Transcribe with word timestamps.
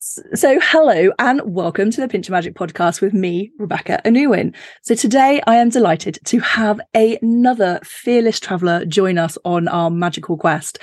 So, 0.00 0.58
hello 0.62 1.12
and 1.18 1.42
welcome 1.44 1.90
to 1.90 2.00
the 2.00 2.08
Pinch 2.08 2.28
of 2.28 2.34
Magick 2.34 2.54
podcast 2.54 3.00
with 3.00 3.12
me, 3.12 3.50
Rebecca 3.58 4.00
Anuin. 4.04 4.54
So, 4.82 4.94
today 4.94 5.42
I 5.46 5.56
am 5.56 5.68
delighted 5.68 6.18
to 6.24 6.38
have 6.40 6.80
another 6.94 7.80
fearless 7.84 8.40
traveler 8.40 8.84
join 8.84 9.18
us 9.18 9.36
on 9.44 9.68
our 9.68 9.90
magical 9.90 10.36
quest. 10.36 10.78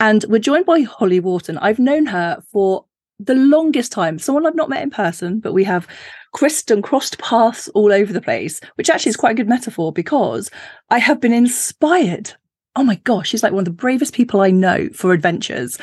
And 0.00 0.24
we're 0.28 0.38
joined 0.38 0.66
by 0.66 0.82
Holly 0.82 1.18
Worton. 1.18 1.58
I've 1.58 1.78
known 1.78 2.06
her 2.06 2.42
for 2.52 2.84
the 3.18 3.34
longest 3.34 3.90
time, 3.90 4.18
someone 4.18 4.46
I've 4.46 4.54
not 4.54 4.68
met 4.68 4.82
in 4.82 4.90
person, 4.90 5.40
but 5.40 5.52
we 5.52 5.64
have 5.64 5.88
crossed 6.32 6.70
and 6.70 6.82
crossed 6.82 7.18
paths 7.18 7.68
all 7.68 7.92
over 7.92 8.12
the 8.12 8.20
place, 8.20 8.60
which 8.76 8.90
actually 8.90 9.10
is 9.10 9.16
quite 9.16 9.32
a 9.32 9.36
good 9.36 9.48
metaphor 9.48 9.92
because 9.92 10.50
I 10.90 10.98
have 10.98 11.20
been 11.20 11.32
inspired. 11.32 12.34
Oh 12.76 12.84
my 12.84 12.96
gosh, 12.96 13.30
she's 13.30 13.42
like 13.42 13.52
one 13.52 13.62
of 13.62 13.64
the 13.64 13.70
bravest 13.72 14.14
people 14.14 14.40
I 14.40 14.50
know 14.50 14.88
for 14.94 15.12
adventures 15.12 15.78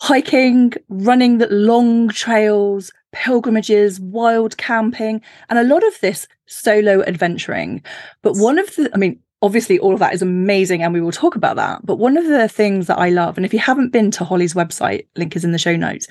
hiking, 0.00 0.72
running 0.88 1.38
the 1.38 1.48
long 1.48 2.08
trails, 2.08 2.92
pilgrimages, 3.12 4.00
wild 4.00 4.56
camping, 4.56 5.20
and 5.48 5.58
a 5.58 5.64
lot 5.64 5.84
of 5.84 5.98
this 6.00 6.26
solo 6.46 7.02
adventuring. 7.04 7.82
But 8.22 8.34
one 8.36 8.58
of 8.58 8.74
the, 8.76 8.90
I 8.92 8.98
mean, 8.98 9.20
obviously 9.40 9.78
all 9.78 9.92
of 9.92 10.00
that 10.00 10.14
is 10.14 10.22
amazing 10.22 10.82
and 10.82 10.92
we 10.92 11.00
will 11.00 11.12
talk 11.12 11.36
about 11.36 11.56
that. 11.56 11.84
But 11.84 11.96
one 11.96 12.16
of 12.16 12.26
the 12.26 12.48
things 12.48 12.86
that 12.86 12.98
I 12.98 13.10
love, 13.10 13.36
and 13.36 13.44
if 13.44 13.52
you 13.52 13.58
haven't 13.58 13.92
been 13.92 14.10
to 14.12 14.24
Holly's 14.24 14.54
website, 14.54 15.06
link 15.16 15.36
is 15.36 15.44
in 15.44 15.52
the 15.52 15.58
show 15.58 15.76
notes, 15.76 16.06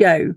go. 0.00 0.34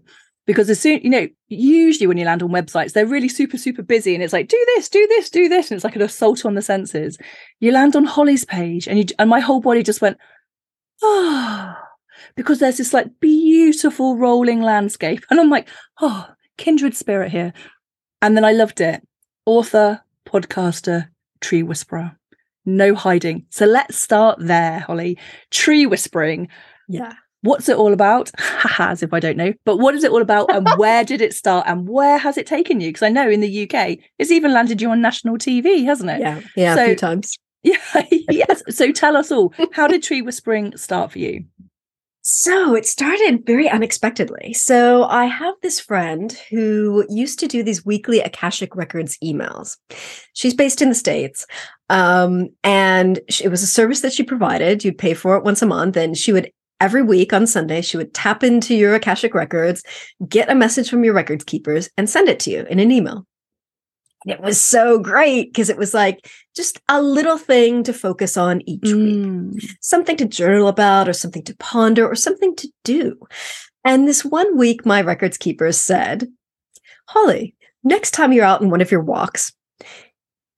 Because 0.48 0.70
as 0.70 0.80
soon, 0.80 1.02
you 1.02 1.10
know, 1.10 1.28
usually 1.50 2.08
when 2.08 2.18
you 2.18 2.26
land 2.26 2.42
on 2.42 2.50
websites, 2.50 2.94
they're 2.94 3.06
really 3.06 3.30
super, 3.30 3.58
super 3.58 3.84
busy 3.84 4.16
and 4.16 4.24
it's 4.24 4.34
like, 4.34 4.48
do 4.48 4.66
this, 4.76 4.90
do 4.90 5.06
this, 5.08 5.30
do 5.30 5.48
this. 5.48 5.70
And 5.70 5.76
it's 5.78 5.84
like 5.84 5.96
an 5.96 6.02
assault 6.02 6.46
on 6.46 6.56
the 6.56 6.64
senses. 6.64 7.18
You 7.60 7.72
land 7.72 7.96
on 7.96 8.06
Holly's 8.06 8.44
page 8.44 8.88
and 8.88 8.98
you, 8.98 9.06
and 9.20 9.30
my 9.30 9.40
whole 9.40 9.62
body 9.62 9.84
just 9.84 10.02
went, 10.02 10.18
oh, 11.04 11.76
because 12.36 12.60
there's 12.60 12.78
this 12.78 12.94
like 12.94 13.08
beautiful 13.20 14.18
rolling 14.18 14.62
landscape. 14.62 15.24
And 15.30 15.40
I'm 15.40 15.50
like, 15.50 15.68
oh, 16.00 16.28
kindred 16.58 16.96
spirit 16.96 17.32
here. 17.32 17.54
And 18.22 18.36
then 18.38 18.46
I 18.46 18.52
loved 18.52 18.82
it. 18.82 19.06
Author, 19.46 20.02
podcaster, 20.28 21.10
tree 21.40 21.64
whisperer. 21.64 22.18
No 22.66 22.94
hiding. 22.94 23.46
So 23.50 23.66
let's 23.66 24.00
start 24.00 24.38
there, 24.40 24.80
Holly. 24.82 25.18
Tree 25.50 25.86
whispering. 25.86 26.48
Yeah. 26.88 27.14
What's 27.42 27.68
it 27.70 27.78
all 27.78 27.92
about? 27.92 28.30
As 28.78 29.02
if 29.02 29.14
I 29.14 29.20
don't 29.20 29.38
know. 29.38 29.54
But 29.66 29.78
what 29.78 29.96
is 29.96 30.04
it 30.04 30.12
all 30.12 30.22
about 30.22 30.54
and 30.54 30.70
where 30.78 31.04
did 31.04 31.22
it 31.22 31.34
start 31.34 31.66
and 31.68 31.90
where 31.90 32.20
has 32.20 32.38
it 32.38 32.46
taken 32.46 32.80
you? 32.80 32.90
Because 32.90 33.02
I 33.02 33.10
know 33.10 33.28
in 33.28 33.40
the 33.40 33.64
UK, 33.64 33.98
it's 34.20 34.30
even 34.30 34.54
landed 34.54 34.80
you 34.80 34.92
on 34.92 35.02
national 35.02 35.38
TV, 35.38 35.86
hasn't 35.86 36.12
it? 36.12 36.20
Yeah. 36.20 36.42
Yeah. 36.56 36.76
So, 36.76 36.84
a 36.84 36.86
few 36.88 36.96
times. 36.96 37.38
Yeah. 37.64 37.78
yes. 38.10 38.64
So 38.70 38.92
tell 38.92 39.16
us 39.16 39.32
all. 39.32 39.54
How 39.72 39.88
did 39.88 40.02
tree 40.02 40.24
whispering 40.24 40.76
start 40.78 41.12
for 41.12 41.20
you? 41.20 41.46
So 42.24 42.76
it 42.76 42.86
started 42.86 43.46
very 43.46 43.68
unexpectedly. 43.68 44.54
So 44.54 45.06
I 45.06 45.26
have 45.26 45.56
this 45.62 45.80
friend 45.80 46.32
who 46.52 47.04
used 47.10 47.40
to 47.40 47.48
do 47.48 47.64
these 47.64 47.84
weekly 47.84 48.20
Akashic 48.20 48.76
Records 48.76 49.18
emails. 49.24 49.78
She's 50.34 50.54
based 50.54 50.82
in 50.82 50.90
the 50.90 50.96
States. 50.96 51.48
Um, 51.90 52.50
and 52.64 53.20
it 53.42 53.50
was 53.50 53.64
a 53.64 53.68
service 53.68 54.02
that 54.02 54.14
she 54.14 54.24
provided. 54.24 54.84
You'd 54.84 55.00
pay 55.00 55.16
for 55.16 55.36
it 55.36 55.44
once 55.44 55.62
a 55.62 55.66
month, 55.66 55.98
and 55.98 56.16
she 56.16 56.32
would 56.32 56.52
every 56.80 57.04
week 57.04 57.34
on 57.34 57.46
Sunday, 57.46 57.82
she 57.82 57.98
would 57.98 58.14
tap 58.14 58.44
into 58.44 58.76
your 58.76 58.96
Akashic 58.96 59.34
Records, 59.34 59.84
get 60.28 60.50
a 60.50 60.56
message 60.56 60.90
from 60.90 61.04
your 61.04 61.14
records 61.14 61.44
keepers, 61.44 61.90
and 61.98 62.10
send 62.10 62.28
it 62.28 62.40
to 62.42 62.50
you 62.50 62.66
in 62.70 62.80
an 62.80 62.92
email 62.92 63.26
it 64.26 64.40
was 64.40 64.62
so 64.62 65.00
great 65.00 65.52
because 65.52 65.70
it 65.70 65.78
was 65.78 65.94
like 65.94 66.30
just 66.56 66.80
a 66.88 67.02
little 67.02 67.38
thing 67.38 67.84
to 67.84 67.94
focus 67.94 68.38
on 68.38 68.62
each 68.70 68.82
mm. 68.82 69.54
week, 69.54 69.78
something 69.82 70.18
to 70.18 70.26
journal 70.26 70.68
about, 70.68 71.10
or 71.10 71.14
something 71.14 71.44
to 71.44 71.56
ponder, 71.58 72.08
or 72.08 72.16
something 72.16 72.56
to 72.58 72.68
do. 72.84 73.18
And 73.84 74.08
this 74.08 74.24
one 74.24 74.58
week, 74.58 74.86
my 74.86 75.02
records 75.02 75.38
keeper 75.38 75.72
said, 75.72 76.28
Holly, 77.08 77.56
next 77.84 78.12
time 78.12 78.32
you're 78.32 78.46
out 78.46 78.62
on 78.62 78.70
one 78.70 78.82
of 78.82 78.92
your 78.92 79.02
walks, 79.02 79.52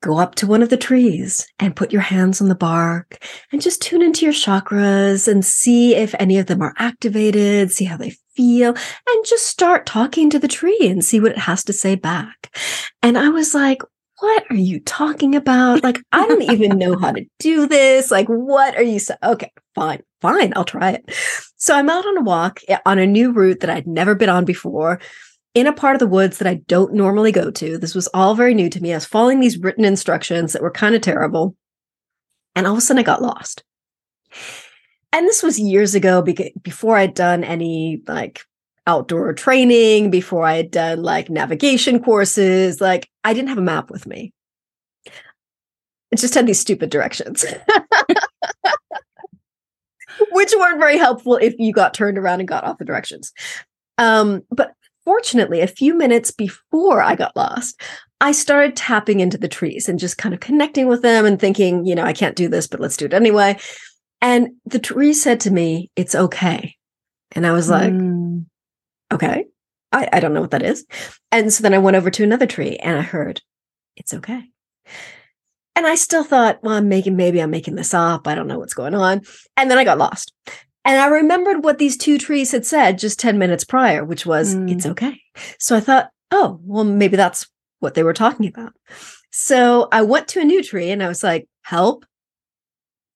go 0.02 0.18
up 0.18 0.36
to 0.36 0.48
one 0.48 0.62
of 0.62 0.70
the 0.70 0.78
trees 0.78 1.48
and 1.60 1.76
put 1.76 1.94
your 1.94 2.02
hands 2.02 2.42
on 2.42 2.50
the 2.50 2.56
bark 2.56 3.26
and 3.52 3.62
just 3.62 3.82
tune 3.82 4.02
into 4.02 4.26
your 4.26 4.34
chakras 4.34 5.30
and 5.30 5.46
see 5.46 5.96
if 5.96 6.14
any 6.20 6.38
of 6.38 6.48
them 6.48 6.62
are 6.62 6.74
activated, 6.78 7.72
see 7.72 7.86
how 7.86 7.96
they 7.96 8.14
feel, 8.36 8.70
and 8.70 9.26
just 9.26 9.48
start 9.48 9.86
talking 9.86 10.30
to 10.30 10.40
the 10.40 10.48
tree 10.48 10.80
and 10.82 11.04
see 11.04 11.20
what 11.20 11.32
it 11.32 11.38
has 11.38 11.64
to 11.66 11.74
say 11.74 11.96
back. 11.96 12.56
And 13.02 13.18
I 13.18 13.30
was 13.30 13.54
like, 13.54 13.82
what 14.20 14.44
are 14.50 14.56
you 14.56 14.80
talking 14.80 15.36
about? 15.36 15.84
Like, 15.84 16.02
I 16.12 16.26
don't 16.28 16.44
even 16.44 16.78
know 16.78 16.98
how 16.98 17.12
to 17.12 17.26
do 17.40 17.68
this. 17.68 18.12
Like, 18.12 18.28
what 18.28 18.76
are 18.78 18.84
you 18.84 19.00
saying? 19.00 19.20
Okay, 19.24 19.52
fine, 19.76 20.02
fine, 20.22 20.54
I'll 20.56 20.64
try 20.64 20.92
it. 20.92 21.04
So 21.58 21.76
I'm 21.76 21.90
out 21.90 22.06
on 22.06 22.18
a 22.18 22.22
walk 22.22 22.60
eh, 22.68 22.80
on 22.86 23.00
a 23.00 23.08
new 23.08 23.32
route 23.32 23.62
that 23.62 23.70
I'd 23.70 23.88
never 23.88 24.16
been 24.16 24.30
on 24.30 24.46
before 24.46 25.00
in 25.54 25.68
a 25.68 25.74
part 25.74 25.96
of 25.96 26.00
the 26.00 26.08
woods 26.08 26.40
that 26.40 26.48
I 26.48 26.56
don't 26.56 26.94
normally 26.94 27.32
go 27.32 27.52
to. 27.52 27.78
This 27.78 27.96
was 27.96 28.08
all 28.14 28.34
very 28.36 28.54
new 28.54 28.70
to 28.70 28.82
me. 28.82 28.92
I 28.92 28.96
was 28.98 29.06
following 29.06 29.40
these 29.40 29.60
written 29.60 29.86
instructions 29.86 30.54
that 30.54 30.62
were 30.62 30.72
kind 30.72 30.96
of 30.96 31.02
terrible. 31.02 31.56
And 32.56 32.66
all 32.66 32.74
of 32.74 32.80
a 32.80 32.82
sudden 32.82 33.00
I 33.00 33.04
got 33.04 33.22
lost 33.22 33.64
and 35.14 35.28
this 35.28 35.42
was 35.44 35.60
years 35.60 35.96
ago 35.96 36.22
before 36.64 36.98
I'd 36.98 37.14
done 37.14 37.44
any 37.44 38.02
like 38.08 38.42
outdoor 38.88 39.32
training, 39.34 40.10
before 40.10 40.44
I 40.44 40.56
had 40.56 40.72
done 40.72 41.04
like 41.04 41.30
navigation 41.30 42.04
courses. 42.04 42.82
Like 42.82 43.10
I 43.24 43.34
didn't 43.34 43.50
have 43.50 43.60
a 43.60 43.62
map 43.62 43.92
with 43.92 44.08
me. 44.08 44.34
It 46.12 46.18
just 46.18 46.34
had 46.34 46.48
these 46.48 46.60
stupid 46.60 46.90
directions. 46.90 47.46
Which 50.32 50.54
weren't 50.58 50.80
very 50.80 50.98
helpful 50.98 51.38
if 51.38 51.56
you 51.58 51.72
got 51.74 51.94
turned 51.94 52.18
around 52.18 52.40
and 52.40 52.48
got 52.48 52.64
off 52.64 52.80
the 52.80 52.86
directions. 52.86 53.32
Um, 53.98 54.42
but 54.52 54.74
fortunately, 55.06 55.62
a 55.62 55.68
few 55.68 55.96
minutes 55.96 56.32
before 56.32 57.02
I 57.02 57.16
got 57.16 57.36
lost, 57.36 57.80
I 58.22 58.32
started 58.32 58.76
tapping 58.76 59.20
into 59.20 59.38
the 59.38 59.48
trees 59.48 59.90
and 59.90 60.00
just 60.00 60.18
kind 60.18 60.34
of 60.34 60.40
connecting 60.40 60.88
with 60.88 61.02
them 61.02 61.26
and 61.26 61.40
thinking, 61.40 61.86
you 61.86 61.96
know, 61.96 62.04
I 62.04 62.14
can't 62.14 62.36
do 62.36 62.48
this, 62.48 62.68
but 62.68 62.80
let's 62.80 62.98
do 62.98 63.06
it 63.06 63.14
anyway. 63.14 63.58
And 64.24 64.54
the 64.66 64.80
tree 64.80 65.14
said 65.14 65.42
to 65.42 65.52
me, 65.52 65.92
It's 65.96 66.16
okay. 66.16 66.78
And 67.34 67.46
I 67.46 67.52
was 67.52 67.70
like, 67.70 67.92
mm. 67.92 68.46
Okay. 69.12 69.46
I, 69.92 70.10
I 70.14 70.20
don't 70.20 70.34
know 70.34 70.42
what 70.42 70.52
that 70.52 70.64
is. 70.64 70.86
And 71.32 71.54
so 71.54 71.62
then 71.62 71.74
I 71.76 71.78
went 71.78 71.98
over 71.98 72.10
to 72.10 72.24
another 72.24 72.48
tree 72.48 72.78
and 72.78 72.98
I 72.98 73.02
heard, 73.02 73.42
It's 73.98 74.14
okay. 74.14 74.42
And 75.76 75.86
I 75.86 75.96
still 75.96 76.24
thought, 76.24 76.60
well, 76.64 76.76
I'm 76.76 76.88
making, 76.88 77.16
maybe 77.16 77.42
I'm 77.42 77.52
making 77.52 77.76
this 77.76 77.94
up. 77.94 78.28
I 78.28 78.36
don't 78.36 78.48
know 78.48 78.60
what's 78.60 78.76
going 78.76 78.96
on. 78.96 79.22
And 79.58 79.70
then 79.70 79.78
I 79.78 79.84
got 79.84 79.98
lost. 79.98 80.32
And 80.86 81.00
I 81.00 81.08
remembered 81.08 81.64
what 81.64 81.80
these 81.80 81.98
two 81.98 82.18
trees 82.18 82.52
had 82.52 82.66
said 82.66 83.00
just 83.00 83.20
10 83.20 83.38
minutes 83.38 83.64
prior, 83.64 84.06
which 84.06 84.26
was, 84.26 84.56
mm. 84.56 84.72
it's 84.72 84.86
okay. 84.86 85.20
So 85.58 85.76
I 85.76 85.80
thought, 85.80 86.10
oh, 86.32 86.60
well, 86.64 86.84
maybe 86.84 87.18
that's 87.18 87.48
what 87.80 87.96
they 87.96 88.04
were 88.04 88.14
talking 88.14 88.48
about. 88.48 88.74
So 89.32 89.88
I 89.92 90.04
went 90.04 90.28
to 90.30 90.42
a 90.42 90.46
new 90.46 90.62
tree 90.62 90.92
and 90.92 91.02
I 91.02 91.08
was 91.08 91.24
like, 91.24 91.48
help, 91.64 92.06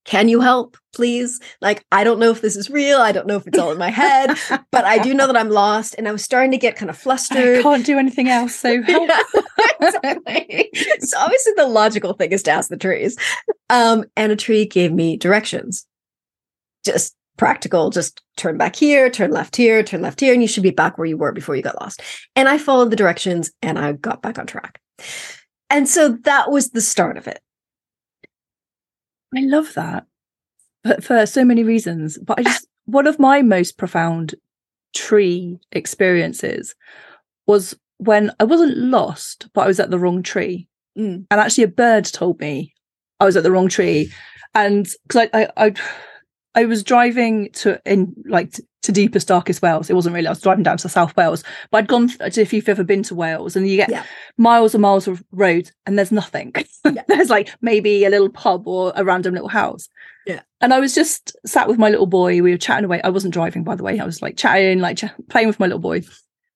can 0.07 0.29
you 0.29 0.41
help 0.41 0.77
please? 0.95 1.39
Like 1.61 1.85
i 1.91 2.03
don't 2.03 2.17
know 2.17 2.31
if 2.31 2.41
this 2.41 2.55
is 2.55 2.71
real 2.71 2.99
i 2.99 3.11
don't 3.11 3.27
know 3.27 3.35
if 3.35 3.45
it's 3.45 3.59
all 3.59 3.71
in 3.71 3.77
my 3.77 3.91
head 3.91 4.35
but 4.71 4.83
i 4.83 4.97
do 4.97 5.13
know 5.13 5.27
that 5.27 5.37
i'm 5.37 5.51
lost 5.51 5.93
and 5.95 6.07
i 6.07 6.11
was 6.11 6.23
starting 6.23 6.49
to 6.49 6.57
get 6.57 6.75
kind 6.75 6.89
of 6.89 6.97
flustered. 6.97 7.59
i 7.59 7.61
can't 7.61 7.85
do 7.85 7.99
anything 7.99 8.27
else 8.27 8.55
so 8.55 8.81
help. 8.87 9.11
exactly. 9.79 10.71
so 10.99 11.19
obviously 11.19 11.53
the 11.55 11.67
logical 11.67 12.13
thing 12.13 12.31
is 12.31 12.41
to 12.43 12.51
ask 12.51 12.69
the 12.69 12.77
trees. 12.77 13.15
Um, 13.69 14.05
and 14.15 14.31
a 14.31 14.35
tree 14.35 14.65
gave 14.65 14.91
me 14.91 15.17
directions. 15.17 15.85
Just 16.83 17.15
practical 17.37 17.91
just 17.91 18.23
turn 18.35 18.57
back 18.57 18.75
here 18.75 19.11
turn 19.11 19.29
left 19.29 19.55
here 19.55 19.83
turn 19.83 20.01
left 20.01 20.19
here 20.19 20.33
and 20.33 20.41
you 20.41 20.47
should 20.47 20.63
be 20.63 20.71
back 20.71 20.97
where 20.97 21.05
you 21.05 21.15
were 21.15 21.31
before 21.31 21.55
you 21.55 21.61
got 21.61 21.79
lost. 21.79 22.01
And 22.35 22.49
i 22.49 22.57
followed 22.57 22.89
the 22.89 22.95
directions 22.95 23.51
and 23.61 23.77
i 23.77 23.91
got 23.91 24.23
back 24.23 24.39
on 24.39 24.47
track. 24.47 24.81
And 25.69 25.87
so 25.87 26.17
that 26.23 26.49
was 26.49 26.71
the 26.71 26.81
start 26.81 27.17
of 27.17 27.27
it 27.27 27.39
I 29.35 29.41
love 29.41 29.73
that. 29.73 30.05
But 30.83 31.03
for 31.03 31.25
so 31.25 31.43
many 31.43 31.63
reasons. 31.63 32.17
But 32.17 32.39
I 32.39 32.43
just 32.43 32.67
one 32.85 33.07
of 33.07 33.19
my 33.19 33.41
most 33.41 33.77
profound 33.77 34.35
tree 34.95 35.59
experiences 35.71 36.75
was 37.45 37.75
when 37.97 38.31
I 38.39 38.43
wasn't 38.43 38.77
lost, 38.77 39.49
but 39.53 39.61
I 39.61 39.67
was 39.67 39.79
at 39.79 39.89
the 39.89 39.99
wrong 39.99 40.23
tree. 40.23 40.67
Mm. 40.97 41.25
And 41.29 41.41
actually 41.41 41.65
a 41.65 41.69
bird 41.69 42.05
told 42.05 42.39
me 42.39 42.73
I 43.19 43.25
was 43.25 43.35
at 43.35 43.43
the 43.43 43.51
wrong 43.51 43.67
tree. 43.67 44.11
And 44.55 44.87
because 45.07 45.29
I, 45.33 45.41
I, 45.43 45.67
I 45.67 45.73
I 46.55 46.65
was 46.65 46.83
driving 46.83 47.51
to 47.53 47.79
in 47.85 48.15
like 48.25 48.55
to 48.87 48.91
deepest 48.93 49.27
darkest 49.27 49.61
Wales. 49.61 49.89
It 49.89 49.93
wasn't 49.93 50.15
really. 50.15 50.27
I 50.27 50.31
was 50.31 50.41
driving 50.41 50.63
down 50.63 50.77
to 50.77 50.89
South 50.89 51.15
Wales, 51.15 51.43
but 51.69 51.79
I'd 51.79 51.87
gone. 51.87 52.09
If 52.21 52.53
you've 52.53 52.69
ever 52.69 52.83
been 52.83 53.03
to 53.03 53.15
Wales, 53.15 53.55
and 53.55 53.69
you 53.69 53.77
get 53.77 53.89
yeah. 53.89 54.05
miles 54.37 54.73
and 54.73 54.81
miles 54.81 55.07
of 55.07 55.23
roads, 55.31 55.71
and 55.85 55.97
there's 55.97 56.11
nothing. 56.11 56.53
Yeah. 56.85 57.03
there's 57.07 57.29
like 57.29 57.53
maybe 57.61 58.05
a 58.05 58.09
little 58.09 58.29
pub 58.29 58.67
or 58.67 58.93
a 58.95 59.03
random 59.03 59.33
little 59.33 59.49
house. 59.49 59.89
Yeah. 60.25 60.41
And 60.61 60.73
I 60.73 60.79
was 60.79 60.95
just 60.95 61.35
sat 61.45 61.67
with 61.67 61.77
my 61.77 61.89
little 61.89 62.07
boy. 62.07 62.41
We 62.41 62.51
were 62.51 62.57
chatting 62.57 62.85
away. 62.85 63.01
I 63.01 63.09
wasn't 63.09 63.33
driving, 63.33 63.63
by 63.63 63.75
the 63.75 63.83
way. 63.83 63.99
I 63.99 64.05
was 64.05 64.21
like 64.21 64.37
chatting, 64.37 64.79
like 64.79 64.97
ch- 64.97 65.29
playing 65.29 65.47
with 65.47 65.59
my 65.59 65.67
little 65.67 65.79
boy, 65.79 66.01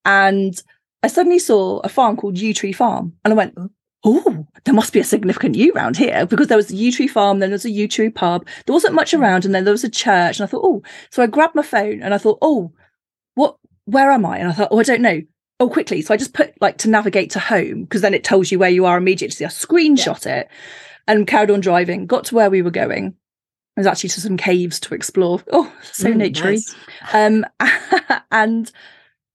and 0.06 0.60
I 1.04 1.08
suddenly 1.08 1.40
saw 1.40 1.80
a 1.80 1.90
farm 1.90 2.16
called 2.16 2.38
Yew 2.38 2.54
Tree 2.54 2.74
Farm, 2.74 3.14
and 3.26 3.34
I 3.34 3.36
went, 3.36 3.56
mm. 3.56 3.70
Oh, 4.04 4.48
there 4.64 4.74
must 4.74 4.94
be 4.94 5.00
a 5.00 5.04
significant 5.04 5.56
yew 5.56 5.74
around 5.74 5.98
here 5.98 6.26
because 6.26 6.48
there 6.48 6.58
was 6.58 6.72
a 6.72 6.76
yew 6.76 6.92
tree 6.92 7.08
farm, 7.08 7.40
then 7.40 7.50
there 7.50 7.56
was 7.56 7.66
a 7.66 7.70
yew 7.70 7.88
tree 7.88 8.10
pub. 8.10 8.48
There 8.66 8.74
wasn't 8.74 8.96
much 8.96 9.12
hmm. 9.12 9.22
around, 9.22 9.46
and 9.46 9.54
then 9.54 9.64
there 9.64 9.74
was 9.74 9.84
a 9.84 9.90
church. 9.90 10.40
And 10.40 10.48
I 10.48 10.50
thought, 10.50 10.64
oh, 10.64 10.84
so 11.10 11.22
I 11.22 11.28
grabbed 11.28 11.56
my 11.56 11.62
phone 11.62 12.02
and 12.02 12.14
I 12.14 12.18
thought, 12.18 12.40
oh, 12.42 12.74
what 13.36 13.58
where 13.86 14.12
am 14.12 14.26
I? 14.26 14.38
And 14.38 14.48
I 14.48 14.54
thought, 14.54 14.70
oh, 14.72 14.80
I 14.80 14.84
don't 14.84 15.02
know. 15.02 15.22
Oh, 15.60 15.70
quickly. 15.70 16.02
So 16.02 16.14
I 16.14 16.18
just 16.18 16.34
put 16.34 16.60
like 16.62 16.78
to 16.80 16.90
navigate 16.90 17.32
to 17.32 17.40
home 17.40 17.84
because 17.84 18.02
then 18.02 18.14
it 18.14 18.24
tells 18.24 18.52
you 18.52 18.58
where 18.58 18.70
you 18.70 18.86
are 18.86 18.98
immediately. 18.98 19.36
So 19.36 19.46
I 19.46 19.50
screenshot 19.50 20.26
yeah. 20.26 20.40
it 20.40 20.50
and 21.08 21.28
carried 21.28 21.52
on 21.52 21.60
driving, 21.60 22.08
got 22.08 22.26
to 22.26 22.36
where 22.36 22.50
we 22.50 22.62
were 22.62 22.72
going. 22.72 23.16
There's 23.76 23.88
actually 23.88 24.10
to 24.10 24.22
some 24.22 24.38
caves 24.38 24.80
to 24.82 24.96
explore. 24.96 25.42
Oh, 25.52 25.72
so 25.84 26.12
mm, 26.12 26.16
naturey. 26.16 26.60
Nice. 26.60 26.76
Um, 27.14 27.46
and 28.32 28.72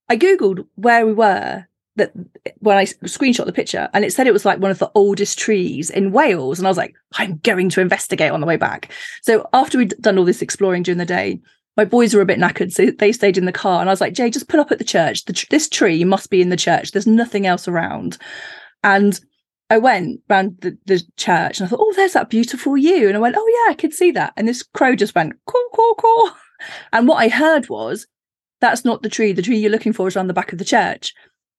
I 0.09 0.17
Googled 0.17 0.67
where 0.75 1.07
we 1.07 1.13
were 1.13 1.67
that 1.97 2.13
when 2.59 2.77
I 2.77 2.85
screenshot 2.85 3.47
the 3.47 3.53
picture 3.53 3.89
and 3.93 4.05
it 4.05 4.13
said 4.13 4.27
it 4.27 4.33
was 4.33 4.45
like 4.45 4.59
one 4.59 4.71
of 4.71 4.79
the 4.79 4.91
oldest 4.95 5.39
trees 5.39 5.91
in 5.91 6.13
Wales. 6.13 6.59
And 6.59 6.67
I 6.67 6.71
was 6.71 6.77
like, 6.77 6.95
I'm 7.15 7.39
going 7.39 7.69
to 7.71 7.81
investigate 7.81 8.31
on 8.31 8.41
the 8.41 8.47
way 8.47 8.57
back. 8.57 8.93
So 9.23 9.49
after 9.53 9.79
we'd 9.79 9.95
done 10.01 10.19
all 10.19 10.25
this 10.25 10.43
exploring 10.43 10.83
during 10.83 10.99
the 10.99 11.05
day, 11.05 11.41
my 11.77 11.85
boys 11.85 12.15
were 12.15 12.23
a 12.23 12.27
bit 12.27 12.39
knackered, 12.39 12.73
so 12.73 12.91
they 12.91 13.13
stayed 13.13 13.37
in 13.37 13.45
the 13.45 13.53
car. 13.53 13.81
And 13.81 13.91
I 13.91 13.93
was 13.93 14.01
like, 14.01 14.15
Jay, 14.15 14.31
just 14.31 14.49
put 14.49 14.61
up 14.61 14.73
at 14.73 14.79
the 14.79 14.85
church. 14.85 15.27
The 15.27 15.35
tr- 15.35 15.47
this 15.51 15.69
tree 15.69 16.05
must 16.05 16.31
be 16.31 16.41
in 16.41 16.49
the 16.49 16.57
church. 16.57 16.93
There's 16.93 17.07
nothing 17.07 17.47
else 17.47 17.69
around. 17.69 18.17
And 18.83 19.21
I 19.69 19.79
went 19.79 20.21
round 20.29 20.59
the, 20.61 20.79
the 20.87 21.03
church 21.17 21.59
and 21.59 21.67
I 21.67 21.69
thought, 21.69 21.81
oh, 21.83 21.93
there's 21.95 22.15
that 22.15 22.31
beautiful 22.31 22.79
yew. 22.79 23.09
And 23.09 23.17
I 23.17 23.21
went, 23.21 23.37
oh, 23.37 23.65
yeah, 23.67 23.73
I 23.73 23.75
could 23.75 23.93
see 23.93 24.11
that. 24.13 24.33
And 24.37 24.49
this 24.49 24.63
crow 24.63 24.97
just 24.97 25.15
went, 25.15 25.35
caw, 25.47 25.69
caw, 25.75 25.95
caw. 25.95 26.37
And 26.93 27.07
what 27.07 27.17
I 27.17 27.29
heard 27.29 27.69
was, 27.69 28.07
that's 28.61 28.85
not 28.85 29.03
the 29.03 29.11
tree. 29.11 29.33
The 29.33 29.43
tree 29.43 29.59
you're 29.59 29.71
looking 29.71 29.93
for 29.93 30.09
is 30.09 30.17
around 30.17 30.29
the 30.29 30.35
back 30.35 30.53
of 30.53 30.59
the 30.59 30.65
church. 30.65 31.13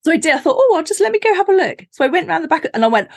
So 0.03 0.11
I 0.11 0.17
did. 0.17 0.33
I 0.33 0.39
thought, 0.39 0.57
oh, 0.57 0.75
I'll 0.75 0.83
just 0.83 1.01
let 1.01 1.11
me 1.11 1.19
go 1.19 1.33
have 1.33 1.49
a 1.49 1.53
look. 1.53 1.85
So 1.91 2.05
I 2.05 2.07
went 2.07 2.27
around 2.27 2.41
the 2.41 2.47
back 2.47 2.65
and 2.73 2.85
I 2.85 2.88
went, 2.88 3.09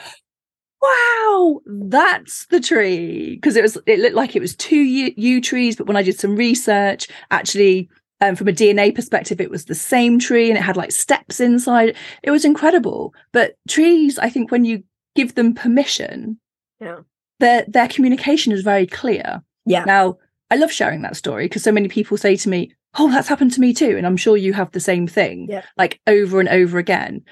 wow, 0.81 1.61
that's 1.65 2.45
the 2.47 2.59
tree. 2.59 3.35
Because 3.35 3.55
it 3.55 3.61
was, 3.61 3.77
it 3.85 3.99
looked 3.99 4.15
like 4.15 4.35
it 4.35 4.41
was 4.41 4.55
two 4.55 4.81
yew, 4.81 5.13
yew 5.15 5.41
trees. 5.41 5.75
But 5.75 5.87
when 5.87 5.97
I 5.97 6.03
did 6.03 6.19
some 6.19 6.35
research, 6.35 7.07
actually, 7.29 7.89
um, 8.19 8.35
from 8.35 8.47
a 8.47 8.53
DNA 8.53 8.93
perspective, 8.93 9.41
it 9.41 9.49
was 9.49 9.65
the 9.65 9.75
same 9.75 10.19
tree 10.19 10.49
and 10.49 10.57
it 10.57 10.61
had 10.61 10.77
like 10.77 10.91
steps 10.91 11.39
inside. 11.39 11.95
It 12.23 12.31
was 12.31 12.45
incredible. 12.45 13.13
But 13.31 13.55
trees, 13.67 14.19
I 14.19 14.29
think, 14.29 14.51
when 14.51 14.63
you 14.63 14.83
give 15.15 15.35
them 15.35 15.53
permission, 15.53 16.39
yeah, 16.79 16.99
their 17.39 17.65
their 17.67 17.87
communication 17.87 18.53
is 18.53 18.61
very 18.61 18.85
clear. 18.85 19.41
Yeah. 19.65 19.85
Now, 19.85 20.17
I 20.51 20.55
love 20.55 20.71
sharing 20.71 21.01
that 21.01 21.15
story 21.15 21.45
because 21.45 21.63
so 21.63 21.71
many 21.71 21.87
people 21.87 22.15
say 22.17 22.35
to 22.35 22.49
me, 22.49 22.73
"Oh, 22.97 23.09
that's 23.09 23.27
happened 23.27 23.53
to 23.53 23.61
me 23.61 23.73
too," 23.73 23.97
and 23.97 24.05
I'm 24.05 24.17
sure 24.17 24.37
you 24.37 24.53
have 24.53 24.71
the 24.71 24.79
same 24.79 25.07
thing, 25.07 25.47
yeah. 25.49 25.63
like 25.77 25.99
over 26.07 26.39
and 26.39 26.49
over 26.49 26.77
again. 26.77 27.23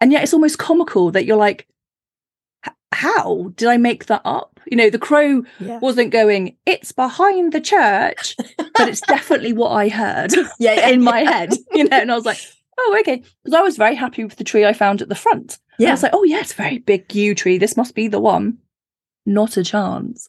And 0.00 0.12
yet, 0.12 0.22
it's 0.22 0.34
almost 0.34 0.58
comical 0.58 1.10
that 1.12 1.24
you're 1.24 1.36
like, 1.36 1.66
how 2.96 3.50
did 3.56 3.68
I 3.68 3.76
make 3.76 4.06
that 4.06 4.22
up? 4.24 4.58
You 4.66 4.76
know, 4.76 4.88
the 4.90 4.98
crow 4.98 5.44
yeah. 5.60 5.78
wasn't 5.80 6.10
going, 6.10 6.56
it's 6.64 6.92
behind 6.92 7.52
the 7.52 7.60
church, 7.60 8.36
but 8.56 8.88
it's 8.88 9.02
definitely 9.02 9.52
what 9.52 9.70
I 9.70 9.88
heard 9.88 10.32
yeah, 10.58 10.74
yeah 10.74 10.88
in 10.88 11.02
my 11.02 11.20
head, 11.20 11.52
you 11.72 11.84
know, 11.84 11.96
and 11.96 12.10
I 12.10 12.14
was 12.14 12.24
like, 12.24 12.38
oh, 12.78 12.96
okay. 13.00 13.22
Because 13.44 13.58
I 13.58 13.60
was 13.60 13.76
very 13.76 13.94
happy 13.94 14.24
with 14.24 14.36
the 14.36 14.44
tree 14.44 14.64
I 14.64 14.72
found 14.72 15.02
at 15.02 15.10
the 15.10 15.14
front. 15.14 15.58
Yeah. 15.78 15.90
I 15.90 15.92
was 15.92 16.02
like, 16.02 16.14
oh, 16.14 16.24
yeah, 16.24 16.40
it's 16.40 16.54
very 16.54 16.78
big 16.78 17.14
yew 17.14 17.34
tree. 17.34 17.58
This 17.58 17.76
must 17.76 17.94
be 17.94 18.08
the 18.08 18.20
one. 18.20 18.58
Not 19.26 19.56
a 19.56 19.64
chance. 19.64 20.28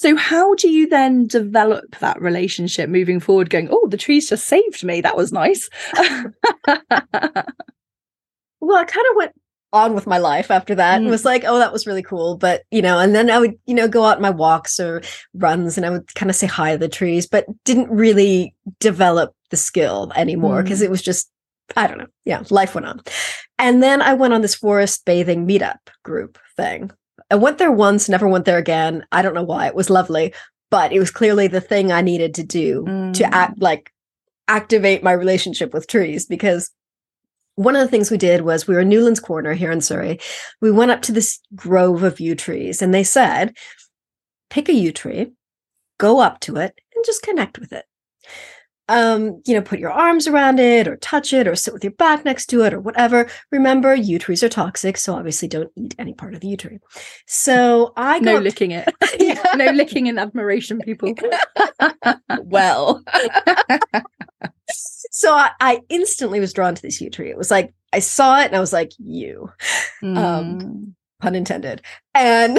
So, 0.00 0.16
how 0.16 0.54
do 0.54 0.70
you 0.70 0.88
then 0.88 1.26
develop 1.26 1.94
that 1.98 2.22
relationship 2.22 2.88
moving 2.88 3.20
forward? 3.20 3.50
Going, 3.50 3.68
oh, 3.70 3.86
the 3.86 3.98
trees 3.98 4.30
just 4.30 4.46
saved 4.46 4.82
me. 4.82 5.02
That 5.02 5.14
was 5.14 5.30
nice. 5.30 5.68
well, 5.94 6.06
I 8.78 8.84
kind 8.84 9.06
of 9.10 9.16
went 9.16 9.32
on 9.74 9.92
with 9.92 10.06
my 10.06 10.16
life 10.16 10.50
after 10.50 10.74
that. 10.74 11.02
Mm. 11.02 11.08
It 11.08 11.10
was 11.10 11.26
like, 11.26 11.44
oh, 11.46 11.58
that 11.58 11.70
was 11.70 11.86
really 11.86 12.02
cool. 12.02 12.38
But, 12.38 12.62
you 12.70 12.80
know, 12.80 12.98
and 12.98 13.14
then 13.14 13.28
I 13.28 13.40
would, 13.40 13.58
you 13.66 13.74
know, 13.74 13.88
go 13.88 14.06
out 14.06 14.22
my 14.22 14.30
walks 14.30 14.80
or 14.80 15.02
runs 15.34 15.76
and 15.76 15.84
I 15.84 15.90
would 15.90 16.14
kind 16.14 16.30
of 16.30 16.36
say 16.36 16.46
hi 16.46 16.72
to 16.72 16.78
the 16.78 16.88
trees, 16.88 17.26
but 17.26 17.44
didn't 17.66 17.90
really 17.90 18.54
develop 18.78 19.34
the 19.50 19.58
skill 19.58 20.12
anymore 20.16 20.62
because 20.62 20.80
mm. 20.80 20.84
it 20.84 20.90
was 20.90 21.02
just, 21.02 21.30
I 21.76 21.86
don't 21.86 21.98
know. 21.98 22.08
Yeah, 22.24 22.42
life 22.48 22.74
went 22.74 22.86
on. 22.86 23.02
And 23.58 23.82
then 23.82 24.00
I 24.00 24.14
went 24.14 24.32
on 24.32 24.40
this 24.40 24.54
forest 24.54 25.04
bathing 25.04 25.46
meetup 25.46 25.76
group 26.04 26.38
thing. 26.56 26.90
I 27.30 27.36
went 27.36 27.58
there 27.58 27.72
once, 27.72 28.08
never 28.08 28.28
went 28.28 28.44
there 28.44 28.58
again. 28.58 29.04
I 29.12 29.22
don't 29.22 29.34
know 29.34 29.42
why. 29.42 29.66
It 29.66 29.74
was 29.74 29.90
lovely, 29.90 30.34
but 30.70 30.92
it 30.92 30.98
was 30.98 31.10
clearly 31.10 31.46
the 31.46 31.60
thing 31.60 31.92
I 31.92 32.00
needed 32.00 32.34
to 32.34 32.42
do 32.42 32.84
mm. 32.86 33.14
to 33.14 33.34
act 33.34 33.60
like 33.60 33.92
activate 34.48 35.02
my 35.02 35.12
relationship 35.12 35.72
with 35.72 35.86
trees 35.86 36.26
because 36.26 36.70
one 37.54 37.76
of 37.76 37.82
the 37.82 37.88
things 37.88 38.10
we 38.10 38.16
did 38.16 38.40
was 38.40 38.66
we 38.66 38.74
were 38.74 38.80
in 38.80 38.88
Newlands 38.88 39.20
Corner 39.20 39.52
here 39.52 39.70
in 39.70 39.80
Surrey. 39.80 40.18
We 40.60 40.70
went 40.70 40.90
up 40.90 41.02
to 41.02 41.12
this 41.12 41.38
grove 41.54 42.02
of 42.02 42.18
yew 42.18 42.34
trees 42.34 42.82
and 42.82 42.92
they 42.92 43.04
said, 43.04 43.56
pick 44.48 44.68
a 44.68 44.72
yew 44.72 44.92
tree, 44.92 45.32
go 45.98 46.20
up 46.20 46.40
to 46.40 46.56
it, 46.56 46.74
and 46.94 47.04
just 47.04 47.22
connect 47.22 47.58
with 47.58 47.72
it. 47.72 47.84
Um, 48.90 49.40
you 49.46 49.54
know, 49.54 49.62
put 49.62 49.78
your 49.78 49.92
arms 49.92 50.26
around 50.26 50.58
it 50.58 50.88
or 50.88 50.96
touch 50.96 51.32
it 51.32 51.46
or 51.46 51.54
sit 51.54 51.72
with 51.72 51.84
your 51.84 51.92
back 51.92 52.24
next 52.24 52.46
to 52.46 52.64
it 52.64 52.74
or 52.74 52.80
whatever. 52.80 53.30
Remember, 53.52 53.94
yew 53.94 54.18
trees 54.18 54.42
are 54.42 54.48
toxic, 54.48 54.96
so 54.96 55.14
obviously 55.14 55.46
don't 55.46 55.70
eat 55.76 55.94
any 55.96 56.12
part 56.12 56.34
of 56.34 56.40
the 56.40 56.48
yew 56.48 56.56
tree. 56.56 56.80
So 57.28 57.92
I 57.96 58.18
no 58.18 58.38
licking 58.38 58.72
it. 58.72 58.92
no 59.56 59.66
licking 59.66 60.08
in 60.08 60.18
admiration, 60.18 60.80
people. 60.80 61.14
well. 62.40 63.04
so 64.70 65.34
I, 65.34 65.50
I, 65.60 65.80
instantly 65.88 66.40
was 66.40 66.52
drawn 66.52 66.74
to 66.74 66.82
this 66.82 67.00
yew 67.00 67.10
tree. 67.10 67.30
It 67.30 67.38
was 67.38 67.50
like 67.50 67.72
I 67.92 68.00
saw 68.00 68.40
it 68.40 68.46
and 68.46 68.56
I 68.56 68.60
was 68.60 68.72
like, 68.72 68.90
you, 68.98 69.52
mm. 70.02 70.16
um, 70.16 70.96
pun 71.20 71.36
intended. 71.36 71.82
And, 72.12 72.58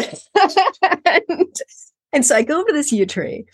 and 1.19 1.55
and 2.13 2.25
so 2.25 2.35
I 2.35 2.43
go 2.43 2.59
over 2.59 2.69
to 2.69 2.73
this 2.73 2.91
yew 2.91 3.05
tree 3.05 3.45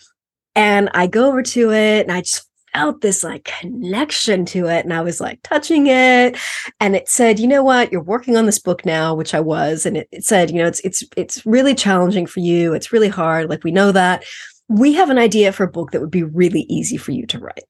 and 0.54 0.90
I 0.94 1.06
go 1.06 1.28
over 1.28 1.42
to 1.42 1.72
it 1.72 2.02
and 2.02 2.12
I 2.12 2.20
just 2.20 2.47
felt 2.78 3.00
this 3.00 3.24
like 3.24 3.50
connection 3.60 4.44
to 4.44 4.66
it. 4.66 4.84
And 4.84 4.94
I 4.94 5.00
was 5.00 5.20
like 5.20 5.42
touching 5.42 5.88
it. 5.88 6.38
And 6.78 6.94
it 6.94 7.08
said, 7.08 7.40
you 7.40 7.48
know 7.48 7.64
what, 7.64 7.90
you're 7.90 8.00
working 8.00 8.36
on 8.36 8.46
this 8.46 8.60
book 8.60 8.86
now, 8.86 9.14
which 9.14 9.34
I 9.34 9.40
was. 9.40 9.84
And 9.84 9.96
it, 9.96 10.08
it 10.12 10.24
said, 10.24 10.50
you 10.50 10.58
know, 10.58 10.66
it's 10.66 10.80
it's 10.80 11.02
it's 11.16 11.44
really 11.44 11.74
challenging 11.74 12.26
for 12.26 12.38
you. 12.38 12.74
It's 12.74 12.92
really 12.92 13.08
hard. 13.08 13.50
Like 13.50 13.64
we 13.64 13.72
know 13.72 13.90
that. 13.92 14.24
We 14.68 14.92
have 14.92 15.10
an 15.10 15.18
idea 15.18 15.50
for 15.50 15.64
a 15.64 15.70
book 15.70 15.90
that 15.90 16.00
would 16.00 16.10
be 16.10 16.22
really 16.22 16.66
easy 16.68 16.98
for 16.98 17.10
you 17.10 17.26
to 17.26 17.38
write. 17.38 17.64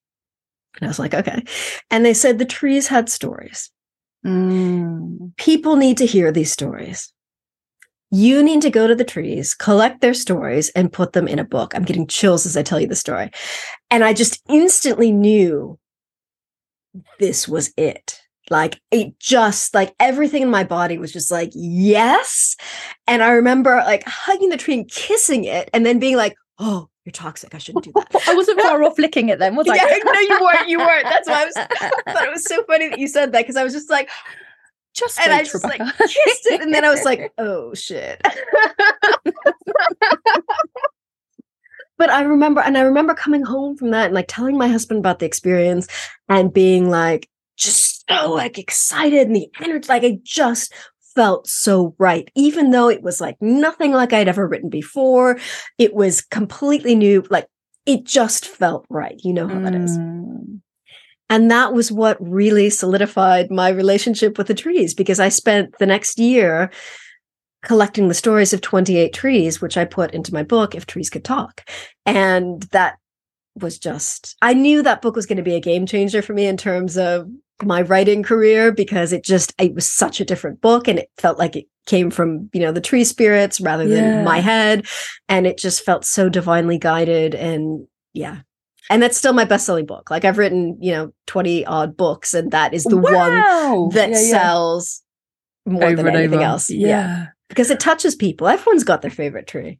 And 0.76 0.87
I 0.87 0.88
was 0.88 0.99
like, 0.99 1.14
okay. 1.14 1.43
And 1.90 2.04
they 2.04 2.14
said 2.14 2.38
the 2.38 2.44
trees 2.44 2.88
had 2.88 3.08
stories. 3.08 3.70
Mm. 4.26 5.34
People 5.37 5.76
need 5.76 5.96
to 5.99 6.06
hear 6.06 6.32
these 6.32 6.52
stories. 6.52 7.12
You 8.11 8.43
need 8.43 8.62
to 8.62 8.70
go 8.70 8.87
to 8.87 8.94
the 8.94 9.04
trees, 9.04 9.54
collect 9.54 10.00
their 10.00 10.14
stories, 10.14 10.70
and 10.70 10.93
put 10.93 11.12
them 11.12 11.28
in 11.28 11.38
a 11.38 11.44
book. 11.44 11.75
I'm 11.75 11.84
getting 11.84 12.06
chills 12.06 12.46
as 12.46 12.56
I 12.56 12.62
tell 12.62 12.81
you 12.81 12.87
the 12.87 12.96
story. 12.96 13.31
And 13.90 14.05
I 14.05 14.12
just 14.12 14.43
instantly 14.49 15.12
knew 15.12 15.79
this 17.19 17.49
was 17.49 17.73
it. 17.76 18.20
Like 18.50 18.81
it 18.90 19.19
just 19.19 19.75
like 19.75 19.95
everything 20.00 20.42
in 20.42 20.50
my 20.50 20.64
body 20.64 20.99
was 20.99 21.12
just 21.12 21.30
like, 21.30 21.50
yes. 21.54 22.57
And 23.07 23.23
I 23.23 23.30
remember 23.30 23.76
like 23.76 24.04
hugging 24.07 24.49
the 24.49 24.57
tree 24.57 24.75
and 24.75 24.90
kissing 24.90 25.45
it 25.45 25.68
and 25.73 25.85
then 25.85 25.99
being 25.99 26.16
like, 26.16 26.35
oh, 26.59 26.88
you're 27.04 27.12
toxic. 27.12 27.54
I 27.54 27.59
shouldn't 27.59 27.85
do 27.85 27.92
that. 27.95 28.23
I 28.28 28.35
wasn't 28.35 28.61
far 28.61 28.83
off 28.83 28.99
licking 28.99 29.28
it 29.28 29.38
then, 29.38 29.57
was 29.57 29.68
I? 29.68 29.76
Yeah, 29.76 29.99
no, 30.04 30.21
you 30.21 30.40
weren't. 30.40 30.68
You 30.68 30.78
weren't. 30.78 31.04
That's 31.04 31.28
why 31.28 31.42
I 31.42 31.45
was. 31.47 31.57
I 31.57 32.12
thought 32.12 32.25
it 32.25 32.30
was 32.30 32.45
so 32.45 32.62
funny 32.64 32.88
that 32.88 32.99
you 32.99 33.09
said 33.09 33.33
that 33.33 33.42
because 33.42 33.57
I 33.57 33.64
was 33.64 33.73
just 33.73 33.90
like, 33.90 34.11
just 34.95 35.18
and 35.21 35.33
I 35.33 35.42
just 35.42 35.54
Rebecca. 35.54 35.85
like 35.85 35.97
kissed 35.99 36.47
it, 36.47 36.61
and 36.61 36.75
then 36.75 36.85
I 36.85 36.90
was 36.90 37.04
like, 37.04 37.33
oh 37.38 37.73
shit. 37.75 38.21
But 41.99 42.11
I 42.11 42.23
remember, 42.23 42.61
and 42.61 42.78
I 42.78 42.83
remember 42.83 43.12
coming 43.12 43.43
home 43.43 43.76
from 43.76 43.90
that 43.90 44.07
and 44.07 44.14
like 44.14 44.26
telling 44.28 44.57
my 44.57 44.69
husband 44.69 45.00
about 45.00 45.19
the 45.19 45.26
experience 45.26 45.88
and 46.28 46.52
being 46.52 46.88
like, 46.88 47.28
just 47.57 48.05
so 48.09 48.33
like 48.33 48.57
excited 48.57 49.26
and 49.26 49.37
the 49.37 49.50
energy, 49.61 49.88
like 49.88 50.05
I 50.05 50.21
just 50.23 50.73
felt 51.14 51.49
so 51.49 51.97
right, 51.99 52.31
even 52.37 52.71
though 52.71 52.88
it 52.88 53.02
was 53.02 53.21
like 53.21 53.37
nothing 53.40 53.93
like 53.93 54.12
I'd 54.12 54.28
ever 54.28 54.47
written 54.47 54.71
before. 54.71 55.38
It 55.76 55.93
was 55.93 56.21
completely 56.21 56.95
new. 56.95 57.26
Like 57.28 57.49
it 57.85 58.05
just 58.05 58.47
felt 58.47 58.87
right. 58.88 59.21
You 59.25 59.33
know 59.33 59.49
how 59.49 59.57
mm. 59.57 59.64
that 59.64 59.75
is. 59.75 59.99
Mm. 59.99 60.61
And 61.31 61.50
that 61.50 61.73
was 61.75 61.93
what 61.93 62.17
really 62.21 62.71
solidified 62.71 63.50
my 63.50 63.69
relationship 63.69 64.38
with 64.38 64.47
the 64.47 64.55
trees 64.55 64.95
because 64.95 65.21
I 65.21 65.28
spent 65.28 65.76
the 65.78 65.87
next 65.87 66.19
year 66.19 66.71
collecting 67.68 68.08
the 68.08 68.14
stories 68.14 68.54
of 68.54 68.62
28 68.62 69.12
trees, 69.12 69.60
which 69.60 69.76
I 69.76 69.84
put 69.84 70.14
into 70.14 70.32
my 70.32 70.42
book, 70.42 70.75
If 70.75 70.87
Trees 70.87 71.10
Could 71.10 71.22
Talk. 71.22 71.68
And 72.06 72.62
that 72.72 72.96
was 73.54 73.78
just, 73.78 74.37
I 74.40 74.54
knew 74.54 74.82
that 74.82 75.02
book 75.02 75.14
was 75.14 75.26
going 75.26 75.37
to 75.37 75.42
be 75.42 75.54
a 75.54 75.60
game 75.60 75.84
changer 75.84 76.22
for 76.22 76.32
me 76.32 76.46
in 76.46 76.56
terms 76.56 76.96
of 76.96 77.28
my 77.62 77.82
writing 77.82 78.22
career 78.22 78.72
because 78.72 79.12
it 79.12 79.22
just 79.22 79.52
it 79.60 79.75
was 79.75 79.87
such 79.87 80.20
a 80.20 80.25
different 80.25 80.60
book 80.60 80.87
and 80.88 80.98
it 80.98 81.10
felt 81.18 81.38
like 81.38 81.56
it 81.56 81.66
came 81.87 82.08
from 82.08 82.48
you 82.52 82.60
know 82.60 82.70
the 82.70 82.80
tree 82.80 83.02
spirits 83.02 83.60
rather 83.60 83.88
than 83.88 84.04
yeah. 84.04 84.22
my 84.22 84.38
head 84.38 84.87
and 85.28 85.44
it 85.44 85.58
just 85.58 85.84
felt 85.84 86.04
so 86.04 86.28
divinely 86.28 86.78
guided 86.78 87.34
and 87.34 87.84
yeah 88.12 88.42
and 88.90 89.02
that's 89.02 89.16
still 89.16 89.32
my 89.32 89.44
best-selling 89.44 89.87
book 89.87 90.08
like 90.08 90.25
i've 90.25 90.38
written 90.38 90.78
you 90.80 90.92
know 90.92 91.12
20 91.26 91.66
odd 91.66 91.96
books 91.96 92.32
and 92.32 92.52
that 92.52 92.72
is 92.72 92.84
the 92.84 92.96
wow. 92.96 93.10
one 93.75 93.88
that 93.88 94.10
yeah, 94.10 94.20
yeah. 94.20 94.30
sells 94.30 95.02
more 95.66 95.82
over 95.82 96.04
than 96.04 96.14
anything 96.14 96.44
else 96.44 96.70
yeah. 96.70 97.26
Because 97.49 97.71
it 97.71 97.81
touches 97.81 98.14
people 98.14 98.49
everyone's 98.49 98.85
got 98.85 99.02
their 99.02 99.11
favorite 99.11 99.47
tree 99.47 99.78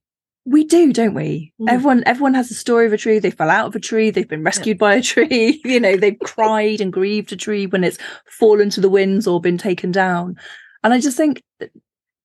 we 0.49 0.65
do, 0.65 0.93
don't 0.93 1.15
we? 1.15 1.53
Mm. 1.61 1.69
Everyone 1.69 2.03
everyone 2.07 2.35
has 2.35 2.51
a 2.51 2.55
story 2.55 2.87
of 2.87 2.93
a 2.93 2.97
tree. 2.97 3.19
They 3.19 3.31
fell 3.31 3.51
out 3.51 3.67
of 3.67 3.77
a 3.77 3.81
tree, 3.81 4.11
they've 4.11 4.29
been 4.29 4.43
rescued 4.43 4.79
by 4.79 4.95
a 4.95 5.03
tree, 5.13 5.61
you 5.65 5.79
know, 5.79 5.97
they've 5.97 6.19
cried 6.19 6.81
and 6.81 6.93
grieved 6.93 7.33
a 7.33 7.37
tree 7.37 7.67
when 7.67 7.85
it's 7.85 7.99
fallen 8.27 8.71
to 8.71 8.81
the 8.81 8.89
winds 8.89 9.27
or 9.27 9.41
been 9.41 9.59
taken 9.59 9.93
down. 9.93 10.37
And 10.83 10.95
I 10.95 11.01
just 11.01 11.17
think 11.17 11.43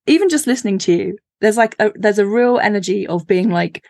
even 0.08 0.30
just 0.30 0.48
listening 0.48 0.78
to 0.80 0.94
you, 0.94 1.18
there's 1.42 1.58
like 1.58 1.76
a, 1.80 1.92
there's 1.96 2.20
a 2.20 2.26
real 2.26 2.60
energy 2.60 3.06
of 3.08 3.28
being 3.28 3.50
like 3.50 3.84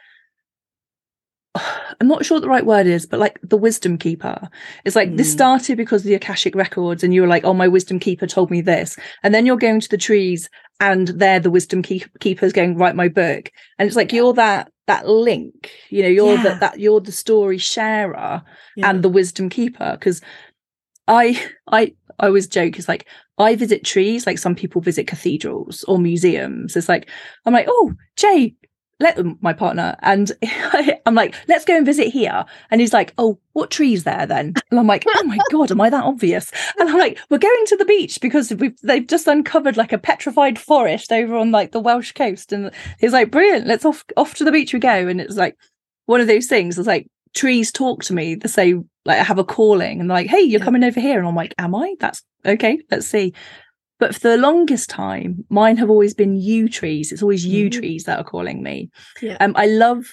I'm 2.02 2.08
not 2.08 2.26
sure 2.26 2.36
what 2.36 2.42
the 2.42 2.50
right 2.50 2.66
word 2.66 2.88
is, 2.88 3.06
but 3.06 3.20
like 3.20 3.40
the 3.44 3.58
wisdom 3.58 3.98
keeper. 3.98 4.50
It's 4.86 4.96
like 4.96 5.16
this 5.16 5.30
Mm. 5.30 5.34
started 5.34 5.78
because 5.78 6.02
of 6.02 6.08
the 6.08 6.16
Akashic 6.16 6.56
records, 6.56 7.04
and 7.04 7.14
you 7.14 7.22
were 7.22 7.28
like, 7.28 7.44
oh, 7.46 7.54
my 7.54 7.68
wisdom 7.68 8.00
keeper 8.00 8.28
told 8.28 8.50
me 8.52 8.62
this. 8.62 8.98
And 9.24 9.34
then 9.34 9.46
you're 9.46 9.58
going 9.58 9.80
to 9.80 9.90
the 9.90 9.98
trees 9.98 10.50
and 10.80 11.10
they're 11.10 11.40
the 11.40 11.52
wisdom 11.52 11.82
keep- 11.84 12.20
keepers 12.20 12.52
going, 12.52 12.78
write 12.78 12.96
my 12.96 13.08
book. 13.08 13.52
And 13.78 13.88
it's 13.88 13.96
like 13.96 14.12
you're 14.12 14.34
that 14.34 14.70
that 14.88 15.08
link, 15.08 15.72
you 15.90 16.02
know, 16.04 16.10
you're 16.10 16.34
Yeah. 16.36 16.44
that 16.44 16.60
that 16.60 16.80
you're 16.80 17.00
the 17.00 17.12
story 17.12 17.58
sharer 17.58 18.42
Yeah. 18.76 18.90
and 18.90 19.02
the 19.02 19.08
wisdom 19.10 19.50
keeper. 19.50 19.92
Because 19.98 20.20
I 21.08 21.42
I 21.72 21.94
I 22.20 22.28
always 22.28 22.48
joke, 22.48 22.78
it's 22.78 22.88
like 22.90 23.06
I 23.38 23.56
visit 23.56 23.84
trees 23.86 24.26
like 24.28 24.38
some 24.38 24.56
people 24.56 24.82
visit 24.82 25.08
cathedrals 25.08 25.84
or 25.86 26.00
museums. 26.00 26.76
It's 26.76 26.90
like 26.90 27.10
I'm 27.46 27.54
like, 27.54 27.66
oh, 27.70 27.94
Jay, 28.18 28.56
let 29.00 29.16
them, 29.16 29.38
my 29.42 29.54
partner, 29.54 29.96
and 30.02 30.32
I'm 31.06 31.16
like, 31.16 31.36
let's 31.48 31.66
go 31.66 31.76
and 31.76 31.86
visit 31.86 32.08
here. 32.08 32.46
And 32.72 32.80
he's 32.80 32.94
like, 32.94 33.14
oh, 33.18 33.40
what 33.54 33.72
trees 33.72 34.04
there 34.04 34.26
then? 34.26 34.54
And 34.72 34.80
I'm 34.80 34.88
like, 34.88 35.04
oh 35.08 35.24
my 35.24 35.38
god, 35.52 35.72
am 35.72 35.82
I 35.82 35.90
that 35.90 36.04
obvious? 36.04 36.52
And 36.80 36.90
I'm 36.90 36.98
like, 36.98 37.20
we're 37.30 37.38
going 37.38 37.66
to 37.68 37.78
the 37.78 37.86
beach 37.86 38.20
because 38.22 38.52
we've 38.54 38.80
they've 38.82 39.06
just 39.08 39.28
uncovered 39.28 39.78
like 39.78 39.94
a 39.94 39.98
petrified 39.98 40.58
forest 40.60 41.12
over 41.12 41.36
on 41.36 41.52
like 41.52 41.72
the 41.72 41.80
Welsh 41.80 42.12
coast. 42.14 42.54
And 42.54 42.72
he's 43.00 43.14
like, 43.14 43.32
brilliant, 43.32 43.68
let's 43.68 43.86
off 43.86 44.04
off 44.18 44.36
to 44.36 44.44
the 44.44 44.52
beach 44.52 44.74
we 44.74 44.80
go. 44.80 45.08
And 45.08 45.20
it's 45.20 45.36
like 45.38 45.56
one 46.06 46.22
of 46.22 46.28
those 46.28 46.48
things. 46.48 46.78
It's 46.78 46.88
like 46.88 47.08
trees 47.34 47.72
talk 47.72 48.04
to 48.04 48.14
me. 48.14 48.36
They 48.36 48.48
say 48.48 48.74
like 49.06 49.20
I 49.20 49.24
have 49.24 49.40
a 49.40 49.44
calling, 49.44 50.00
and 50.00 50.10
they're 50.10 50.18
like, 50.18 50.28
hey, 50.30 50.42
you're 50.42 50.60
Yeah. 50.60 50.66
coming 50.66 50.84
over 50.84 51.00
here, 51.00 51.20
and 51.20 51.28
I'm 51.28 51.36
like, 51.36 51.54
am 51.58 51.76
I? 51.76 51.96
That's 52.00 52.24
okay. 52.46 52.80
Let's 52.90 53.08
see. 53.08 53.34
But 54.04 54.16
for 54.16 54.28
the 54.28 54.36
longest 54.38 54.90
time, 54.90 55.46
mine 55.50 55.78
have 55.78 55.90
always 55.90 56.14
been 56.14 56.36
yew 56.36 56.68
trees. 56.68 57.14
It's 57.14 57.22
always 57.24 57.46
yew 57.46 57.70
Mhm. 57.70 57.72
trees 57.72 58.04
that 58.04 58.20
are 58.20 58.24
calling 58.26 58.62
me. 58.62 58.90
Yeah. 59.22 59.38
Um, 59.40 59.54
I 59.56 59.68
love 59.68 60.04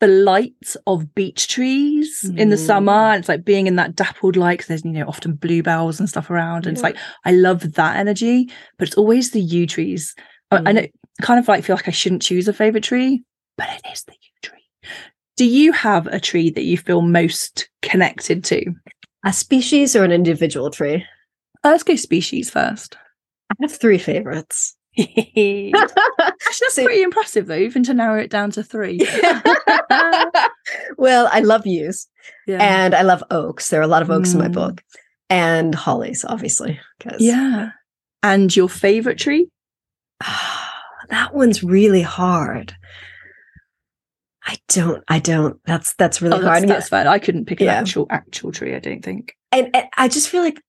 the 0.00 0.08
light 0.08 0.74
of 0.88 1.14
beech 1.14 1.46
trees 1.46 2.28
in 2.36 2.48
the 2.48 2.56
summer. 2.56 2.90
Mm. 2.92 3.18
It's 3.20 3.28
like 3.28 3.44
being 3.44 3.68
in 3.68 3.76
that 3.76 3.94
dappled 3.94 4.34
light 4.34 4.58
'cause 4.58 4.66
there's, 4.66 4.84
you 4.84 4.90
know, 4.90 5.06
often 5.06 5.34
bluebells 5.34 6.00
and 6.00 6.08
stuff 6.08 6.28
around. 6.28 6.66
And 6.66 6.76
it's 6.76 6.82
like, 6.82 6.96
I 7.24 7.30
love 7.30 7.74
that 7.74 7.96
energy, 7.96 8.50
but 8.78 8.88
it's 8.88 8.96
always 8.96 9.30
the 9.30 9.40
yew 9.40 9.64
trees. 9.68 10.12
I, 10.50 10.56
I 10.56 10.60
Mm. 10.60 10.74
know, 10.74 10.86
kind 11.22 11.38
of 11.38 11.46
like 11.46 11.62
feel 11.62 11.76
like 11.76 11.86
I 11.86 11.92
shouldn't 11.92 12.22
choose 12.22 12.48
a 12.48 12.52
favorite 12.52 12.82
tree, 12.82 13.22
but 13.56 13.68
it 13.76 13.92
is 13.92 14.02
the 14.02 14.12
yew 14.14 14.38
tree. 14.42 14.66
Do 15.36 15.44
you 15.44 15.70
have 15.70 16.08
a 16.08 16.18
tree 16.18 16.50
that 16.50 16.64
you 16.64 16.76
feel 16.78 17.00
most 17.00 17.68
connected 17.80 18.42
to? 18.46 18.64
a 19.24 19.32
species 19.32 19.94
or 19.96 20.02
an 20.04 20.10
individual 20.12 20.68
tree? 20.70 21.04
Uh, 21.64 21.70
let's 21.70 21.82
go 21.84 21.94
species 21.96 22.50
first. 22.50 22.96
I 23.50 23.54
have 23.60 23.72
three 23.72 23.98
favorites. 23.98 24.76
Actually, 24.98 25.72
that's 26.18 26.74
So- 26.74 26.84
pretty 26.84 27.02
impressive 27.02 27.46
though, 27.46 27.54
even 27.56 27.82
to 27.84 27.94
narrow 27.94 28.20
it 28.20 28.30
down 28.30 28.50
to 28.52 28.62
three. 28.62 28.98
well, 30.96 31.28
I 31.32 31.40
love 31.40 31.66
yews 31.66 32.06
yeah. 32.46 32.58
and 32.60 32.94
I 32.94 33.02
love 33.02 33.22
oaks. 33.30 33.70
There 33.70 33.80
are 33.80 33.84
a 33.84 33.88
lot 33.88 34.02
of 34.02 34.10
oaks 34.10 34.32
in 34.32 34.38
my 34.40 34.48
Mm. 34.48 34.52
book, 34.54 34.82
and 35.30 35.74
hollies, 35.74 36.24
obviously. 36.26 36.80
Yeah. 37.18 37.70
And 38.22 38.54
your 38.54 38.68
favorite 38.68 39.18
tree? 39.18 39.48
that 41.08 41.34
one's 41.34 41.62
really 41.62 42.02
hard. 42.02 42.74
I 44.48 44.56
don't. 44.68 45.02
I 45.08 45.18
don't. 45.18 45.60
That's 45.64 45.94
that's 45.94 46.22
really 46.22 46.38
Oh, 46.38 46.40
that's, 46.40 46.58
hard. 46.60 46.68
that's 46.68 46.88
fair. 46.88 47.08
I 47.08 47.18
couldn't 47.18 47.46
pick 47.46 47.60
an 47.60 47.66
Yeah. 47.66 47.74
actual 47.74 48.06
actual 48.10 48.52
tree. 48.52 48.74
I 48.74 48.78
don't 48.78 49.04
think. 49.04 49.34
and, 49.52 49.74
and 49.74 49.86
I 49.96 50.08
just 50.08 50.28
feel 50.28 50.42
like 50.42 50.60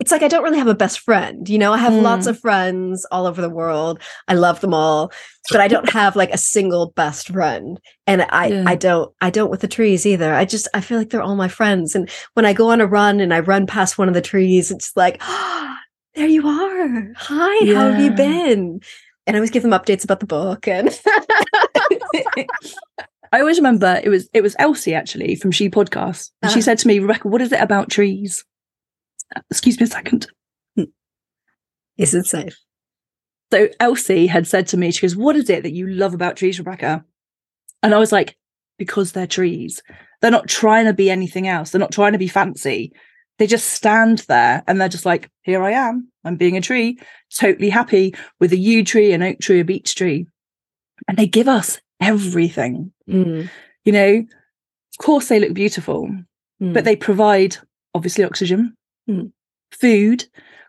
it's 0.00 0.12
like 0.12 0.22
I 0.22 0.28
don't 0.28 0.44
really 0.44 0.58
have 0.58 0.68
a 0.68 0.74
best 0.74 1.00
friend. 1.00 1.48
You 1.48 1.58
know, 1.58 1.72
I 1.72 1.78
have 1.78 1.92
lots 1.94 2.26
Mm. 2.26 2.30
of 2.30 2.40
friends 2.40 3.04
all 3.10 3.26
over 3.26 3.42
the 3.42 3.50
world. 3.50 4.00
I 4.28 4.34
love 4.34 4.60
them 4.60 4.72
all, 4.72 5.10
but 5.50 5.60
I 5.60 5.66
don't 5.68 5.88
have 6.00 6.14
like 6.14 6.30
a 6.32 6.38
single 6.38 6.92
best 6.94 7.28
friend. 7.28 7.80
And 8.06 8.22
I 8.30 8.46
Yeah. 8.46 8.64
I 8.66 8.74
don't 8.76 9.12
I 9.20 9.30
don't 9.30 9.50
with 9.50 9.60
the 9.60 9.68
trees 9.68 10.06
either. 10.06 10.32
I 10.34 10.44
just 10.44 10.68
I 10.72 10.80
feel 10.80 10.98
like 10.98 11.10
they're 11.10 11.22
all 11.22 11.34
my 11.36 11.48
friends. 11.48 11.94
And 11.96 12.08
when 12.34 12.44
I 12.46 12.52
go 12.52 12.70
on 12.70 12.80
a 12.80 12.86
run 12.86 13.18
and 13.20 13.34
I 13.34 13.40
run 13.40 13.66
past 13.66 13.98
one 13.98 14.08
of 14.08 14.14
the 14.14 14.20
trees, 14.22 14.70
it's 14.70 14.92
like, 14.96 15.18
ah, 15.20 15.78
there 16.14 16.28
you 16.28 16.46
are. 16.46 17.12
Hi, 17.16 17.74
how 17.74 17.90
have 17.90 18.00
you 18.00 18.12
been? 18.12 18.80
And 19.26 19.36
I 19.36 19.40
always 19.40 19.50
give 19.50 19.62
them 19.62 19.72
updates 19.72 20.04
about 20.04 20.20
the 20.20 20.26
book 20.26 20.66
and 20.68 20.88
I 23.30 23.40
always 23.40 23.58
remember 23.58 24.00
it 24.02 24.08
was 24.08 24.28
it 24.32 24.42
was 24.42 24.56
Elsie 24.58 24.94
actually 24.94 25.34
from 25.34 25.50
She 25.50 25.68
Podcast. 25.68 26.30
And 26.42 26.50
she 26.50 26.60
Uh-huh. 26.60 26.64
said 26.64 26.78
to 26.78 26.88
me, 26.88 26.98
Rebecca, 26.98 27.28
what 27.28 27.42
is 27.42 27.52
it 27.52 27.60
about 27.60 27.90
trees? 27.90 28.44
Excuse 29.50 29.78
me 29.78 29.84
a 29.84 29.88
second. 29.88 30.26
is 31.96 32.14
it 32.14 32.26
safe? 32.26 32.58
So 33.50 33.68
Elsie 33.80 34.26
had 34.26 34.46
said 34.46 34.66
to 34.68 34.76
me, 34.76 34.90
she 34.90 35.02
goes, 35.02 35.16
What 35.16 35.36
is 35.36 35.48
it 35.48 35.62
that 35.62 35.72
you 35.72 35.86
love 35.86 36.14
about 36.14 36.36
trees, 36.36 36.58
Rebecca? 36.58 37.04
And 37.82 37.94
I 37.94 37.98
was 37.98 38.12
like, 38.12 38.36
Because 38.78 39.12
they're 39.12 39.26
trees. 39.26 39.82
They're 40.20 40.30
not 40.30 40.48
trying 40.48 40.86
to 40.86 40.92
be 40.92 41.10
anything 41.10 41.48
else. 41.48 41.70
They're 41.70 41.78
not 41.78 41.92
trying 41.92 42.12
to 42.12 42.18
be 42.18 42.28
fancy. 42.28 42.92
They 43.38 43.46
just 43.46 43.68
stand 43.72 44.18
there 44.28 44.64
and 44.66 44.80
they're 44.80 44.88
just 44.88 45.06
like, 45.06 45.30
Here 45.42 45.62
I 45.62 45.72
am. 45.72 46.10
I'm 46.24 46.36
being 46.36 46.56
a 46.56 46.60
tree, 46.60 46.98
totally 47.34 47.70
happy 47.70 48.14
with 48.40 48.52
a 48.52 48.58
yew 48.58 48.84
tree, 48.84 49.12
an 49.12 49.22
oak 49.22 49.38
tree, 49.40 49.60
a 49.60 49.64
beech 49.64 49.94
tree. 49.94 50.26
And 51.06 51.16
they 51.16 51.26
give 51.26 51.48
us 51.48 51.80
everything. 52.00 52.92
Mm, 53.08 53.48
You 53.84 53.92
know, 53.92 54.14
of 54.18 55.04
course 55.04 55.28
they 55.28 55.40
look 55.40 55.54
beautiful, 55.54 56.08
mm. 56.60 56.74
but 56.74 56.84
they 56.84 56.96
provide 56.96 57.56
obviously 57.94 58.24
oxygen, 58.24 58.76
Mm. 59.08 59.32
food. 59.70 60.24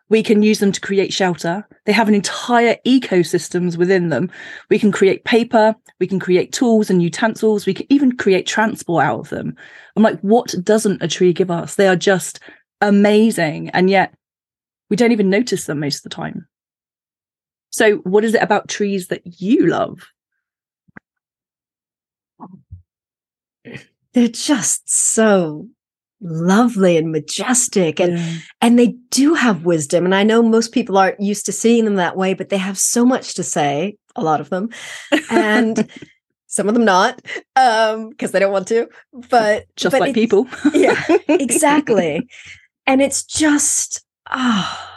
We 0.09 0.23
can 0.23 0.41
use 0.41 0.59
them 0.59 0.71
to 0.71 0.81
create 0.81 1.13
shelter. 1.13 1.67
They 1.85 1.91
have 1.91 2.07
an 2.07 2.15
entire 2.15 2.77
ecosystems 2.85 3.77
within 3.77 4.09
them. 4.09 4.31
We 4.69 4.79
can 4.79 4.91
create 4.91 5.23
paper, 5.23 5.75
we 5.99 6.07
can 6.07 6.19
create 6.19 6.51
tools 6.51 6.89
and 6.89 7.01
utensils, 7.01 7.65
we 7.65 7.75
can 7.75 7.85
even 7.89 8.17
create 8.17 8.47
transport 8.47 9.05
out 9.05 9.19
of 9.19 9.29
them. 9.29 9.55
I'm 9.95 10.03
like, 10.03 10.19
what 10.21 10.55
doesn't 10.63 11.03
a 11.03 11.07
tree 11.07 11.31
give 11.31 11.51
us? 11.51 11.75
They 11.75 11.87
are 11.87 11.95
just 11.95 12.39
amazing. 12.81 13.69
And 13.69 13.89
yet 13.89 14.13
we 14.89 14.95
don't 14.95 15.11
even 15.11 15.29
notice 15.29 15.65
them 15.65 15.81
most 15.81 15.97
of 15.97 16.03
the 16.03 16.15
time. 16.15 16.47
So, 17.69 17.97
what 17.97 18.23
is 18.23 18.33
it 18.33 18.41
about 18.41 18.67
trees 18.67 19.07
that 19.09 19.21
you 19.41 19.67
love? 19.67 20.07
they're 24.13 24.27
just 24.27 24.89
so 24.89 25.67
lovely 26.21 26.97
and 26.97 27.11
majestic 27.11 27.99
and 27.99 28.17
Yeah. 28.17 28.33
and 28.61 28.77
they 28.77 28.95
do 29.09 29.35
have 29.35 29.63
wisdom 29.65 30.03
and 30.03 30.13
i 30.13 30.23
know 30.23 30.43
most 30.43 30.73
people 30.73 30.97
aren't 30.97 31.19
used 31.21 31.45
to 31.45 31.53
seeing 31.53 31.85
them 31.85 31.95
that 31.95 32.17
way 32.17 32.33
but 32.33 32.49
they 32.49 32.57
have 32.57 32.77
so 32.77 33.05
much 33.05 33.35
to 33.35 33.43
say 33.43 33.95
a 34.17 34.21
lot 34.23 34.41
of 34.41 34.49
them 34.49 34.69
and 35.29 35.89
some 36.47 36.67
of 36.67 36.73
them 36.73 36.83
not 36.83 37.21
um 37.55 38.09
because 38.09 38.31
they 38.31 38.39
don't 38.39 38.51
want 38.51 38.67
to 38.67 38.89
but 39.29 39.65
just 39.77 39.93
but 39.93 40.01
like 40.01 40.13
people. 40.13 40.45
yeah 40.73 41.01
exactly 41.29 42.27
and 42.85 43.01
it's 43.01 43.23
just 43.23 44.03
oh 44.29 44.88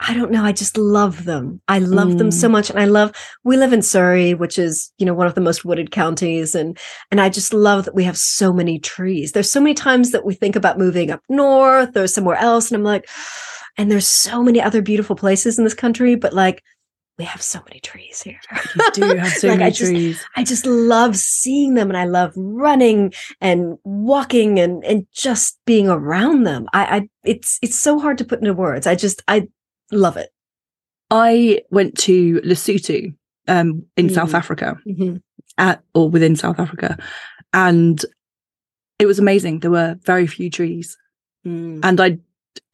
i 0.00 0.14
don't 0.14 0.30
know 0.30 0.44
i 0.44 0.52
just 0.52 0.76
love 0.76 1.24
them 1.24 1.60
i 1.68 1.78
love 1.78 2.18
them 2.18 2.30
so 2.30 2.48
mm. 2.48 2.52
much 2.52 2.70
and 2.70 2.78
i 2.78 2.84
love 2.84 3.12
we 3.44 3.56
live 3.56 3.72
in 3.72 3.82
surrey 3.82 4.34
which 4.34 4.58
is 4.58 4.92
you 4.98 5.06
know 5.06 5.14
one 5.14 5.26
of 5.26 5.34
the 5.34 5.40
most 5.40 5.64
wooded 5.64 5.90
counties 5.90 6.54
and 6.54 6.78
and 7.10 7.20
i 7.20 7.28
just 7.28 7.52
love 7.52 7.84
that 7.84 7.94
we 7.94 8.04
have 8.04 8.16
so 8.16 8.52
many 8.52 8.78
trees 8.78 9.32
there's 9.32 9.50
so 9.50 9.60
many 9.60 9.74
times 9.74 10.12
that 10.12 10.24
we 10.24 10.34
think 10.34 10.54
about 10.56 10.78
moving 10.78 11.10
up 11.10 11.20
north 11.28 11.96
or 11.96 12.06
somewhere 12.06 12.36
else 12.36 12.70
and 12.70 12.76
i'm 12.76 12.84
like 12.84 13.08
and 13.76 13.90
there's 13.90 14.08
so 14.08 14.42
many 14.42 14.60
other 14.60 14.82
beautiful 14.82 15.16
places 15.16 15.58
in 15.58 15.64
this 15.64 15.74
country 15.74 16.14
but 16.14 16.32
like 16.32 16.62
we 17.18 17.24
have 17.24 17.42
so 17.42 17.60
many 17.66 17.80
trees 17.80 18.22
here 18.22 18.38
You 18.76 18.90
do 18.92 19.02
have 19.16 19.32
so 19.32 19.48
Like, 19.48 19.56
I 19.56 19.58
many 19.58 19.70
just- 19.72 19.90
trees. 19.90 20.24
I 20.36 20.44
just 20.44 20.64
love 20.66 21.16
seeing 21.16 21.74
them 21.74 21.88
and 21.88 21.96
I 21.96 22.04
love 22.04 22.32
running 22.36 23.12
and 23.40 23.76
walking 23.82 24.60
and 24.60 24.84
and 24.84 25.06
just 25.12 25.58
being 25.66 25.88
around 25.88 26.44
them. 26.44 26.68
I, 26.72 26.96
I 26.96 27.08
it's 27.24 27.58
it's 27.60 27.76
so 27.76 27.98
hard 27.98 28.18
to 28.18 28.24
put 28.24 28.38
into 28.38 28.54
words. 28.54 28.86
I 28.86 28.94
just 28.94 29.22
I 29.26 29.48
love 29.92 30.16
it. 30.16 30.30
I 31.10 31.62
went 31.70 31.96
to 31.98 32.40
Lesotho 32.42 33.14
um, 33.46 33.84
in 33.96 34.10
South 34.10 34.30
Mm. 34.30 34.34
Africa, 34.34 34.78
at 35.56 35.82
or 35.94 36.10
within 36.10 36.36
South 36.36 36.58
Africa, 36.60 36.98
and 37.52 38.04
it 38.98 39.06
was 39.06 39.18
amazing. 39.18 39.60
There 39.60 39.70
were 39.70 39.96
very 40.04 40.26
few 40.26 40.50
trees, 40.50 40.96
Mm. 41.46 41.80
and 41.82 42.00
I'd 42.00 42.20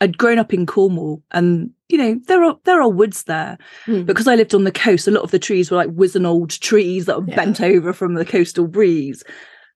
I'd 0.01 0.19
grown 0.19 0.39
up 0.39 0.53
in 0.53 0.67
Cornwall, 0.67 1.23
and 1.31 1.71
you 1.89 1.99
know 1.99 2.21
there 2.27 2.43
are 2.43 2.59
there 2.65 2.81
are 2.83 2.89
woods 2.89 3.25
there. 3.25 3.57
Mm. 3.87 4.05
Because 4.07 4.27
I 4.27 4.35
lived 4.35 4.55
on 4.55 4.65
the 4.65 4.73
coast, 4.73 5.07
a 5.07 5.11
lot 5.13 5.23
of 5.23 5.31
the 5.31 5.39
trees 5.39 5.71
were 5.71 5.77
like 5.77 5.91
wizened 5.93 6.27
old 6.27 6.51
trees 6.51 7.05
that 7.07 7.21
were 7.21 7.29
Yeah. 7.29 7.37
bent 7.37 7.61
over 7.61 7.93
from 7.93 8.15
the 8.15 8.25
coastal 8.25 8.67
breeze. 8.67 9.23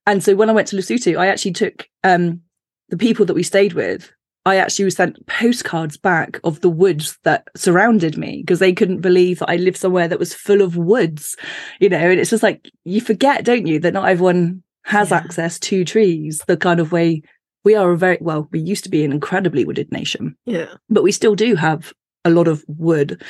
And 0.07 0.25
so 0.25 0.35
when 0.35 0.49
I 0.51 0.55
went 0.55 0.67
to 0.69 0.77
Lesotho, 0.77 1.19
I 1.19 1.27
actually 1.29 1.53
took 1.53 1.87
um, 2.03 2.41
the 2.89 2.97
people 2.97 3.27
that 3.27 3.35
we 3.35 3.43
stayed 3.43 3.75
with. 3.75 4.11
I 4.49 4.57
actually 4.57 4.87
was 4.87 4.97
sent 4.97 5.27
postcards 5.27 5.97
back 5.97 6.41
of 6.45 6.61
the 6.61 6.71
woods 6.71 7.19
that 7.25 7.47
surrounded 7.57 8.17
me 8.17 8.39
because 8.43 8.59
they 8.61 8.73
couldn't 8.73 9.01
believe 9.03 9.39
that 9.41 9.51
I 9.51 9.57
lived 9.57 9.77
somewhere 9.77 10.09
that 10.09 10.19
was 10.19 10.35
full 10.35 10.63
of 10.63 10.77
woods, 10.77 11.37
you 11.81 11.89
know. 11.89 11.99
And 12.11 12.19
it's 12.21 12.31
just 12.31 12.43
like 12.43 12.71
you 12.85 13.01
forget, 13.01 13.45
don't 13.45 13.67
you, 13.67 13.79
that 13.81 13.93
not 13.95 14.09
everyone 14.09 14.63
has 14.85 15.11
Yeah. 15.11 15.19
access 15.19 15.59
to 15.61 15.85
trees 15.85 16.41
the 16.47 16.57
kind 16.57 16.81
of 16.81 16.93
way 16.93 17.23
we 17.65 17.75
are 17.75 17.91
a 17.91 17.99
very 17.99 18.17
well, 18.21 18.49
we 18.53 18.61
used 18.61 18.85
to 18.85 18.91
be 18.91 19.05
an 19.05 19.13
incredibly 19.13 19.65
wooded 19.65 19.93
nation, 19.93 20.35
Yeah. 20.47 20.69
but 20.89 21.03
we 21.03 21.13
still 21.13 21.35
do 21.35 21.55
have 21.57 21.93
a 22.25 22.31
lot 22.31 22.49
of 22.49 22.65
wood. 22.69 23.21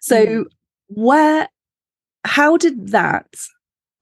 So 0.00 0.26
Mm. 0.26 0.44
where 0.88 1.48
how 2.24 2.56
did 2.58 2.88
that 2.88 3.26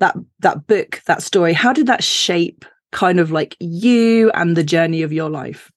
that 0.00 0.16
that 0.40 0.66
book, 0.66 1.00
that 1.07 1.23
story, 1.23 1.52
how 1.52 1.73
did 1.73 1.87
that 1.87 2.02
shape 2.02 2.64
kind 2.90 3.21
of 3.21 3.31
like 3.31 3.57
you 3.61 4.31
and 4.33 4.57
the 4.57 4.64
journey 4.64 5.02
of 5.02 5.12
your 5.12 5.31
life? 5.31 5.71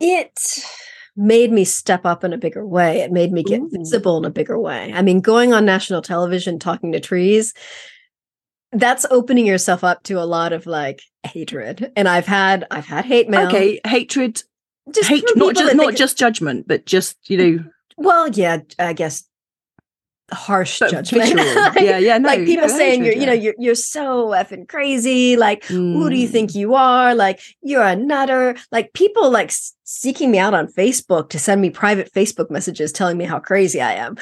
It 0.00 0.64
made 1.16 1.50
me 1.50 1.64
step 1.64 2.06
up 2.06 2.22
in 2.22 2.32
a 2.32 2.38
bigger 2.38 2.66
way. 2.66 3.00
It 3.00 3.10
made 3.10 3.32
me 3.32 3.42
get 3.42 3.60
Ooh. 3.60 3.70
visible 3.72 4.18
in 4.18 4.24
a 4.24 4.30
bigger 4.30 4.58
way. 4.58 4.92
I 4.94 5.02
mean, 5.02 5.20
going 5.20 5.52
on 5.52 5.64
national 5.64 6.02
television 6.02 6.58
talking 6.58 6.92
to 6.92 7.00
trees, 7.00 7.54
that's 8.72 9.04
opening 9.10 9.46
yourself 9.46 9.82
up 9.82 10.02
to 10.04 10.14
a 10.14 10.24
lot 10.24 10.52
of 10.52 10.66
like 10.66 11.02
hatred. 11.24 11.92
And 11.96 12.08
I've 12.08 12.26
had 12.26 12.66
I've 12.70 12.86
had 12.86 13.04
hate 13.04 13.28
mail. 13.28 13.48
Okay, 13.48 13.80
hatred, 13.84 14.42
Just 14.92 15.08
hate, 15.08 15.24
not 15.34 15.56
just 15.56 15.74
not 15.74 15.96
just 15.96 16.18
judgment, 16.18 16.68
but 16.68 16.86
just 16.86 17.16
you 17.28 17.38
mm, 17.38 17.56
know, 17.56 17.64
well, 17.96 18.28
yeah, 18.28 18.58
I 18.78 18.92
guess 18.92 19.27
harsh 20.32 20.78
but 20.80 20.90
judgment. 20.90 21.36
Like- 21.36 21.74
yeah, 21.80 21.98
yeah, 21.98 22.18
no, 22.18 22.28
like 22.28 22.44
people 22.44 22.68
no, 22.68 22.76
saying 22.76 23.04
you're, 23.04 23.14
you 23.14 23.26
know, 23.26 23.32
you're 23.32 23.54
you're 23.58 23.74
so 23.74 24.28
effing 24.28 24.68
crazy. 24.68 25.36
Like, 25.36 25.64
who 25.64 26.08
do 26.10 26.16
you 26.16 26.28
Mm. 26.28 26.32
think 26.32 26.54
you 26.54 26.74
are? 26.74 27.14
Like, 27.14 27.40
you're 27.62 27.82
a 27.82 27.96
nutter. 27.96 28.56
Like, 28.70 28.92
people 28.92 29.30
like 29.30 29.52
seeking 29.84 30.30
me 30.30 30.38
out 30.38 30.54
on 30.54 30.66
Facebook 30.66 31.30
to 31.30 31.38
send 31.38 31.60
me 31.60 31.70
private 31.70 32.12
Facebook 32.12 32.50
messages 32.50 32.92
telling 32.92 33.16
me 33.16 33.24
how 33.24 33.38
crazy 33.38 33.80
I 33.80 33.94
am. 33.94 34.16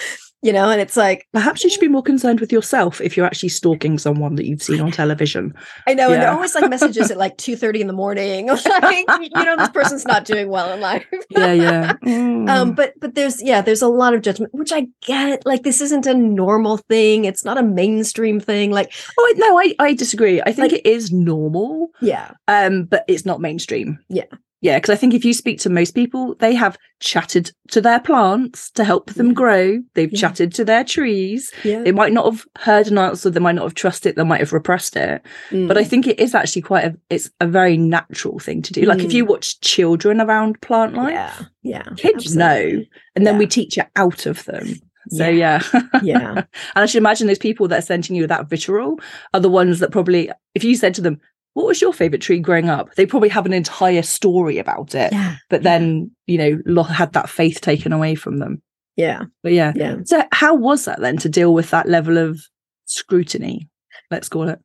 You 0.46 0.52
know, 0.52 0.70
and 0.70 0.80
it's 0.80 0.96
like 0.96 1.26
Perhaps 1.32 1.64
you 1.64 1.70
should 1.70 1.80
be 1.80 1.88
more 1.88 2.02
concerned 2.02 2.40
with 2.40 2.52
yourself 2.52 3.00
if 3.00 3.16
you're 3.16 3.26
actually 3.26 3.48
stalking 3.48 3.98
someone 3.98 4.36
that 4.36 4.46
you've 4.46 4.62
seen 4.62 4.80
on 4.80 4.90
television. 5.02 5.54
I 5.88 5.94
know, 5.94 6.12
and 6.12 6.22
they're 6.22 6.30
always 6.30 6.54
like 6.54 6.70
messages 6.70 7.10
at 7.10 7.16
like 7.16 7.36
two 7.44 7.56
thirty 7.56 7.80
in 7.80 7.88
the 7.88 7.92
morning. 7.92 8.46
like, 8.82 9.06
you 9.20 9.44
know, 9.44 9.56
this 9.56 9.70
person's 9.70 10.04
not 10.06 10.24
doing 10.24 10.48
well 10.48 10.72
in 10.72 10.80
life. 10.80 11.04
Yeah, 11.30 11.52
yeah. 11.52 11.90
um 12.02 12.46
Mm. 12.46 12.76
but 12.76 12.94
but 13.00 13.14
there's 13.16 13.42
yeah 13.42 13.60
there's 13.60 13.82
a 13.82 13.88
lot 13.88 14.14
of 14.14 14.22
judgment 14.22 14.54
which 14.54 14.72
i 14.72 14.86
get 15.02 15.44
like 15.44 15.62
this 15.62 15.80
isn't 15.80 16.06
a 16.06 16.14
normal 16.14 16.76
thing 16.78 17.24
it's 17.24 17.44
not 17.44 17.58
a 17.58 17.62
mainstream 17.62 18.38
thing 18.40 18.70
like 18.70 18.92
oh 19.18 19.34
no, 19.36 19.58
I 19.58 19.74
I 19.78 19.94
disagree. 19.94 20.40
I 20.40 20.52
think 20.52 20.72
like- 20.72 20.80
it 20.80 20.86
is 20.86 21.10
normal, 21.12 21.90
yeah 22.00 22.32
um, 22.48 22.84
but 22.84 23.04
it's 23.08 23.26
not 23.26 23.40
mainstream. 23.40 23.98
Yeah. 24.08 24.24
Yeah, 24.66 24.78
because 24.78 24.90
I 24.92 24.96
think 24.96 25.14
if 25.14 25.24
you 25.24 25.32
speak 25.32 25.60
to 25.60 25.70
most 25.70 25.92
people, 25.94 26.34
they 26.40 26.54
have 26.54 26.76
chatted 26.98 27.52
to 27.70 27.80
their 27.80 28.00
plants 28.00 28.70
to 28.72 28.82
help 28.84 29.12
them 29.14 29.28
Yeah. 29.28 29.32
grow. 29.34 29.78
They've 29.94 30.12
Yeah. 30.12 30.18
chatted 30.20 30.52
to 30.54 30.64
their 30.64 30.82
trees. 30.82 31.52
yeah 31.62 31.82
They 31.84 31.92
might 31.92 32.12
not 32.12 32.24
have 32.24 32.44
heard 32.58 32.88
an 32.88 32.98
answer. 32.98 33.30
They 33.30 33.40
might 33.40 33.54
not 33.54 33.64
have 33.64 33.74
trusted. 33.74 34.10
It, 34.10 34.16
they 34.16 34.24
might 34.24 34.40
have 34.40 34.52
repressed 34.52 34.96
it. 34.96 35.22
But 35.68 35.78
I 35.78 35.84
Mm. 35.84 35.86
think 35.90 36.06
it 36.06 36.18
is 36.18 36.34
actually 36.34 36.62
quite 36.62 36.84
a. 36.84 36.96
It's 37.10 37.30
a 37.40 37.46
very 37.46 37.76
natural 37.76 38.38
thing 38.40 38.60
to 38.62 38.72
do. 38.72 38.82
Like 38.82 39.04
if 39.04 39.10
Mm. 39.10 39.14
you 39.18 39.24
watch 39.24 39.60
children 39.60 40.20
around 40.20 40.60
plant 40.60 40.94
life, 40.94 41.12
yeah 41.12 41.32
yeah 41.62 41.82
kids 41.96 42.34
know, 42.36 42.82
and 43.14 43.26
then 43.26 43.38
we 43.38 43.46
teach 43.46 43.78
it 43.78 43.86
out 43.94 44.26
of 44.26 44.44
them. 44.46 44.66
So 45.10 45.28
yeah, 45.28 45.62
yeah 46.02 46.30
and 46.74 46.82
I 46.84 46.86
should 46.86 46.98
imagine 46.98 47.28
those 47.28 47.38
people 47.48 47.68
that 47.68 47.78
are 47.78 47.82
sending 47.92 48.16
you 48.16 48.26
that 48.26 48.48
vitriol 48.50 48.98
are 49.32 49.38
the 49.40 49.48
ones 49.60 49.78
that 49.78 49.92
probably, 49.92 50.30
if 50.56 50.64
you 50.64 50.74
said 50.74 50.94
to 50.94 51.00
them, 51.00 51.20
"What 51.56 51.66
was 51.66 51.80
your 51.80 51.94
favorite 51.94 52.20
tree 52.20 52.38
growing 52.38 52.68
up?" 52.68 52.94
They 52.96 53.06
probably 53.06 53.30
have 53.30 53.46
an 53.46 53.54
entire 53.54 54.02
story 54.02 54.58
about 54.58 54.94
it, 54.94 55.10
yeah 55.12 55.36
but 55.48 55.62
then 55.62 56.10
you 56.26 56.36
know 56.36 56.82
had 56.82 57.14
that 57.14 57.30
faith 57.30 57.62
taken 57.62 57.92
away 57.94 58.14
from 58.14 58.40
them. 58.40 58.60
yeah 58.96 59.22
But 59.42 59.52
yeah, 59.52 59.72
yeah 59.74 59.96
so 60.04 60.22
how 60.32 60.54
was 60.54 60.84
that 60.84 61.00
then 61.00 61.16
to 61.18 61.30
deal 61.30 61.54
with 61.54 61.70
that 61.70 61.88
level 61.88 62.18
of 62.18 62.38
scrutiny? 62.84 63.70
Let's 64.10 64.28
call 64.28 64.50
it. 64.50 64.60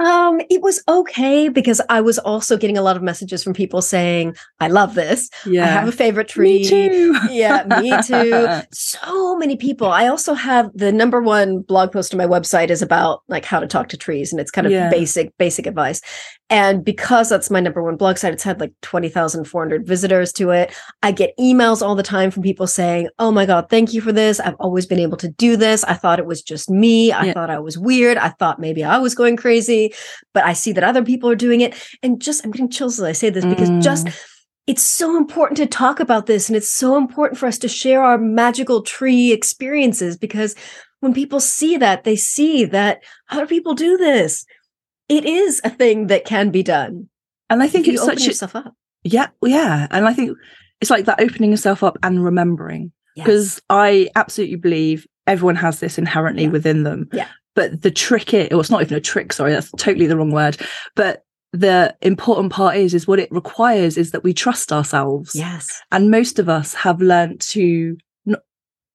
Um 0.00 0.40
it 0.50 0.60
was 0.60 0.82
okay 0.88 1.48
because 1.48 1.80
i 1.88 2.00
was 2.00 2.18
also 2.18 2.56
getting 2.56 2.76
a 2.76 2.82
lot 2.82 2.96
of 2.96 3.02
messages 3.02 3.44
from 3.44 3.52
people 3.54 3.80
saying 3.80 4.34
i 4.58 4.66
love 4.66 4.94
this 4.94 5.30
Yeah, 5.46 5.64
i 5.64 5.68
have 5.68 5.86
a 5.86 5.92
favorite 5.92 6.28
tree 6.28 6.58
Me 6.58 6.68
too. 6.68 7.14
yeah, 7.30 7.64
me 7.66 7.96
too. 8.02 8.48
So 8.72 9.36
many 9.36 9.56
people. 9.56 9.88
I 9.88 10.06
also 10.08 10.34
have 10.34 10.70
the 10.74 10.90
number 10.92 11.20
one 11.22 11.60
blog 11.60 11.92
post 11.92 12.12
on 12.14 12.18
my 12.18 12.26
website 12.26 12.70
is 12.70 12.82
about 12.82 13.22
like 13.28 13.44
how 13.44 13.60
to 13.60 13.66
talk 13.66 13.88
to 13.88 13.96
trees, 13.96 14.32
and 14.32 14.40
it's 14.40 14.50
kind 14.50 14.66
of 14.66 14.72
Yeah. 14.72 14.88
basic, 14.90 15.36
basic 15.38 15.66
advice. 15.66 16.00
And 16.50 16.84
because 16.84 17.28
that's 17.28 17.50
my 17.50 17.60
number 17.60 17.82
one 17.82 17.96
blog 17.96 18.18
site, 18.18 18.32
it's 18.34 18.42
had 18.42 18.60
like 18.60 18.72
20,400 18.82 19.86
visitors 19.86 20.32
to 20.34 20.50
it. 20.50 20.72
I 21.02 21.12
get 21.12 21.36
emails 21.38 21.82
all 21.82 21.94
the 21.94 22.02
time 22.02 22.30
from 22.30 22.42
people 22.42 22.66
saying, 22.66 23.08
Oh 23.18 23.30
my 23.32 23.46
God, 23.46 23.66
thank 23.70 23.92
you 23.94 24.00
for 24.00 24.12
this. 24.12 24.40
I've 24.40 24.56
always 24.60 24.86
been 24.86 25.00
able 25.00 25.16
to 25.18 25.28
do 25.28 25.56
this. 25.56 25.82
I 25.84 25.94
thought 25.94 26.18
it 26.18 26.26
was 26.26 26.42
just 26.42 26.68
me. 26.70 27.12
I 27.12 27.26
Yeah. 27.26 27.32
thought 27.32 27.50
I 27.50 27.58
was 27.58 27.78
weird. 27.78 28.16
I 28.18 28.28
thought 28.30 28.58
maybe 28.60 28.84
I 28.84 28.98
was 28.98 29.14
going 29.14 29.36
crazy, 29.36 29.93
but 30.32 30.44
I 30.44 30.52
see 30.52 30.72
that 30.72 30.84
other 30.84 31.02
people 31.02 31.30
are 31.30 31.34
doing 31.36 31.60
it. 31.60 31.74
And 32.02 32.20
just, 32.20 32.44
I'm 32.44 32.50
getting 32.50 32.70
chills 32.70 32.98
as 32.98 33.04
I 33.04 33.12
say 33.12 33.30
this 33.30 33.44
because 33.44 33.68
just 33.84 34.06
Mm. 34.06 34.20
it's 34.66 34.82
so 34.82 35.16
important 35.16 35.56
to 35.58 35.66
talk 35.66 36.00
about 36.00 36.26
this 36.26 36.48
and 36.48 36.56
it's 36.56 36.70
so 36.72 36.96
important 36.96 37.38
for 37.38 37.46
us 37.46 37.58
to 37.58 37.68
share 37.68 38.02
our 38.02 38.18
magical 38.18 38.82
tree 38.82 39.32
experiences 39.32 40.16
because 40.16 40.54
when 41.00 41.12
people 41.12 41.38
see 41.40 41.76
that 41.76 42.04
they 42.04 42.16
see 42.16 42.64
that 42.64 43.02
other 43.30 43.46
people 43.46 43.74
do 43.74 43.96
this 43.98 44.44
it 45.10 45.26
is 45.26 45.60
a 45.64 45.68
thing 45.70 46.06
that 46.06 46.24
can 46.24 46.50
be 46.50 46.62
done 46.62 47.08
and 47.50 47.62
I 47.62 47.68
think 47.68 47.86
you 47.86 47.92
it's 47.92 48.02
open 48.02 48.16
such 48.16 48.24
a 48.24 48.28
yourself 48.28 48.56
up 48.56 48.74
yeah, 49.06 49.26
yeah, 49.42 49.86
and 49.90 50.08
I 50.08 50.14
think 50.14 50.34
it's 50.80 50.90
like 50.90 51.04
that 51.04 51.20
opening 51.20 51.50
yourself 51.50 51.82
up 51.84 51.98
and 52.02 52.24
remembering. 52.24 52.90
Yes. 53.16 53.24
because 53.26 53.62
I 53.68 54.08
absolutely 54.16 54.56
believe 54.56 55.06
everyone 55.26 55.56
has 55.56 55.78
this 55.78 55.98
inherently 55.98 56.44
Yeah. 56.44 56.48
within 56.48 56.84
them. 56.84 57.08
Yeah. 57.12 57.28
But 57.54 57.82
the 57.82 57.90
trick 57.90 58.34
is, 58.34 58.48
or 58.50 58.60
it's 58.60 58.70
not 58.70 58.82
even 58.82 58.96
a 58.96 59.00
trick, 59.00 59.32
sorry, 59.32 59.52
that's 59.52 59.70
totally 59.78 60.06
the 60.06 60.16
wrong 60.16 60.32
word. 60.32 60.56
But 60.96 61.24
the 61.52 61.94
important 62.02 62.52
part 62.52 62.76
is, 62.76 62.94
is 62.94 63.06
what 63.06 63.20
it 63.20 63.30
requires 63.30 63.96
is 63.96 64.10
that 64.10 64.24
we 64.24 64.34
trust 64.34 64.72
ourselves. 64.72 65.34
yes 65.34 65.80
And 65.92 66.10
most 66.10 66.38
of 66.40 66.48
us 66.48 66.74
have 66.74 67.00
learnt 67.00 67.40
to 67.50 67.96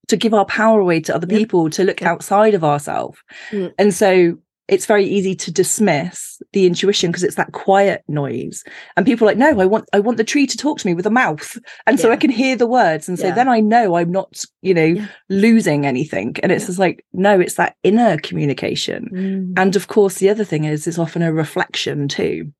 to 0.10 0.18
give 0.18 0.34
our 0.34 0.46
power 0.46 0.80
away 0.80 1.00
to 1.00 1.14
other 1.16 1.28
Yep. 1.30 1.38
people, 1.38 1.70
to 1.70 1.84
look 1.84 2.02
Yep. 2.02 2.10
outside 2.10 2.56
of 2.56 2.64
ourselves. 2.64 3.20
Mm. 3.52 3.72
And 3.78 3.94
so 3.94 4.40
it's 4.70 4.86
very 4.86 5.06
easy 5.06 5.36
to 5.36 5.52
dismiss 5.52 6.42
the 6.54 6.66
intuition 6.66 7.10
because 7.12 7.24
it's 7.24 7.36
that 7.36 7.52
quiet 7.52 8.04
noise. 8.08 8.64
And 8.96 9.06
people 9.06 9.28
are 9.28 9.32
like, 9.32 9.38
no, 9.38 9.60
I 9.60 9.66
want 9.66 9.90
I 9.94 10.00
want 10.00 10.18
the 10.18 10.24
tree 10.24 10.48
to 10.48 10.58
talk 10.58 10.78
to 10.80 10.88
me 10.88 10.94
with 10.94 11.06
a 11.06 11.10
mouth. 11.10 11.58
And 11.88 12.00
so 12.00 12.12
I 12.12 12.16
can 12.16 12.30
hear 12.30 12.56
the 12.56 12.68
words. 12.68 13.10
And 13.10 13.18
so 13.20 13.28
Yeah. 13.28 13.36
then 13.36 13.50
I 13.50 13.60
know 13.60 13.96
I'm 13.96 14.12
not, 14.12 14.44
you 14.62 14.74
know, 14.74 14.86
Yeah. 14.86 15.08
losing 15.30 15.86
anything. 15.86 16.36
And 16.44 16.52
it's 16.52 16.64
Yeah. 16.64 16.68
just 16.68 16.80
like, 16.80 17.06
no, 17.14 17.40
it's 17.40 17.56
that 17.56 17.76
inner 17.84 18.18
communication. 18.18 19.10
Mm. 19.14 19.54
And 19.62 19.76
of 19.76 19.88
course, 19.88 20.16
the 20.20 20.30
other 20.30 20.44
thing 20.46 20.64
is 20.64 20.88
it's 20.88 21.00
often 21.00 21.22
a 21.24 21.34
reflection 21.34 22.08
too. 22.08 22.52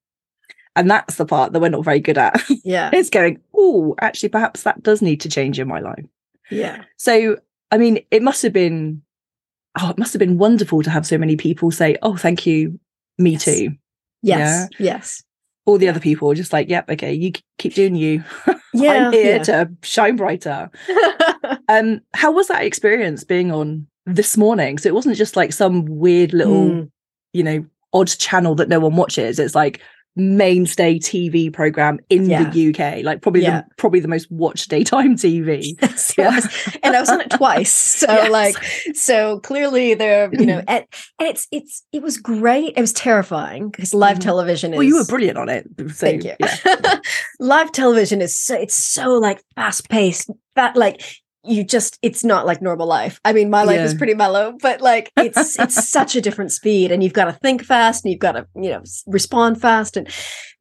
And 0.76 0.90
that's 0.90 1.16
the 1.16 1.26
part 1.26 1.52
that 1.54 1.60
we're 1.60 1.70
not 1.70 1.84
very 1.86 2.00
good 2.00 2.18
at. 2.18 2.42
yeah 2.64 2.90
it's 2.94 3.10
going, 3.10 3.40
oh, 3.56 3.96
actually, 4.02 4.30
perhaps 4.30 4.64
that 4.64 4.82
does 4.84 5.02
need 5.02 5.22
to 5.22 5.30
change 5.30 5.60
in 5.60 5.68
my 5.68 5.80
life. 5.80 6.06
yeah 6.50 6.84
So, 6.98 7.38
I 7.72 7.78
mean, 7.78 8.00
it 8.12 8.24
must 8.24 8.42
have 8.44 8.54
been, 8.54 9.02
oh, 9.82 9.90
it 9.90 9.98
must 9.98 10.14
have 10.14 10.20
been 10.20 10.38
wonderful 10.38 10.82
to 10.84 10.90
have 10.90 11.06
so 11.06 11.18
many 11.18 11.36
people 11.36 11.72
say, 11.72 11.96
oh, 12.02 12.16
thank 12.18 12.46
you, 12.46 12.80
me 13.18 13.32
Yes. 13.32 13.46
too. 13.46 13.70
yes 14.22 14.70
yes 14.80 15.24
All 15.66 15.78
the 15.78 15.88
other 15.90 16.00
people 16.00 16.28
were 16.28 16.36
just 16.36 16.52
like, 16.54 16.70
yep, 16.70 16.90
okay, 16.90 17.14
you 17.14 17.32
keep 17.58 17.74
doing 17.76 17.96
you. 17.96 18.24
yeah 18.74 19.08
I'm 19.08 19.14
here 19.14 19.36
yeah. 19.38 19.44
to 19.44 19.70
shine 19.84 20.16
brighter. 20.16 20.70
Um, 21.68 22.02
how 22.16 22.32
was 22.32 22.48
that 22.48 22.64
experience 22.64 23.24
being 23.24 23.52
on 23.52 23.86
this 24.08 24.38
morning? 24.38 24.78
So 24.80 24.90
it 24.90 24.96
wasn't 24.96 25.18
just 25.18 25.36
like 25.36 25.54
some 25.54 25.86
weird 25.86 26.34
little, 26.34 26.70
Mm. 26.70 26.92
you 27.34 27.44
know, 27.44 27.66
odd 27.94 28.08
channel 28.08 28.56
that 28.56 28.70
no 28.70 28.80
one 28.80 28.96
watches. 28.96 29.38
It's 29.40 29.54
like 29.54 29.80
mainstay 30.16 31.00
TV 31.00 31.52
program 31.52 32.00
in 32.10 32.30
Yeah. 32.30 32.50
the 32.50 32.70
UK, 32.70 33.04
like 33.04 33.22
probably 33.22 33.42
Yeah. 33.44 33.62
the 33.62 33.76
probably 33.78 34.00
the 34.02 34.08
most 34.08 34.30
watched 34.32 34.70
daytime 34.70 35.16
TV. 35.16 35.76
Yes, 35.82 36.14
Yeah. 36.18 36.36
was. 36.36 36.78
and 36.84 36.96
I 36.96 37.00
was 37.00 37.10
on 37.10 37.22
it 37.22 37.30
twice. 37.30 37.72
So 37.74 38.08
Yes. 38.12 38.32
like, 38.32 38.56
so 38.96 39.40
clearly 39.40 39.94
there, 39.94 40.30
you 40.34 40.46
know, 40.46 40.62
and, 40.68 40.86
and 41.20 41.30
it's 41.30 41.48
it's 41.52 41.84
it 41.94 42.02
was 42.02 42.18
great. 42.18 42.74
It 42.76 42.82
was 42.82 42.94
terrifying 42.94 43.70
because 43.70 43.94
live 43.94 44.18
Mhm. 44.18 44.24
television 44.24 44.74
is. 44.74 44.78
Well, 44.78 44.88
you 44.88 44.96
were 44.98 45.06
brilliant 45.06 45.38
on 45.38 45.48
it. 45.50 45.68
So, 45.78 45.86
Thank 45.88 46.24
you. 46.26 46.36
Live 47.40 47.72
television 47.72 48.22
is 48.22 48.38
so 48.38 48.56
it's 48.56 48.76
so 48.76 49.14
like 49.14 49.42
fast 49.56 49.90
paced. 49.90 50.30
That 50.56 50.76
like 50.76 51.02
you 51.50 51.64
just 51.64 51.98
it's 52.02 52.24
not 52.24 52.46
like 52.46 52.62
normal 52.62 52.88
life. 52.88 53.20
I 53.26 53.34
mean, 53.34 53.50
my 53.50 53.64
life 53.64 53.80
is 53.82 53.94
pretty 53.94 54.14
mellow, 54.14 54.56
but 54.62 54.82
like 54.82 55.12
it's 55.18 55.58
it's 55.60 55.90
such 55.90 56.16
a 56.16 56.22
different 56.22 56.52
speed, 56.52 56.92
and 56.92 57.04
you've 57.04 57.14
got 57.14 57.26
to 57.26 57.34
think 57.34 57.64
fast, 57.64 58.06
and 58.06 58.12
you've 58.12 58.20
got 58.22 58.34
to 58.34 58.48
you 58.56 58.70
know, 58.72 58.84
respond 59.08 59.60
fast, 59.60 59.98
and 59.98 60.08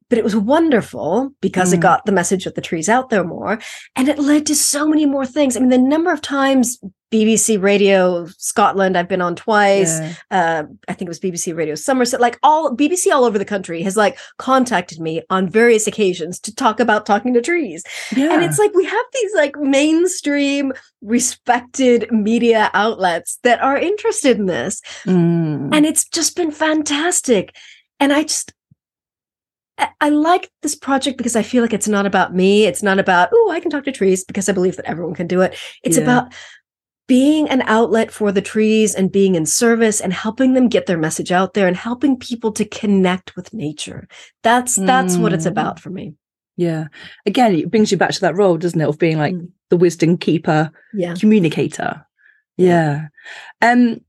but 0.09 0.17
it 0.17 0.23
was 0.23 0.35
wonderful 0.35 1.29
because 1.39 1.71
it 1.71 1.77
Mm. 1.77 1.81
got 1.83 2.05
the 2.05 2.11
message 2.11 2.47
of 2.47 2.55
the 2.55 2.61
trees 2.61 2.89
out 2.89 3.09
there 3.09 3.23
more, 3.23 3.59
and 3.95 4.09
it 4.09 4.17
led 4.17 4.45
to 4.47 4.55
so 4.55 4.87
many 4.87 5.05
more 5.05 5.25
things. 5.25 5.55
I 5.55 5.59
mean, 5.59 5.69
the 5.69 5.77
number 5.77 6.11
of 6.11 6.21
times 6.21 6.79
BBC 7.11 7.61
Radio 7.61 8.27
Scotland. 8.37 8.95
I've 8.97 9.07
been 9.07 9.21
on 9.21 9.35
twice. 9.35 9.99
Yeah. 9.99 10.13
Uh, 10.29 10.63
I 10.87 10.93
think 10.93 11.07
it 11.07 11.09
was 11.09 11.19
BBC 11.19 11.55
Radio 11.55 11.73
Somerset. 11.75 12.21
Like 12.21 12.37
all 12.43 12.75
BBC 12.75 13.11
all 13.11 13.25
over 13.25 13.39
the 13.39 13.45
country 13.45 13.81
has 13.81 13.97
like 13.97 14.17
contacted 14.37 14.99
me 14.99 15.23
on 15.29 15.49
various 15.49 15.87
occasions 15.87 16.39
to 16.41 16.53
talk 16.53 16.79
about 16.79 17.05
talking 17.07 17.33
to 17.33 17.41
trees. 17.41 17.83
yeah. 18.15 18.31
And 18.33 18.43
it's 18.43 18.59
like 18.59 18.73
we 18.75 18.85
have 18.85 19.05
these 19.13 19.33
like 19.35 19.55
mainstream 19.57 20.71
respected 21.01 22.11
media 22.11 22.69
outlets 22.73 23.39
that 23.43 23.59
are 23.61 23.77
interested 23.77 24.37
in 24.37 24.45
this. 24.45 24.81
Mm. 25.05 25.69
And 25.73 25.85
it's 25.85 26.07
just 26.07 26.35
been 26.35 26.51
fantastic. 26.51 27.55
And 27.99 28.13
I 28.13 28.23
just 28.23 28.53
I- 30.01 30.09
like 30.09 30.51
this 30.61 30.75
project 30.75 31.17
because 31.17 31.37
I 31.37 31.41
feel 31.41 31.61
like 31.63 31.71
it's 31.73 31.87
not 31.87 32.05
about 32.05 32.35
me. 32.35 32.65
It's 32.65 32.83
not 32.83 32.99
about, 32.99 33.29
oh, 33.33 33.49
I 33.51 33.61
can 33.61 33.71
talk 33.71 33.85
to 33.85 33.91
trees 33.93 34.25
because 34.25 34.49
I 34.49 34.51
believe 34.51 34.75
that 34.75 34.85
everyone 34.85 35.15
can 35.15 35.25
do 35.27 35.41
it. 35.41 35.55
It's 35.83 35.95
Yeah. 35.97 36.03
about 36.03 36.33
being 37.09 37.49
an 37.49 37.61
outlet 37.63 38.11
for 38.11 38.31
the 38.31 38.41
trees 38.41 38.95
and 38.95 39.11
being 39.11 39.35
in 39.35 39.45
service 39.45 39.99
and 39.99 40.13
helping 40.13 40.53
them 40.53 40.69
get 40.69 40.85
their 40.85 40.97
message 40.97 41.31
out 41.31 41.53
there 41.55 41.67
and 41.67 41.75
helping 41.75 42.15
people 42.17 42.51
to 42.53 42.63
connect 42.63 43.35
with 43.35 43.53
nature. 43.53 44.07
That's 44.43 44.75
that's 44.75 45.17
what 45.17 45.33
it's 45.33 45.45
Mm. 45.45 45.51
about 45.51 45.79
for 45.81 45.89
me. 45.89 46.13
yeah. 46.55 46.87
Again, 47.25 47.55
it 47.55 47.71
brings 47.71 47.91
you 47.91 47.97
back 47.97 48.11
to 48.11 48.21
that 48.21 48.35
role, 48.35 48.57
doesn't 48.57 48.79
it, 48.81 48.87
of 48.87 48.99
being 48.99 49.17
like 49.17 49.33
Mm. 49.33 49.49
the 49.69 49.77
wisdom 49.77 50.17
keeper, 50.17 50.71
Yeah. 50.93 51.15
communicator. 51.15 52.05
Yeah. 52.57 53.07
Um. 53.61 54.01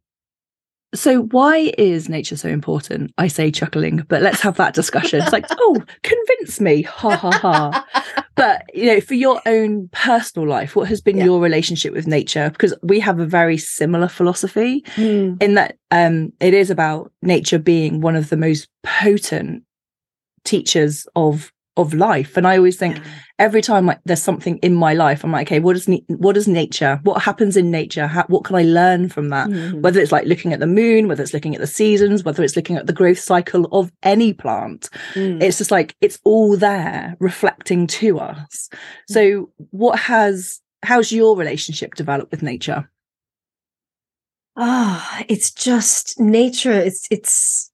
So 0.92 1.22
why 1.22 1.72
is 1.78 2.08
nature 2.08 2.36
so 2.36 2.48
important? 2.48 3.12
I 3.16 3.28
say 3.28 3.50
chuckling, 3.52 4.04
but 4.08 4.22
let's 4.22 4.40
have 4.40 4.56
that 4.56 4.74
discussion. 4.74 5.22
It's 5.22 5.32
like, 5.32 5.46
oh, 5.50 5.82
convince 6.02 6.60
me, 6.60 6.82
ha 6.82 7.16
ha 7.16 7.30
ha. 7.30 7.86
But 8.34 8.62
you 8.74 8.86
know, 8.86 9.00
for 9.00 9.14
your 9.14 9.40
own 9.46 9.88
personal 9.92 10.48
life, 10.48 10.74
what 10.74 10.88
has 10.88 11.00
been 11.00 11.18
Yeah. 11.18 11.26
your 11.26 11.40
relationship 11.40 11.92
with 11.92 12.08
nature? 12.08 12.50
Because 12.50 12.74
we 12.82 12.98
have 13.00 13.20
a 13.20 13.26
very 13.26 13.56
similar 13.56 14.08
philosophy 14.08 14.82
Mm. 14.96 15.40
in 15.40 15.54
that 15.54 15.76
um, 15.92 16.32
it 16.40 16.54
is 16.54 16.70
about 16.70 17.12
nature 17.22 17.58
being 17.58 18.00
one 18.00 18.16
of 18.16 18.28
the 18.28 18.36
most 18.36 18.68
potent 18.82 19.62
teachers 20.44 21.06
of 21.14 21.52
of 21.80 21.94
life. 21.94 22.36
And 22.36 22.46
I 22.46 22.56
always 22.56 22.76
think 22.76 22.96
Yeah. 22.96 23.02
every 23.38 23.62
time 23.62 23.86
like 23.86 24.00
there's 24.04 24.22
something 24.22 24.58
in 24.58 24.74
my 24.74 24.94
life, 24.94 25.24
I'm 25.24 25.32
like, 25.32 25.46
okay, 25.48 25.60
what 25.60 25.76
is 25.76 25.88
ne- 25.88 26.04
what 26.08 26.36
is 26.36 26.46
nature? 26.46 27.00
What 27.02 27.22
happens 27.22 27.56
in 27.56 27.70
nature? 27.70 28.06
How, 28.06 28.24
what 28.28 28.44
can 28.44 28.56
I 28.56 28.62
learn 28.62 29.08
from 29.08 29.30
that? 29.30 29.48
Mhm. 29.48 29.80
Whether 29.82 30.00
it's 30.00 30.12
like 30.12 30.26
looking 30.26 30.52
at 30.52 30.60
the 30.60 30.66
moon, 30.66 31.08
whether 31.08 31.22
it's 31.22 31.34
looking 31.34 31.54
at 31.54 31.60
the 31.60 31.66
seasons, 31.66 32.22
whether 32.24 32.42
it's 32.44 32.56
looking 32.56 32.76
at 32.76 32.86
the 32.86 32.92
growth 32.92 33.18
cycle 33.18 33.66
of 33.72 33.90
any 34.02 34.32
plant, 34.32 34.88
Mm. 35.14 35.42
it's 35.42 35.58
just 35.58 35.70
like 35.70 35.96
it's 36.00 36.18
all 36.24 36.56
there 36.56 37.16
reflecting 37.20 37.86
to 37.86 38.18
us. 38.20 38.68
So, 39.08 39.50
what 39.70 39.98
has 39.98 40.60
how's 40.82 41.12
your 41.12 41.36
relationship 41.36 41.94
developed 41.94 42.30
with 42.30 42.42
nature? 42.42 42.90
Ah, 44.56 45.24
it's 45.28 45.50
just 45.50 46.18
nature. 46.20 46.72
It's 46.72 47.06
it's 47.10 47.69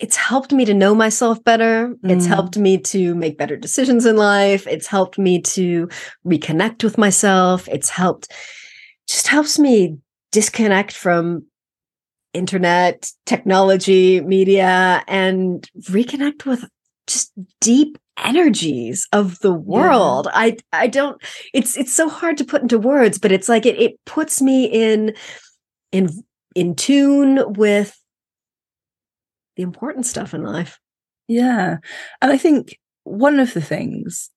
it's 0.00 0.16
helped 0.16 0.52
me 0.52 0.64
to 0.64 0.74
know 0.74 0.94
myself 0.94 1.42
better. 1.44 1.94
It's 2.04 2.24
Mm. 2.26 2.28
helped 2.34 2.56
me 2.56 2.78
to 2.78 3.14
make 3.14 3.36
better 3.38 3.56
decisions 3.56 4.06
in 4.06 4.16
life. 4.16 4.66
It's 4.66 4.86
helped 4.86 5.18
me 5.18 5.40
to 5.42 5.88
reconnect 6.26 6.82
with 6.82 6.96
myself. 6.98 7.68
It's 7.68 7.90
helped 7.90 8.32
just 9.08 9.26
helps 9.28 9.58
me 9.58 9.96
disconnect 10.32 10.92
from 10.92 11.44
internet, 12.32 13.10
technology, 13.26 14.20
media 14.20 15.02
and 15.08 15.68
reconnect 15.90 16.46
with 16.46 16.64
just 17.06 17.32
deep 17.60 17.98
energies 18.24 19.08
of 19.12 19.38
the 19.40 19.52
world. 19.52 20.28
I 20.32 20.56
I 20.72 20.86
don't 20.86 21.20
it's 21.52 21.76
it's 21.76 21.94
so 21.94 22.08
hard 22.08 22.38
to 22.38 22.44
put 22.44 22.62
into 22.62 22.78
words, 22.78 23.18
but 23.18 23.32
it's 23.32 23.48
like 23.48 23.66
it 23.66 23.78
it 23.80 23.92
puts 24.06 24.40
me 24.40 24.64
in 24.66 25.14
in 25.92 26.08
in 26.54 26.74
tune 26.74 27.42
with 27.54 27.99
the 29.60 29.64
important 29.64 30.06
stuff 30.06 30.32
in 30.32 30.42
life. 30.42 30.80
Yeah. 31.28 31.76
And 32.22 32.32
I 32.32 32.38
think 32.38 32.78
one 33.04 33.38
of 33.38 33.52
the 33.52 33.60
things 33.60 34.30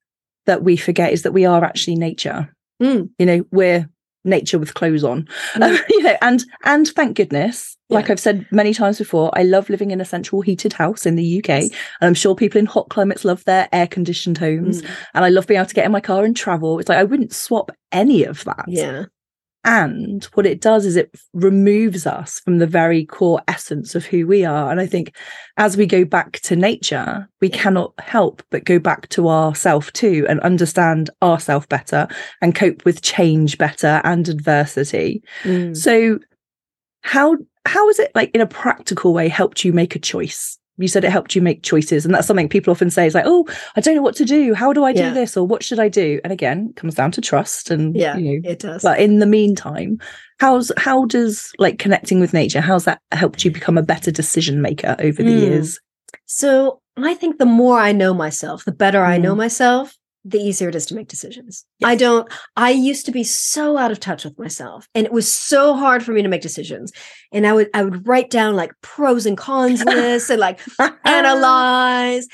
that 0.45 0.63
we 0.63 0.75
forget 0.75 1.13
is 1.13 1.21
that 1.21 1.31
we 1.31 1.45
are 1.45 1.63
actually 1.63 1.95
nature. 1.95 2.53
Mm. 2.81 3.09
You 3.17 3.25
know, 3.25 3.45
we're 3.51 3.89
nature 4.25 4.59
with 4.59 4.73
clothes 4.73 5.05
on. 5.05 5.29
Mm. 5.53 5.81
you 5.89 6.03
know, 6.03 6.17
and 6.21 6.43
and 6.65 6.87
thank 6.89 7.15
goodness, 7.15 7.77
like 7.87 8.09
I've 8.09 8.19
said 8.19 8.45
many 8.51 8.73
times 8.73 8.97
before, 8.97 9.31
I 9.33 9.43
love 9.43 9.69
living 9.69 9.91
in 9.91 10.01
a 10.01 10.05
central 10.05 10.41
heated 10.41 10.73
house 10.73 11.05
in 11.05 11.15
the 11.15 11.37
UK. 11.39 11.47
Yes. 11.47 11.69
And 12.01 12.07
I'm 12.07 12.13
sure 12.13 12.35
people 12.35 12.59
in 12.59 12.65
hot 12.65 12.89
climates 12.89 13.23
love 13.23 13.45
their 13.45 13.69
air 13.71 13.87
conditioned 13.87 14.37
homes. 14.37 14.81
Mm. 14.81 14.89
And 15.13 15.25
I 15.25 15.29
love 15.29 15.47
being 15.47 15.59
able 15.59 15.69
to 15.69 15.75
get 15.75 15.85
in 15.85 15.91
my 15.93 16.01
car 16.01 16.25
and 16.25 16.35
travel. 16.35 16.79
It's 16.79 16.89
like 16.89 16.97
I 16.97 17.05
wouldn't 17.05 17.33
swap 17.33 17.71
any 17.93 18.25
of 18.25 18.43
that. 18.43 18.65
Yeah. 18.67 19.05
And 19.65 20.25
what 20.33 20.45
it 20.45 20.59
does 20.59 20.85
is 20.85 20.97
it 20.97 21.15
removes 21.33 22.05
us 22.05 22.39
from 22.41 22.57
the 22.57 22.67
very 22.67 23.05
core 23.05 23.41
essence 23.47 23.95
of 23.95 24.05
who 24.05 24.27
we 24.27 24.43
are. 24.43 24.69
And 24.69 24.81
I 24.81 24.85
think 24.85 25.15
as 25.55 25.77
we 25.77 25.85
go 25.85 26.03
back 26.03 26.39
to 26.41 26.55
nature, 26.55 27.29
we 27.39 27.47
cannot 27.47 27.93
help 27.99 28.43
but 28.49 28.65
go 28.65 28.77
back 28.77 29.07
to 29.09 29.29
ourself 29.29 29.91
too 29.93 30.25
and 30.27 30.41
understand 30.41 31.09
ourself 31.21 31.67
better 31.69 32.07
and 32.41 32.55
cope 32.55 32.83
with 32.83 33.01
change 33.01 33.57
better 33.57 34.01
and 34.03 34.27
adversity. 34.27 35.23
Mm. 35.43 35.77
So 35.77 36.19
how 37.03 37.37
how 37.65 37.87
has 37.87 37.99
it 37.99 38.11
like 38.13 38.31
in 38.35 38.41
a 38.41 38.47
practical 38.47 39.13
way 39.13 39.29
helped 39.29 39.63
you 39.63 39.71
make 39.71 39.95
a 39.95 39.99
choice? 39.99 40.57
You 40.77 40.87
said 40.87 41.03
it 41.03 41.11
helped 41.11 41.35
you 41.35 41.41
make 41.41 41.61
choices, 41.61 42.03
and 42.05 42.13
that's 42.13 42.25
something 42.25 42.49
people 42.49 42.71
often 42.71 42.89
say 42.89 43.05
is 43.05 43.13
like, 43.13 43.25
"Oh, 43.27 43.45
I 43.75 43.81
don't 43.81 43.95
know 43.95 44.01
what 44.01 44.15
to 44.15 44.25
do. 44.25 44.53
How 44.55 44.73
do 44.73 44.83
I 44.83 44.93
do 44.93 44.99
Yeah. 44.99 45.13
this, 45.13 45.37
or 45.37 45.45
what 45.45 45.63
should 45.63 45.79
I 45.79 45.87
do?" 45.87 46.19
And 46.23 46.33
again, 46.33 46.67
it 46.71 46.75
comes 46.75 46.95
down 46.95 47.11
to 47.11 47.21
trust, 47.21 47.69
and 47.69 47.95
Yeah, 47.95 48.17
you 48.17 48.41
know, 48.41 48.49
it 48.49 48.59
does. 48.59 48.81
but 48.81 48.99
in 48.99 49.19
the 49.19 49.27
meantime, 49.27 49.99
how's 50.39 50.71
how 50.77 51.05
does 51.05 51.51
like 51.59 51.77
connecting 51.77 52.19
with 52.19 52.33
nature? 52.33 52.59
How's 52.61 52.85
that 52.85 52.99
helped 53.11 53.45
you 53.45 53.51
become 53.51 53.77
a 53.77 53.83
better 53.83 54.09
decision 54.11 54.61
maker 54.61 54.95
over 54.99 55.21
the 55.21 55.31
Mm. 55.31 55.39
years? 55.39 55.79
So 56.25 56.81
I 56.97 57.13
think 57.13 57.37
the 57.37 57.45
more 57.45 57.77
I 57.79 57.91
know 57.91 58.13
myself, 58.13 58.65
the 58.65 58.71
better 58.71 59.03
I 59.03 59.17
know 59.17 59.33
Mm. 59.35 59.37
myself, 59.37 59.95
the 60.25 60.39
easier 60.39 60.69
it 60.69 60.75
is 60.75 60.85
to 60.85 60.95
make 60.95 61.09
decisions. 61.09 61.65
I 61.83 61.95
don't, 61.95 62.31
I 62.55 62.69
used 62.71 63.05
to 63.07 63.11
be 63.11 63.23
so 63.25 63.75
out 63.77 63.91
of 63.91 63.99
touch 63.99 64.23
with 64.23 64.39
myself 64.39 64.87
and 64.95 65.05
it 65.05 65.11
was 65.11 65.31
so 65.31 65.75
hard 65.75 66.01
for 66.03 66.13
me 66.13 66.21
to 66.21 66.29
make 66.29 66.41
decisions. 66.41 66.93
And 67.33 67.45
I 67.45 67.51
would, 67.53 67.69
I 67.73 67.83
would 67.83 68.07
write 68.07 68.29
down 68.29 68.55
like 68.55 68.71
pros 68.81 69.25
and 69.25 69.37
cons 69.37 69.83
lists 69.85 70.29
and 70.29 70.39
like 70.39 70.61
analyze 71.05 72.27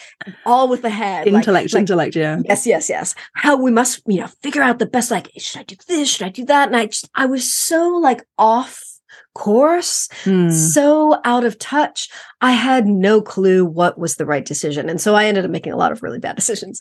all 0.45 0.67
with 0.67 0.82
the 0.82 0.89
head. 0.89 1.25
like- 1.28 1.34
intellect, 1.36 1.73
like, 1.73 1.80
intellect, 1.80 2.15
yeah. 2.15 2.39
Yes, 2.45 2.67
yes, 2.67 2.89
yes. 2.89 3.15
How 3.34 3.56
we 3.56 3.71
must, 3.71 4.02
you 4.08 4.21
know, 4.21 4.28
figure 4.43 4.62
out 4.62 4.80
the 4.80 4.86
best, 4.86 5.12
like, 5.12 5.30
should 5.38 5.60
I 5.62 5.63
do 5.63 5.75
this? 5.88 6.10
Should 6.10 6.28
I 6.28 6.30
do 6.30 6.45
that? 6.45 6.67
And 6.67 6.75
I 6.75 6.86
just, 6.88 7.10
I 7.15 7.25
was 7.25 7.52
so 7.52 7.89
like 7.89 8.23
off 8.38 8.84
course 9.36 10.10
Hmm. 10.23 10.49
so 10.49 11.19
out 11.23 11.43
of 11.43 11.58
touch. 11.60 12.10
I 12.41 12.52
had 12.52 12.86
no 12.88 13.21
clue 13.21 13.65
what 13.65 13.97
was 13.97 14.15
the 14.15 14.25
right 14.25 14.43
decision. 14.45 14.89
And 14.89 14.99
so 14.99 15.15
I 15.15 15.25
ended 15.25 15.45
up 15.45 15.52
making 15.52 15.71
a 15.73 15.78
lot 15.78 15.91
of 15.91 16.04
really 16.04 16.19
bad 16.19 16.36
decisions. 16.41 16.80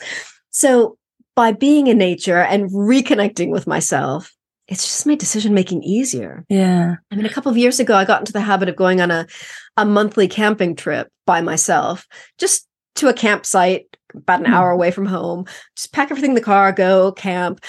So 0.59 0.99
by 1.37 1.53
being 1.53 1.87
in 1.87 1.99
nature 1.99 2.41
and 2.41 2.69
reconnecting 2.69 3.51
with 3.51 3.69
myself, 3.69 4.35
it's 4.67 4.83
just 4.83 5.07
made 5.07 5.21
decision 5.21 5.55
making 5.55 5.85
easier. 5.85 6.45
Yeah. 6.49 6.97
I 7.13 7.15
mean, 7.15 7.27
a 7.27 7.31
couple 7.31 7.53
of 7.53 7.57
years 7.57 7.79
ago, 7.79 7.95
I 7.95 8.05
got 8.05 8.23
into 8.23 8.33
the 8.33 8.41
habit 8.41 8.69
of 8.69 8.75
going 8.75 9.01
on 9.01 9.13
a, 9.13 9.29
a 9.77 9.85
monthly 9.85 10.27
camping 10.27 10.75
trip 10.75 11.13
by 11.27 11.43
myself, 11.43 12.09
just 12.39 12.67
to 12.97 13.07
a 13.07 13.15
campsite 13.15 13.87
about 14.13 14.41
an 14.41 14.47
Hmm. 14.47 14.55
hour 14.55 14.71
away 14.71 14.91
from 14.91 15.07
home. 15.07 15.45
Just 15.77 15.93
pack 15.93 16.11
everything 16.11 16.33
in 16.33 16.35
the 16.35 16.41
car, 16.41 16.73
go 16.73 17.13
camp, 17.13 17.61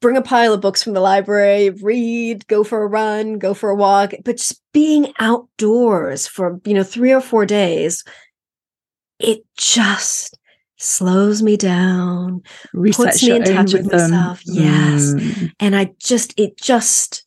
bring 0.00 0.16
a 0.16 0.22
pile 0.22 0.52
of 0.52 0.60
books 0.60 0.82
from 0.82 0.94
the 0.94 1.00
library, 1.00 1.70
read, 1.70 2.44
go 2.48 2.64
for 2.64 2.82
a 2.82 2.88
run, 2.88 3.38
go 3.38 3.54
for 3.54 3.70
a 3.70 3.76
walk. 3.76 4.14
But 4.24 4.38
just 4.38 4.60
being 4.72 5.12
outdoors 5.20 6.26
for, 6.26 6.60
you 6.64 6.74
know, 6.74 6.82
three 6.82 7.12
or 7.12 7.20
four 7.20 7.46
days, 7.46 8.02
it 9.20 9.44
just 9.56 10.36
slows 10.82 11.42
me 11.42 11.56
down 11.56 12.42
puts 12.92 13.22
me 13.22 13.36
in 13.36 13.44
touch 13.44 13.72
with 13.72 13.86
rhythm. 13.86 14.10
myself. 14.10 14.40
Yes. 14.44 15.14
Mm. 15.14 15.52
and 15.60 15.76
i 15.76 15.90
just 16.00 16.38
it 16.38 16.56
just 16.58 17.24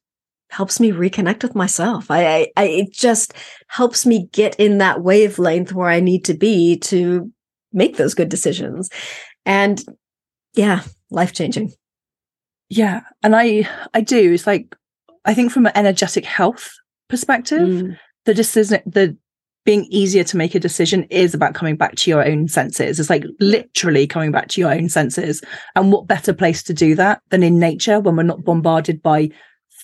helps 0.50 0.80
me 0.80 0.92
reconnect 0.92 1.42
with 1.44 1.56
myself 1.56 2.10
I, 2.12 2.26
I 2.26 2.48
i 2.58 2.64
it 2.66 2.94
just 2.94 3.34
helps 3.68 4.06
me 4.06 4.28
get 4.34 4.56
in 4.60 4.78
that 4.80 5.02
wavelength 5.02 5.74
where 5.74 5.90
i 5.90 6.00
need 6.00 6.26
to 6.26 6.34
be 6.34 6.78
to 6.92 7.32
make 7.74 7.98
those 7.98 8.14
good 8.14 8.30
decisions 8.30 8.90
and 9.46 9.82
yeah 10.54 10.82
life 11.12 11.34
changing 11.34 11.72
Yeah. 12.70 13.02
And 13.22 13.36
I 13.36 13.70
I 13.94 14.02
do. 14.02 14.34
It's 14.34 14.48
like 14.48 14.76
I 15.24 15.34
think 15.36 15.52
from 15.52 15.66
an 15.68 15.72
energetic 15.76 16.26
health 16.26 16.70
perspective, 17.10 17.68
Mm. 17.70 17.98
the 18.26 18.34
decision 18.34 18.82
the 18.88 19.16
being 19.66 19.86
easier 19.90 20.24
to 20.24 20.38
make 20.38 20.54
a 20.56 20.60
decision 20.60 21.04
is 21.10 21.34
about 21.34 21.56
coming 21.56 21.76
back 21.76 21.96
to 21.96 22.10
your 22.10 22.26
own 22.26 22.48
senses. 22.48 23.00
It's 23.00 23.10
like 23.10 23.26
literally 23.40 24.06
coming 24.06 24.32
back 24.32 24.48
to 24.50 24.62
your 24.62 24.72
own 24.72 24.90
senses. 24.90 25.42
And 25.76 25.92
what 25.92 26.08
better 26.08 26.34
place 26.34 26.62
to 26.64 26.74
do 26.74 26.94
that 26.96 27.22
than 27.30 27.42
in 27.42 27.60
nature 27.60 28.00
when 28.00 28.16
we're 28.16 28.24
not 28.24 28.44
bombarded 28.44 29.02
by 29.02 29.30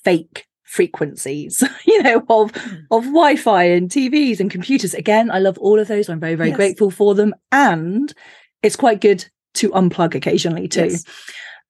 fake 0.03 0.45
frequencies, 0.63 1.63
you 1.85 2.01
know, 2.03 2.17
of 2.29 2.53
mm. 2.53 2.81
of 2.91 3.03
Wi-Fi 3.05 3.63
and 3.63 3.89
TVs 3.89 4.39
and 4.39 4.51
computers. 4.51 4.93
Again, 4.93 5.31
I 5.31 5.39
love 5.39 5.57
all 5.57 5.79
of 5.79 5.87
those. 5.87 6.09
I'm 6.09 6.19
very, 6.19 6.35
very 6.35 6.49
Yes. 6.49 6.57
grateful 6.57 6.91
for 6.91 7.15
them. 7.15 7.33
And 7.51 8.13
it's 8.61 8.75
quite 8.75 9.01
good 9.01 9.25
to 9.55 9.71
unplug 9.71 10.13
occasionally 10.15 10.67
too. 10.67 10.85
Yes. 10.85 11.03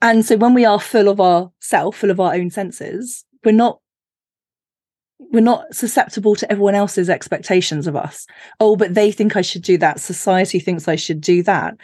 And 0.01 0.25
so 0.25 0.35
when 0.35 0.53
we 0.53 0.65
are 0.65 0.79
full 0.79 1.07
of 1.07 1.21
our 1.21 1.51
self, 1.61 1.95
full 1.97 2.11
of 2.11 2.19
our 2.19 2.33
own 2.33 2.49
senses, 2.49 3.23
we're 3.45 3.53
not 3.53 3.79
we're 5.31 5.39
not 5.41 5.73
susceptible 5.73 6.35
to 6.35 6.51
everyone 6.51 6.75
else's 6.75 7.09
expectations 7.09 7.87
of 7.87 7.95
us. 7.95 8.25
Oh, 8.59 8.75
but 8.75 8.93
they 8.93 9.11
think 9.11 9.35
I 9.35 9.41
should 9.41 9.61
do 9.61 9.77
that. 9.77 9.99
Society 9.99 10.59
thinks 10.59 10.87
I 10.87 10.95
should 10.95 11.21
do 11.21 11.43
that. 11.43 11.75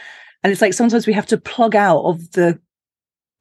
And 0.43 0.51
it's 0.51 0.61
like 0.61 0.73
sometimes 0.73 1.07
we 1.07 1.13
have 1.13 1.25
to 1.27 1.37
plug 1.37 1.75
out 1.75 2.01
of 2.03 2.31
the 2.31 2.59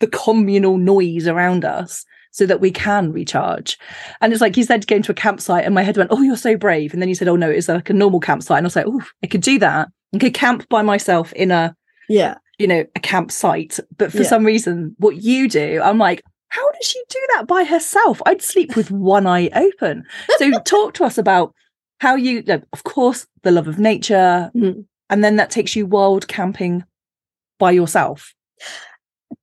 the 0.01 0.07
communal 0.07 0.77
noise 0.77 1.27
around 1.27 1.65
us 1.65 2.05
so 2.31 2.45
that 2.45 2.61
we 2.61 2.71
can 2.71 3.13
recharge. 3.13 3.79
And 4.21 4.31
it's 4.31 4.43
like 4.43 4.57
you 4.59 4.63
said, 4.65 4.87
going 4.87 5.03
to 5.03 5.13
a 5.13 5.15
campsite, 5.15 5.65
and 5.65 5.75
my 5.75 5.83
head 5.83 5.97
went, 5.97 6.11
Oh, 6.13 6.21
you're 6.21 6.37
so 6.37 6.55
brave. 6.57 6.93
And 6.93 7.01
then 7.01 7.09
you 7.09 7.15
said, 7.15 7.29
Oh, 7.29 7.37
no, 7.37 7.49
it's 7.51 7.69
like 7.69 7.89
a 7.89 7.95
normal 7.95 8.21
campsite. 8.21 8.59
And 8.59 8.67
I 8.67 8.69
was 8.69 8.77
like, 8.77 8.87
Oh, 8.87 9.01
I 9.25 9.27
could 9.27 9.41
do 9.41 9.59
that. 9.61 9.89
I 10.15 10.19
could 10.19 10.35
camp 10.35 10.69
by 10.69 10.83
myself 10.83 11.33
in 11.33 11.51
a, 11.51 11.75
Yeah. 12.11 12.35
you 12.59 12.67
know, 12.67 12.85
a 12.95 13.01
campsite. 13.01 13.81
But 13.97 14.11
for 14.13 14.19
Yeah. 14.19 14.29
some 14.29 14.45
reason, 14.45 14.95
what 14.99 15.17
you 15.17 15.49
do, 15.49 15.81
I'm 15.83 15.99
like, 15.99 16.23
how 16.57 16.71
does 16.73 16.87
she 16.87 17.01
do 17.09 17.21
that 17.35 17.47
by 17.47 17.65
herself? 17.65 18.21
I'd 18.27 18.43
sleep 18.43 18.77
with 18.77 18.91
one 18.91 19.27
eye 19.27 19.51
open. 19.55 20.05
So 20.39 20.51
talk 20.61 20.95
to 20.95 21.05
us 21.05 21.19
about 21.19 21.55
how 22.01 22.15
you, 22.15 22.43
of 22.73 22.85
course, 22.85 23.27
the 23.43 23.51
love 23.51 23.69
of 23.69 23.79
nature, 23.79 24.51
Mhm. 24.55 24.85
and 25.11 25.23
then 25.25 25.37
that 25.37 25.51
takes 25.51 25.77
you 25.77 25.87
wild 25.87 26.29
camping 26.29 26.85
by 27.59 27.71
yourself. 27.73 28.33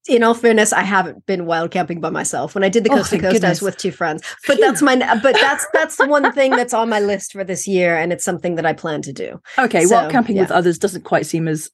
in 0.07 0.21
all 0.23 0.33
fairness, 0.33 0.73
I 0.73 0.81
haven't 0.81 1.25
been 1.25 1.45
wild 1.45 1.71
camping 1.71 1.99
by 2.01 2.09
myself. 2.09 2.55
When 2.55 2.63
I 2.63 2.69
did 2.69 2.83
the 2.83 2.91
Oh, 2.91 2.95
coast 2.97 3.09
to 3.11 3.19
thank 3.19 3.23
coast, 3.33 3.43
I 3.43 3.49
was 3.49 3.61
with 3.61 3.77
two 3.77 3.91
friends. 3.91 4.21
But 4.47 4.59
that's 4.59 4.81
my 4.81 4.95
but 5.21 5.35
that's 5.39 5.65
that's 5.73 5.95
the 5.97 6.07
one 6.07 6.31
thing 6.33 6.51
that's 6.51 6.73
on 6.73 6.89
my 6.89 6.99
list 6.99 7.31
for 7.33 7.43
this 7.45 7.67
year, 7.67 7.95
and 7.95 8.11
it's 8.11 8.23
something 8.25 8.55
that 8.55 8.65
I 8.65 8.73
plan 8.73 9.01
to 9.03 9.13
do. 9.13 9.41
Okay, 9.57 9.85
So, 9.85 9.95
wild 9.95 10.11
camping 10.11 10.37
with 10.37 10.51
others 10.51 10.77
doesn't 10.77 11.03
quite 11.03 11.25
seem 11.25 11.47
as 11.47 11.69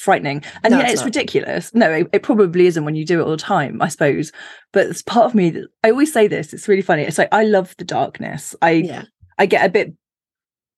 frightening. 0.00 0.42
And 0.64 0.72
No, 0.72 0.78
yeah, 0.78 0.84
it's 0.84 0.94
it's 0.94 1.04
ridiculous. 1.04 1.72
No, 1.74 1.90
it, 1.90 2.08
it 2.12 2.22
probably 2.22 2.66
isn't 2.66 2.84
when 2.84 2.94
you 2.94 3.04
do 3.04 3.20
it 3.20 3.24
all 3.24 3.30
the 3.30 3.36
time, 3.36 3.80
I 3.82 3.88
suppose. 3.88 4.32
But 4.72 4.86
it's 4.86 5.02
part 5.02 5.26
of 5.26 5.34
me 5.34 5.50
that 5.50 5.68
I 5.84 5.90
always 5.90 6.12
say 6.12 6.26
this, 6.26 6.52
it's 6.52 6.68
really 6.68 6.82
funny. 6.82 7.02
It's 7.02 7.18
like 7.18 7.28
I 7.32 7.44
love 7.44 7.74
the 7.78 7.84
darkness. 7.84 8.54
I 8.62 8.70
Yeah. 8.70 9.04
I 9.38 9.46
get 9.46 9.64
a 9.64 9.68
bit, 9.70 9.94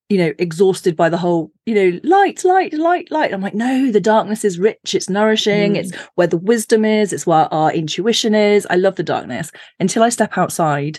you 0.09 0.19
know, 0.19 0.33
exhausted 0.39 0.97
by 0.97 1.09
the 1.09 1.17
whole, 1.17 1.51
you 1.67 1.75
know, 1.75 2.01
light, 2.05 2.45
light, 2.45 2.73
light, 2.75 3.11
light. 3.11 3.33
I'm 3.33 3.41
like, 3.41 3.55
no, 3.55 3.91
the 3.91 4.01
darkness 4.01 4.45
is 4.45 4.59
rich, 4.59 4.95
it's 4.95 5.09
nourishing, 5.09 5.73
Mm. 5.75 5.77
it's 5.79 5.93
where 6.15 6.27
the 6.29 6.37
wisdom 6.37 6.85
is, 6.85 7.13
it's 7.13 7.27
where 7.27 7.53
our 7.53 7.73
intuition 7.73 8.35
is. 8.35 8.67
I 8.71 8.77
love 8.77 8.97
the 8.97 9.03
darkness 9.03 9.51
until 9.81 10.03
I 10.03 10.11
step 10.11 10.37
outside 10.37 10.99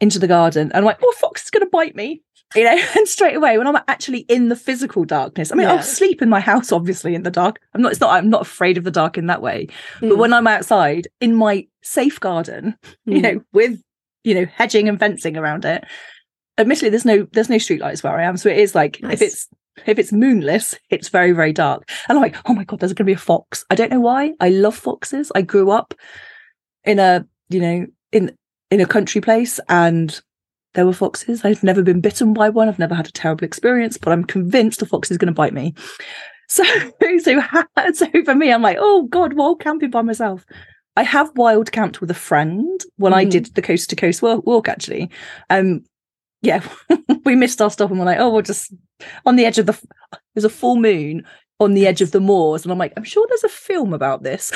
into 0.00 0.18
the 0.18 0.26
garden 0.26 0.68
and 0.72 0.78
I'm 0.78 0.84
like, 0.84 0.98
oh, 1.02 1.14
fox 1.18 1.44
is 1.44 1.50
going 1.50 1.64
to 1.64 1.70
bite 1.70 1.94
me. 1.94 2.22
You 2.54 2.64
know, 2.64 2.82
and 2.96 3.08
straight 3.08 3.36
away 3.36 3.56
when 3.58 3.66
I'm 3.66 3.78
actually 3.88 4.20
in 4.28 4.48
the 4.48 4.56
physical 4.56 5.04
darkness, 5.04 5.50
I 5.52 5.54
mean, 5.54 5.66
Yeah. 5.66 5.74
I'll 5.74 5.82
sleep 5.82 6.20
in 6.22 6.28
my 6.28 6.40
house, 6.40 6.72
obviously, 6.72 7.14
in 7.14 7.22
the 7.22 7.30
dark. 7.30 7.60
I'm 7.74 7.82
not, 7.82 7.92
it's 7.92 8.00
not, 8.00 8.10
I'm 8.12 8.28
not 8.30 8.42
afraid 8.42 8.76
of 8.78 8.84
the 8.84 8.90
dark 8.90 9.16
in 9.18 9.26
that 9.26 9.42
way. 9.42 9.68
But 10.00 10.10
Mm. 10.10 10.18
when 10.18 10.32
I'm 10.32 10.46
outside 10.46 11.08
in 11.20 11.34
my 11.34 11.66
safe 11.82 12.18
garden, 12.20 12.76
you 13.06 13.18
Mm. 13.18 13.22
know, 13.22 13.40
with 13.52 13.80
you 14.24 14.34
know 14.34 14.46
hedging 14.46 14.88
and 14.88 14.98
fencing 15.00 15.36
around 15.36 15.64
it. 15.64 15.84
Admittedly, 16.58 16.90
there's 16.90 17.04
no 17.06 17.26
there's 17.32 17.48
no 17.48 17.56
streetlights 17.56 18.04
where 18.04 18.16
I 18.18 18.24
am, 18.24 18.36
so 18.36 18.48
it 18.50 18.58
is 18.58 18.74
like 18.74 19.00
Nice. 19.02 19.14
if 19.14 19.22
it's 19.22 19.48
if 19.86 19.98
it's 19.98 20.12
moonless, 20.12 20.76
it's 20.90 21.08
very 21.08 21.32
very 21.32 21.52
dark. 21.52 21.88
And 22.08 22.16
I'm 22.18 22.22
like, 22.22 22.36
oh 22.44 22.52
my 22.54 22.64
god, 22.64 22.78
there's 22.80 22.92
going 22.92 23.04
to 23.06 23.10
be 23.10 23.14
a 23.14 23.18
fox. 23.18 23.64
I 23.70 23.74
don't 23.74 23.90
know 23.90 24.00
why. 24.00 24.34
I 24.38 24.50
love 24.50 24.76
foxes. 24.76 25.32
I 25.34 25.40
grew 25.42 25.70
up 25.70 25.94
in 26.84 26.98
a 26.98 27.26
you 27.48 27.60
know 27.60 27.86
in 28.12 28.36
in 28.70 28.80
a 28.80 28.86
country 28.86 29.20
place, 29.22 29.58
and 29.68 30.20
there 30.74 30.86
were 30.86 30.92
foxes. 30.92 31.44
I've 31.44 31.62
never 31.62 31.82
been 31.82 32.00
bitten 32.00 32.32
by 32.32 32.48
one. 32.48 32.68
I've 32.68 32.78
never 32.78 32.94
had 32.94 33.06
a 33.06 33.12
terrible 33.12 33.44
experience, 33.44 33.98
but 33.98 34.12
I'm 34.12 34.24
convinced 34.24 34.82
a 34.82 34.86
fox 34.86 35.10
is 35.10 35.18
going 35.18 35.32
to 35.32 35.34
bite 35.34 35.54
me. 35.54 35.74
So 36.48 36.64
so 37.22 37.40
so 37.94 38.06
for 38.26 38.34
me, 38.34 38.52
I'm 38.52 38.60
like, 38.60 38.76
oh 38.78 39.04
god, 39.04 39.32
wild 39.32 39.60
camping 39.60 39.88
by 39.88 40.02
myself. 40.02 40.44
I 40.96 41.02
have 41.02 41.30
wild 41.34 41.72
camped 41.72 42.02
with 42.02 42.10
a 42.10 42.14
friend 42.14 42.78
when 42.96 43.14
I 43.14 43.24
Mhm. 43.24 43.30
did 43.30 43.46
the 43.54 43.62
coast 43.62 43.88
to 43.88 43.96
coast 43.96 44.20
walk, 44.20 44.68
actually. 44.68 45.08
Um 45.48 45.82
yeah, 46.42 46.62
we 47.24 47.36
missed 47.36 47.62
our 47.62 47.70
stop 47.70 47.88
and 47.90 47.98
we're 47.98 48.04
like, 48.04 48.18
oh, 48.18 48.34
we're 48.34 48.42
just 48.42 48.70
on 49.24 49.36
the 49.36 49.46
edge 49.46 49.58
of 49.58 49.64
the 49.64 49.80
there's 50.34 50.44
a 50.44 50.50
full 50.50 50.76
moon 50.76 51.24
on 51.58 51.72
the 51.72 51.86
edge 51.86 52.02
of 52.02 52.10
the 52.10 52.20
moors. 52.20 52.64
And 52.64 52.72
I'm 52.72 52.78
like, 52.78 52.92
I'm 52.98 53.04
sure 53.04 53.24
there's 53.28 53.44
a 53.44 53.48
film 53.48 53.94
about 53.94 54.22
this. 54.22 54.52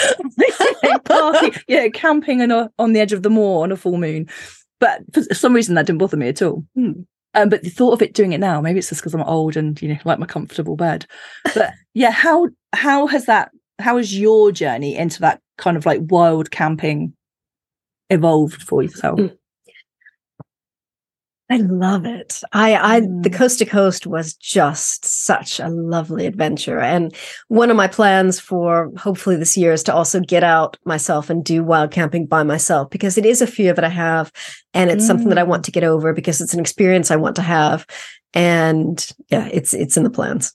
Party, 1.05 1.53
know, 1.69 1.91
camping 1.91 2.43
on, 2.43 2.51
a, 2.51 2.71
on 2.79 2.93
the 2.93 3.01
edge 3.01 3.13
of 3.15 3.23
the 3.23 3.31
moor 3.31 3.63
on 3.63 3.73
a 3.73 3.77
full 3.77 3.97
moon. 3.97 4.29
But 4.79 5.03
for 5.13 5.23
some 5.35 5.55
reason 5.55 5.75
that 5.75 5.87
didn't 5.87 5.99
bother 5.99 6.17
me 6.17 6.29
at 6.29 6.43
all. 6.43 6.65
Hmm. 6.75 6.93
Um, 7.35 7.51
but 7.51 7.63
the 7.63 7.71
thought 7.71 7.93
of 7.93 8.03
it 8.03 8.15
doing 8.15 8.33
it 8.33 8.41
now, 8.41 8.61
maybe 8.61 8.79
it's 8.79 8.89
just 8.89 9.03
because 9.03 9.15
I'm 9.15 9.23
old 9.23 9.57
and 9.57 9.81
you 9.81 9.89
know, 9.89 9.99
like 10.05 10.19
my 10.19 10.27
comfortable 10.27 10.77
bed. 10.77 11.07
But 11.55 11.73
yeah, 11.95 12.11
how 12.11 12.49
how 12.73 13.07
has 13.07 13.27
that 13.27 13.51
how 13.79 13.99
has 13.99 14.19
your 14.19 14.53
journey 14.53 14.97
into 14.97 15.21
that 15.21 15.41
kind 15.59 15.77
of 15.77 15.85
like 15.85 16.01
wild 16.05 16.51
camping 16.51 17.13
evolved 18.11 18.63
for 18.63 18.83
yourself? 18.83 19.21
Mm. 21.51 21.55
I 21.55 21.57
love 21.59 22.05
it. 22.07 22.41
I, 22.53 22.75
I, 22.75 23.01
the 23.01 23.07
Mm. 23.31 23.33
coast 23.35 23.59
to 23.61 23.65
coast 23.67 24.07
was 24.07 24.35
just 24.35 25.05
such 25.05 25.61
a 25.61 25.69
lovely 25.69 26.27
adventure. 26.27 26.81
And 26.81 27.15
one 27.49 27.71
of 27.71 27.77
my 27.77 27.87
plans 27.89 28.41
for 28.41 28.91
hopefully 28.97 29.37
this 29.37 29.57
year 29.57 29.73
is 29.73 29.83
to 29.85 29.95
also 29.95 30.21
get 30.21 30.43
out 30.43 30.77
myself 30.85 31.31
and 31.31 31.45
do 31.45 31.63
wild 31.63 31.91
camping 31.93 32.27
by 32.27 32.43
myself 32.43 32.91
because 32.91 33.17
it 33.17 33.25
is 33.27 33.41
a 33.43 33.47
fear 33.47 33.73
that 33.73 33.85
I 33.85 33.89
have. 33.91 34.33
And 34.75 34.91
it's 34.91 35.07
something 35.07 35.29
that 35.29 35.39
I 35.39 35.45
Mm. 35.45 35.49
want 35.49 35.65
to 35.67 35.71
get 35.71 35.85
over 35.85 36.13
because 36.13 36.41
it's 36.41 36.55
an 36.55 36.61
experience 36.61 37.11
I 37.11 37.17
want 37.17 37.37
to 37.37 37.43
have. 37.43 37.87
And 38.35 39.07
yeah, 39.31 39.49
it's, 39.53 39.73
it's 39.73 39.97
in 39.97 40.03
the 40.05 40.11
plans. 40.11 40.53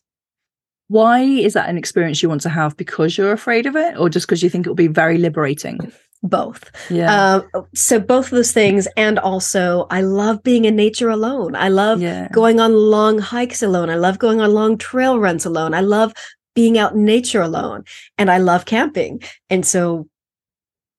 Why 0.89 1.21
is 1.21 1.54
that 1.54 1.69
an 1.69 1.77
experience 1.77 2.21
you 2.21 2.27
want 2.27 2.41
to 2.41 2.49
have 2.49 2.75
because 2.75 3.17
you're 3.17 3.32
afraid 3.32 3.65
of 3.65 3.77
it 3.77 3.97
or 3.97 4.10
just 4.10 4.27
because 4.27 4.43
you 4.43 4.49
think 4.49 4.65
it 4.65 4.69
will 4.69 4.75
be 4.75 4.88
very 4.88 5.17
liberating? 5.17 5.80
Both. 6.23 6.69
Yeah. 6.91 7.41
Um, 7.53 7.65
so 7.73 7.99
both 7.99 8.25
of 8.25 8.31
those 8.31 8.51
things. 8.51 8.88
And 8.95 9.17
also 9.17 9.88
I 9.89 10.01
love 10.01 10.43
being 10.43 10.65
in 10.65 10.75
nature 10.75 11.10
alone. 11.10 11.55
I 11.55 11.69
love 11.69 12.01
yeah. 12.01 12.27
going 12.31 12.60
on 12.60 12.73
long 12.73 13.17
hikes 13.17 13.63
alone. 13.63 13.89
I 13.89 13.95
love 13.95 14.19
going 14.19 14.39
on 14.39 14.53
long 14.53 14.77
trail 14.77 15.19
runs 15.19 15.45
alone. 15.45 15.73
I 15.73 15.81
love 15.81 16.13
being 16.53 16.77
out 16.77 16.93
in 16.93 17.05
nature 17.05 17.41
alone. 17.41 17.86
And 18.19 18.29
I 18.29 18.38
love 18.38 18.65
camping. 18.65 19.21
And 19.49 19.65
so 19.65 20.07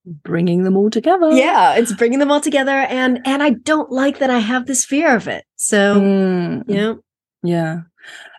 Bringing 0.05 0.65
them 0.65 0.77
all 0.77 0.91
together. 0.91 1.31
yeah, 1.31 1.77
it's 1.77 1.93
bringing 1.95 2.19
them 2.19 2.33
all 2.33 2.41
together 2.41 2.73
and 2.73 3.21
and 3.25 3.41
I 3.41 3.51
don't 3.51 3.93
like 3.93 4.19
that 4.19 4.31
I 4.31 4.41
have 4.41 4.67
this 4.67 4.85
fear 4.85 5.15
of 5.15 5.29
it. 5.29 5.45
So, 5.55 6.01
Mm, 6.01 6.65
you 6.69 6.75
know, 6.75 6.99
Yeah. 7.45 7.83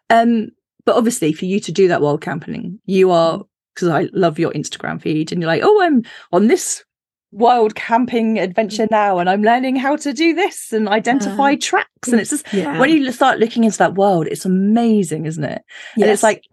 Um, 0.10 0.50
but 0.86 0.98
obviously 0.98 1.32
for 1.32 1.46
you 1.46 1.62
to 1.62 1.72
do 1.72 1.88
that 1.88 2.02
while 2.02 2.17
camping, 2.17 2.80
you 2.86 3.12
are 3.12 3.46
because 3.74 3.88
I 3.90 4.10
love 4.14 4.40
your 4.40 4.52
Instagram 4.54 5.02
feed 5.02 5.32
and 5.32 5.42
you're 5.42 5.48
like, 5.48 5.64
oh, 5.64 5.82
I'm 5.82 6.04
on 6.32 6.48
this 6.48 6.84
wild 7.32 7.74
camping 7.74 8.38
adventure 8.38 8.88
now 8.92 9.18
and 9.18 9.28
I'm 9.30 9.42
learning 9.42 9.76
how 9.76 9.96
to 9.96 10.14
do 10.14 10.36
this 10.36 10.72
and 10.72 10.88
identify 10.88 11.54
Uh, 11.54 11.58
tracks. 11.60 12.08
And 12.10 12.22
it's 12.22 12.30
just 12.30 12.46
yeah. 12.54 12.80
when 12.80 12.90
you 12.92 13.12
start 13.12 13.40
looking 13.40 13.64
into 13.64 13.80
that 13.80 13.96
world, 13.96 14.28
it's 14.28 14.46
amazing, 14.46 15.26
isn't 15.26 15.44
it? 15.44 15.64
And 15.96 16.06
it's 16.06 16.24
like 16.24 16.44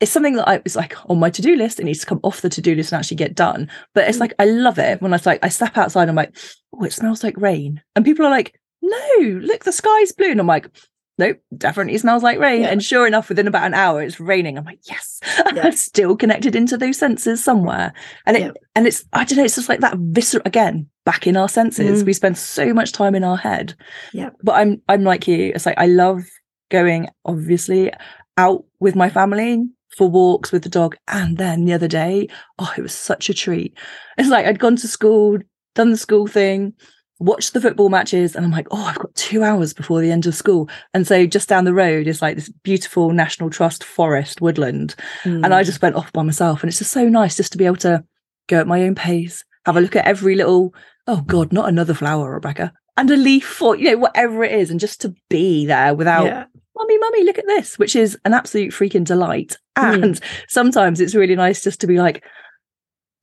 it's 0.00 0.12
something 0.12 0.36
that 0.36 0.46
I 0.48 0.60
was 0.62 0.76
like 0.76 0.94
on 1.10 1.18
my 1.18 1.30
to-do 1.30 1.56
list. 1.56 1.80
It 1.80 1.84
needs 1.84 2.00
to 2.00 2.06
come 2.06 2.20
off 2.22 2.42
the 2.42 2.50
to-do 2.50 2.74
list 2.74 2.92
and 2.92 2.98
actually 2.98 3.16
get 3.16 3.34
done. 3.34 3.70
But 3.94 4.08
it's 4.08 4.18
Mm. 4.18 4.20
like 4.20 4.34
I 4.38 4.44
love 4.44 4.78
it 4.78 5.00
when 5.00 5.14
I 5.14 5.20
like 5.24 5.44
I 5.44 5.48
step 5.48 5.76
outside, 5.76 6.08
I'm 6.08 6.14
like, 6.14 6.36
oh, 6.74 6.84
it 6.84 6.92
smells 6.92 7.22
like 7.24 7.36
rain. 7.38 7.82
And 7.94 8.04
people 8.04 8.24
are 8.26 8.30
like, 8.30 8.58
no, 8.82 9.18
look, 9.20 9.64
the 9.64 9.72
sky's 9.72 10.12
blue. 10.12 10.30
And 10.30 10.40
I'm 10.40 10.46
like, 10.46 10.68
nope, 11.18 11.38
definitely 11.56 11.96
smells 11.98 12.22
like 12.22 12.38
rain. 12.38 12.62
Yeah. 12.62 12.68
And 12.68 12.82
sure 12.82 13.06
enough, 13.06 13.28
within 13.28 13.46
about 13.46 13.64
an 13.66 13.74
hour, 13.74 14.02
it's 14.02 14.20
raining. 14.20 14.58
I'm 14.58 14.64
like, 14.64 14.80
yes, 14.84 15.20
Yeah. 15.54 15.62
I'm 15.64 15.72
still 15.72 16.16
connected 16.16 16.54
into 16.54 16.76
those 16.76 16.98
senses 16.98 17.42
somewhere. 17.42 17.92
And 18.26 18.36
it 18.36 18.42
Yeah. 18.42 18.50
and 18.74 18.86
it's 18.86 19.04
I 19.12 19.24
don't 19.24 19.38
know, 19.38 19.44
it's 19.44 19.56
just 19.56 19.68
like 19.68 19.80
that 19.80 19.96
visceral 19.98 20.42
again, 20.44 20.88
back 21.04 21.26
in 21.26 21.36
our 21.36 21.48
senses. 21.48 22.02
Mm. 22.02 22.06
We 22.06 22.12
spend 22.12 22.38
so 22.38 22.72
much 22.74 22.92
time 22.92 23.14
in 23.14 23.24
our 23.24 23.36
head. 23.36 23.74
Yeah. 24.12 24.30
But 24.42 24.52
I'm 24.56 24.82
I'm 24.88 25.04
like 25.04 25.26
you. 25.26 25.52
It's 25.54 25.66
like 25.66 25.78
I 25.78 25.86
love 25.86 26.22
going, 26.70 27.08
obviously, 27.24 27.92
out 28.36 28.64
with 28.80 28.96
my 28.96 29.08
family 29.08 29.64
for 29.96 30.08
walks 30.10 30.52
with 30.52 30.62
the 30.62 30.68
dog. 30.68 30.96
And 31.08 31.38
then 31.38 31.64
the 31.64 31.72
other 31.72 31.88
day, 31.88 32.28
oh, 32.58 32.72
it 32.76 32.82
was 32.82 32.92
such 32.92 33.30
a 33.30 33.34
treat. 33.34 33.78
It's 34.18 34.28
like 34.28 34.44
I'd 34.44 34.58
gone 34.58 34.76
to 34.76 34.88
school, 34.88 35.38
done 35.74 35.90
the 35.90 35.96
school 35.96 36.26
thing, 36.26 36.74
watched 37.18 37.54
the 37.54 37.60
football 37.62 37.88
matches, 37.88 38.36
and 38.36 38.44
I'm 38.44 38.50
like, 38.52 38.66
oh, 38.70 38.84
I've 38.84 38.98
got 38.98 39.14
two 39.26 39.42
hours 39.42 39.74
before 39.74 40.00
the 40.00 40.12
end 40.12 40.24
of 40.26 40.34
school. 40.34 40.68
And 40.94 41.06
so 41.06 41.26
just 41.26 41.48
down 41.48 41.64
the 41.64 41.74
road 41.74 42.06
is 42.06 42.22
like 42.22 42.36
this 42.36 42.48
beautiful 42.48 43.10
National 43.10 43.50
Trust 43.50 43.82
forest 43.82 44.40
woodland. 44.40 44.94
And 45.24 45.52
I 45.52 45.62
Mm. 45.62 45.66
just 45.66 45.82
went 45.82 45.96
off 45.96 46.12
by 46.12 46.22
myself. 46.22 46.62
And 46.62 46.68
it's 46.68 46.78
just 46.78 46.92
so 46.92 47.08
nice 47.08 47.36
just 47.36 47.52
to 47.52 47.58
be 47.58 47.66
able 47.66 47.76
to 47.76 48.04
go 48.48 48.60
at 48.60 48.68
my 48.68 48.82
own 48.82 48.94
pace, 48.94 49.44
have 49.64 49.76
a 49.76 49.80
look 49.80 49.96
at 49.96 50.06
every 50.06 50.36
little, 50.36 50.72
oh 51.08 51.22
God, 51.22 51.52
not 51.52 51.68
another 51.68 51.92
flower, 51.94 52.34
Rebecca, 52.34 52.72
and 52.96 53.10
a 53.10 53.16
leaf 53.16 53.60
or, 53.60 53.76
you 53.76 53.90
know, 53.90 53.98
whatever 53.98 54.44
it 54.44 54.52
is. 54.52 54.70
And 54.70 54.78
just 54.78 55.00
to 55.00 55.12
be 55.28 55.66
there 55.66 55.94
without 55.94 56.26
yeah. 56.26 56.44
mummy, 56.76 56.98
mummy, 56.98 57.24
look 57.24 57.38
at 57.38 57.46
this, 57.46 57.78
which 57.78 57.96
is 57.96 58.16
an 58.24 58.32
absolute 58.32 58.72
freaking 58.72 59.04
delight. 59.04 59.58
Mm. 59.76 60.02
And 60.02 60.20
sometimes 60.48 61.00
it's 61.00 61.16
really 61.16 61.34
nice 61.36 61.64
just 61.64 61.80
to 61.80 61.86
be 61.86 61.98
like, 61.98 62.24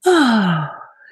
oh, 0.05 0.67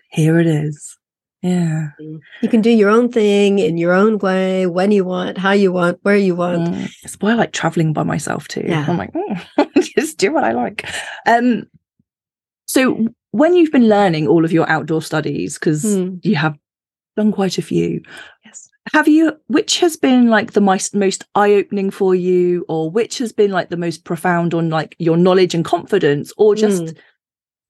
here 0.10 0.40
it 0.40 0.48
is. 0.48 0.98
Yeah. 1.42 1.90
You 2.00 2.50
can 2.50 2.62
do 2.62 2.70
your 2.70 2.90
own 2.90 3.10
thing 3.12 3.58
in 3.60 3.78
your 3.78 3.94
own 3.94 4.20
way, 4.20 4.68
when 4.68 4.92
you 4.92 5.04
want, 5.04 5.38
how 5.40 5.52
you 5.54 5.72
want, 5.72 5.98
where 6.04 6.16
you 6.16 6.36
want. 6.36 6.68
Mm. 6.76 6.92
It's 7.04 7.16
why 7.20 7.32
I 7.32 7.34
like 7.36 7.52
traveling 7.52 7.94
by 7.94 8.04
myself 8.04 8.48
too. 8.48 8.64
Yeah. 8.68 8.86
I'm 8.88 8.98
like, 8.98 9.12
mm, 9.14 9.42
just 9.98 10.18
do 10.20 10.32
what 10.32 10.44
I 10.44 10.52
like. 10.52 10.88
Um, 11.26 11.64
so 12.66 13.08
when 13.32 13.56
you've 13.56 13.72
been 13.72 13.90
learning 13.90 14.28
all 14.28 14.46
of 14.46 14.52
your 14.52 14.70
outdoor 14.70 15.02
studies, 15.02 15.56
because 15.56 15.84
Hmm. 15.84 16.16
you 16.22 16.36
have 16.36 16.58
done 17.18 17.32
quite 17.32 17.58
a 17.58 17.62
few, 17.62 18.02
Yes. 18.46 18.70
have 18.94 19.08
you 19.08 19.34
which 19.48 19.80
has 19.80 19.98
been 19.98 20.28
like 20.28 20.52
the 20.54 20.62
most 20.62 20.96
most 20.96 21.26
eye-opening 21.36 21.90
for 21.92 22.14
you 22.16 22.66
or 22.70 22.90
which 22.92 23.18
has 23.18 23.32
been 23.34 23.52
like 23.52 23.70
the 23.70 23.78
most 23.78 24.06
profound 24.06 24.54
on 24.54 24.70
like 24.70 24.96
your 25.00 25.18
knowledge 25.18 25.54
and 25.56 25.66
confidence 25.66 26.32
or 26.38 26.56
just 26.56 26.84
Mm. 26.84 26.98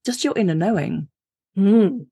just 0.06 0.24
your 0.24 0.36
inner 0.36 0.54
knowing 0.54 1.08
Mm. 1.58 2.06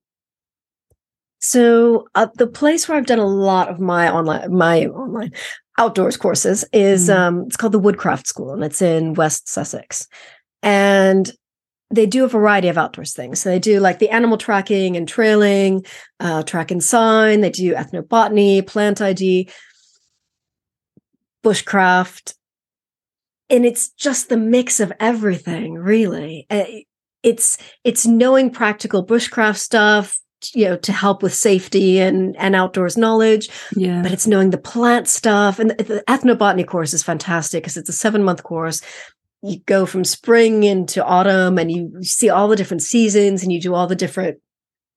So 1.41 2.07
uh, 2.15 2.29
the 2.37 2.47
place 2.47 2.89
where 2.89 2.97
I've 2.99 3.07
done 3.07 3.19
a 3.19 3.27
lot 3.27 3.69
of 3.69 3.81
my 3.81 4.11
online 4.11 4.55
my 4.55 4.87
online 4.87 5.33
outdoors 5.79 6.17
courses 6.17 6.65
is 6.73 7.09
Mm. 7.09 7.17
um 7.17 7.45
it's 7.47 7.57
called 7.57 7.73
the 7.73 7.79
Woodcraft 7.79 8.27
School 8.27 8.53
and 8.53 8.63
it's 8.63 8.83
in 8.83 9.15
West 9.15 9.49
Sussex. 9.49 10.07
And 10.63 11.31
they 11.93 12.07
do 12.07 12.25
a 12.25 12.29
variety 12.29 12.69
of 12.69 12.79
outdoors 12.79 13.15
things. 13.15 13.41
So 13.41 13.51
they 13.51 13.59
do 13.59 13.81
like 13.81 13.99
the 13.99 14.11
animal 14.11 14.39
tracking 14.39 14.97
and 14.97 15.09
trailing, 15.09 15.85
uh, 16.21 16.45
track 16.45 16.71
and 16.71 16.85
sign. 16.85 17.41
They 17.41 17.51
do 17.51 17.75
ethnobotany, 17.75 18.65
plant 18.65 19.01
ID, 19.01 19.49
bushcraft, 21.43 22.35
and 23.49 23.65
it's 23.67 23.89
just 23.91 24.29
the 24.29 24.37
mix 24.37 24.79
of 24.79 24.93
everything. 25.01 25.75
Really, 25.75 26.47
Uh, 26.51 26.65
it's 27.23 27.59
it's 27.83 28.07
knowing 28.07 28.51
practical 28.51 29.05
bushcraft 29.05 29.59
stuff, 29.59 30.17
you 30.55 30.65
know, 30.65 30.77
to 30.77 30.93
help 30.93 31.23
with 31.23 31.35
safety 31.35 32.01
and 32.01 32.37
and 32.37 32.57
outdoors 32.57 32.97
knowledge 32.97 33.49
yeah 33.77 34.01
but 34.03 34.13
it's 34.13 34.27
knowing 34.27 34.51
the 34.51 34.59
plant 34.59 35.09
stuff. 35.09 35.59
And 35.59 35.71
the, 35.71 35.83
the 35.83 36.05
ethnobotany 36.09 36.67
course 36.67 36.95
is 36.95 37.03
fantastic 37.03 37.63
because 37.63 37.77
it's 37.77 37.89
a 37.89 37.95
seven 37.95 38.25
month 38.25 38.43
course. 38.43 38.81
You 39.43 39.59
go 39.61 39.87
from 39.87 40.05
spring 40.05 40.65
into 40.65 41.05
autumn 41.05 41.59
and 41.59 41.71
you 41.71 42.03
see 42.03 42.29
all 42.29 42.49
the 42.49 42.57
different 42.57 42.83
seasons 42.83 43.43
and 43.43 43.53
you 43.53 43.61
do 43.61 43.75
all 43.75 43.87
the 43.87 43.97
different. 43.97 44.39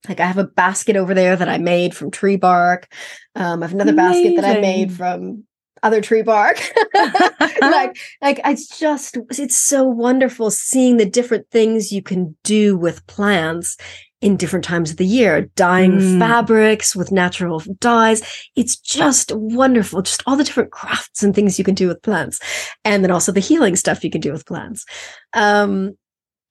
Like 0.08 0.20
I 0.20 0.26
have 0.26 0.38
a 0.38 0.44
basket 0.44 0.98
over 0.98 1.14
there 1.14 1.36
that 1.36 1.48
I 1.48 1.58
made 1.58 1.96
from 1.96 2.12
tree 2.12 2.36
bark. 2.36 2.88
Um, 3.36 3.64
I 3.64 3.66
have 3.66 3.74
another 3.74 3.96
basket 3.96 4.36
that 4.36 4.58
I 4.58 4.60
made 4.60 4.92
from 4.92 5.46
other 5.84 6.02
tree 6.02 6.24
bark. 6.24 6.58
like, 7.62 7.98
like 8.22 8.40
it's 8.46 8.80
just 8.80 9.18
it's 9.38 9.56
so 9.58 9.84
wonderful 9.84 10.50
seeing 10.50 10.98
the 10.98 11.06
different 11.06 11.50
things 11.52 11.92
you 11.92 12.02
can 12.02 12.36
do 12.44 12.76
with 12.76 13.06
plants 13.08 13.78
in 14.22 14.38
different 14.38 14.64
times 14.64 14.90
of 14.90 14.96
the 14.96 15.06
year, 15.06 15.50
dyeing 15.58 16.00
Mm. 16.00 16.18
fabrics 16.20 16.96
with 16.96 17.12
natural 17.12 17.62
dyes. 17.80 18.22
It's 18.56 18.78
just 18.78 19.34
wonderful. 19.36 20.02
Just 20.02 20.24
all 20.26 20.38
the 20.38 20.46
different 20.46 20.72
crafts 20.72 21.22
and 21.22 21.36
things 21.36 21.60
you 21.60 21.66
can 21.66 21.76
do 21.76 21.90
with 21.90 22.02
plants. 22.02 22.40
And 22.86 23.04
then 23.04 23.12
also 23.12 23.34
the 23.34 23.42
healing 23.42 23.76
stuff 23.76 24.02
you 24.02 24.10
can 24.10 24.22
do 24.22 24.32
with 24.32 24.46
plants. 24.46 24.86
Um, 25.34 25.98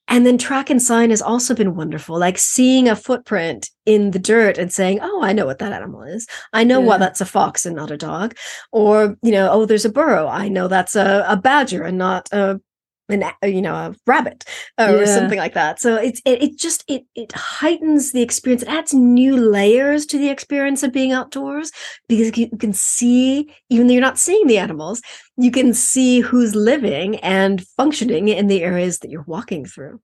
and 0.09 0.27
then 0.27 0.37
track 0.39 0.69
and 0.69 0.83
sign 0.83 1.11
has 1.11 1.23
also 1.23 1.55
been 1.55 1.75
wonderful, 1.75 2.19
like 2.19 2.39
seeing 2.39 2.89
a 2.89 2.97
footprint 2.97 3.71
in 3.87 4.11
the 4.11 4.19
dirt 4.19 4.59
and 4.59 4.73
saying, 4.73 4.99
Oh, 5.03 5.23
I 5.23 5.33
know 5.33 5.47
what 5.47 5.59
that 5.61 5.73
animal 5.73 6.03
is. 6.03 6.27
I 6.53 6.65
know 6.65 6.81
why 6.81 6.99
that's 6.99 7.21
a 7.21 7.27
fox 7.27 7.65
and 7.65 7.77
not 7.77 7.91
a 7.91 7.97
dog. 7.97 8.37
Or, 8.73 9.17
you 9.23 9.33
know, 9.33 9.51
oh, 9.51 9.65
there's 9.65 9.85
a 9.85 9.93
burrow. 9.93 10.27
I 10.27 10.49
know 10.49 10.69
that's 10.69 10.97
a, 10.97 11.25
a 11.29 11.37
badger 11.37 11.83
and 11.83 11.99
not 11.99 12.29
a 12.33 12.61
an 13.09 13.25
you 13.43 13.61
know 13.61 13.75
a 13.75 13.95
rabbit 14.07 14.45
or 14.79 15.01
Yeah. 15.01 15.05
something 15.07 15.39
like 15.39 15.55
that. 15.55 15.81
So 15.81 15.97
it's 15.97 16.21
it, 16.25 16.43
it 16.43 16.59
just 16.59 16.85
it 16.89 17.03
it 17.15 17.33
heightens 17.33 18.13
the 18.13 18.23
experience. 18.23 18.63
It 18.63 18.69
adds 18.69 18.95
new 18.95 19.37
layers 19.37 20.07
to 20.07 20.19
the 20.19 20.31
experience 20.31 20.83
of 20.83 20.93
being 20.93 21.13
outdoors 21.13 21.71
because 22.09 22.37
you 22.39 22.49
can 22.59 22.73
see 22.73 23.53
even 23.71 23.87
though 23.87 23.93
you're 23.93 24.01
not 24.01 24.19
seeing 24.19 24.47
the 24.47 24.59
animals 24.59 25.01
you 25.39 25.51
can 25.51 25.73
see 25.73 26.21
who's 26.21 26.55
living 26.55 27.17
and 27.21 27.67
functioning 27.77 28.29
in 28.29 28.47
the 28.49 28.63
areas 28.63 28.99
that 28.99 29.11
you're 29.11 29.25
walking 29.27 29.65
through. 29.65 29.99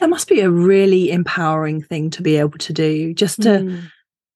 That 0.00 0.08
must 0.08 0.26
be 0.28 0.40
a 0.40 0.50
really 0.50 1.10
empowering 1.10 1.82
thing 1.82 2.08
to 2.10 2.22
be 2.22 2.36
able 2.38 2.58
to 2.58 2.72
do 2.72 3.12
just 3.12 3.42
to 3.42 3.48
Mm. 3.60 3.90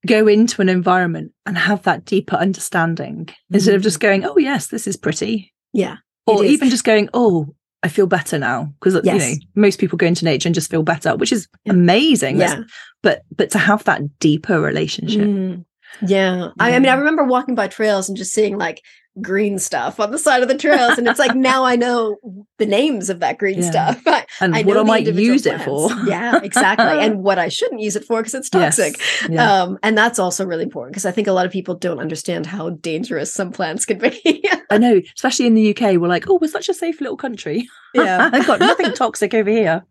go 0.07 0.27
into 0.29 0.61
an 0.61 0.68
environment 0.68 1.33
and 1.46 1.57
have 1.57 1.83
that 1.85 2.05
deeper 2.05 2.37
understanding 2.37 3.29
instead 3.50 3.74
of 3.74 3.83
just 3.83 4.00
going 4.00 4.24
oh 4.24 4.37
yes 4.37 4.66
this 4.66 4.87
is 4.87 4.96
pretty 4.98 5.53
yeah 5.72 5.96
or 6.27 6.44
even 6.44 6.68
just 6.68 6.85
going 6.85 7.09
oh 7.14 7.55
i 7.85 7.88
feel 7.88 8.07
better 8.07 8.38
now 8.38 8.73
because 8.81 8.94
you 9.05 9.16
know 9.16 9.33
most 9.55 9.79
people 9.79 9.97
go 9.97 10.07
into 10.07 10.25
nature 10.25 10.49
and 10.49 10.55
just 10.55 10.70
feel 10.70 10.83
better 10.83 11.14
which 11.16 11.31
is 11.31 11.47
amazing. 11.68 12.38
That's- 12.38 12.59
yeah. 12.59 12.64
but 13.03 13.23
but 13.37 13.51
to 13.51 13.59
have 13.59 13.85
that 13.85 14.18
deeper 14.18 14.61
relationship. 14.61 15.23
Mm. 15.23 15.64
Yeah. 16.05 16.49
I, 16.59 16.75
I 16.75 16.79
mean, 16.81 16.88
I 16.88 16.94
remember 16.94 17.23
walking 17.23 17.55
by 17.55 17.68
trails 17.68 18.09
and 18.09 18.18
just 18.18 18.33
seeing 18.33 18.59
like 18.59 18.83
green 19.20 19.59
stuff 19.59 20.00
on 20.00 20.11
the 20.11 20.18
side 20.18 20.42
of 20.42 20.48
the 20.48 20.57
trails. 20.57 20.98
And 20.98 21.07
it's 21.07 21.18
like 21.18 21.35
now 21.35 21.64
I 21.64 21.77
know 21.77 22.16
the 22.59 22.66
names 22.66 23.11
of 23.11 23.20
that 23.20 23.38
green 23.38 23.59
Yeah. 23.61 23.70
stuff. 23.70 24.03
I, 24.07 24.27
and 24.40 24.55
I 24.57 24.62
what 24.62 24.77
i 24.77 24.83
might 24.83 25.07
use 25.07 25.46
it 25.46 25.61
for 25.62 25.90
yeah, 26.07 26.40
exactly. 26.42 26.87
and 27.05 27.22
what 27.22 27.38
I 27.38 27.48
shouldn't 27.48 27.81
use 27.81 27.96
it 27.96 28.05
for 28.05 28.20
because 28.20 28.35
it's 28.35 28.50
toxic. 28.50 28.98
Yes. 28.98 29.29
yeah. 29.31 29.62
Um, 29.62 29.79
and 29.83 29.96
that's 29.96 30.18
also 30.18 30.44
really 30.44 30.64
important 30.64 30.92
because 30.92 31.07
I 31.07 31.12
think 31.12 31.29
a 31.29 31.33
lot 31.33 31.46
of 31.46 31.53
people 31.53 31.74
don't 31.74 32.00
understand 32.00 32.46
how 32.46 32.70
dangerous 32.70 33.33
some 33.33 33.53
plants 33.53 33.85
can 33.87 33.98
be. 33.98 34.44
i 34.70 34.79
know 34.79 35.00
especially 35.14 35.46
in 35.46 35.55
the 35.55 35.70
uk 35.70 35.81
we're 35.81 36.09
like 36.09 36.29
oh 36.29 36.38
we're 36.40 36.48
such 36.48 36.68
a 36.68 36.74
safe 36.74 37.00
little 37.00 37.16
country 37.16 37.68
yeah. 37.92 38.31
i've 38.33 38.46
got 38.46 38.59
nothing 38.59 38.92
toxic 38.92 39.35
over 39.35 39.50
here 39.50 39.85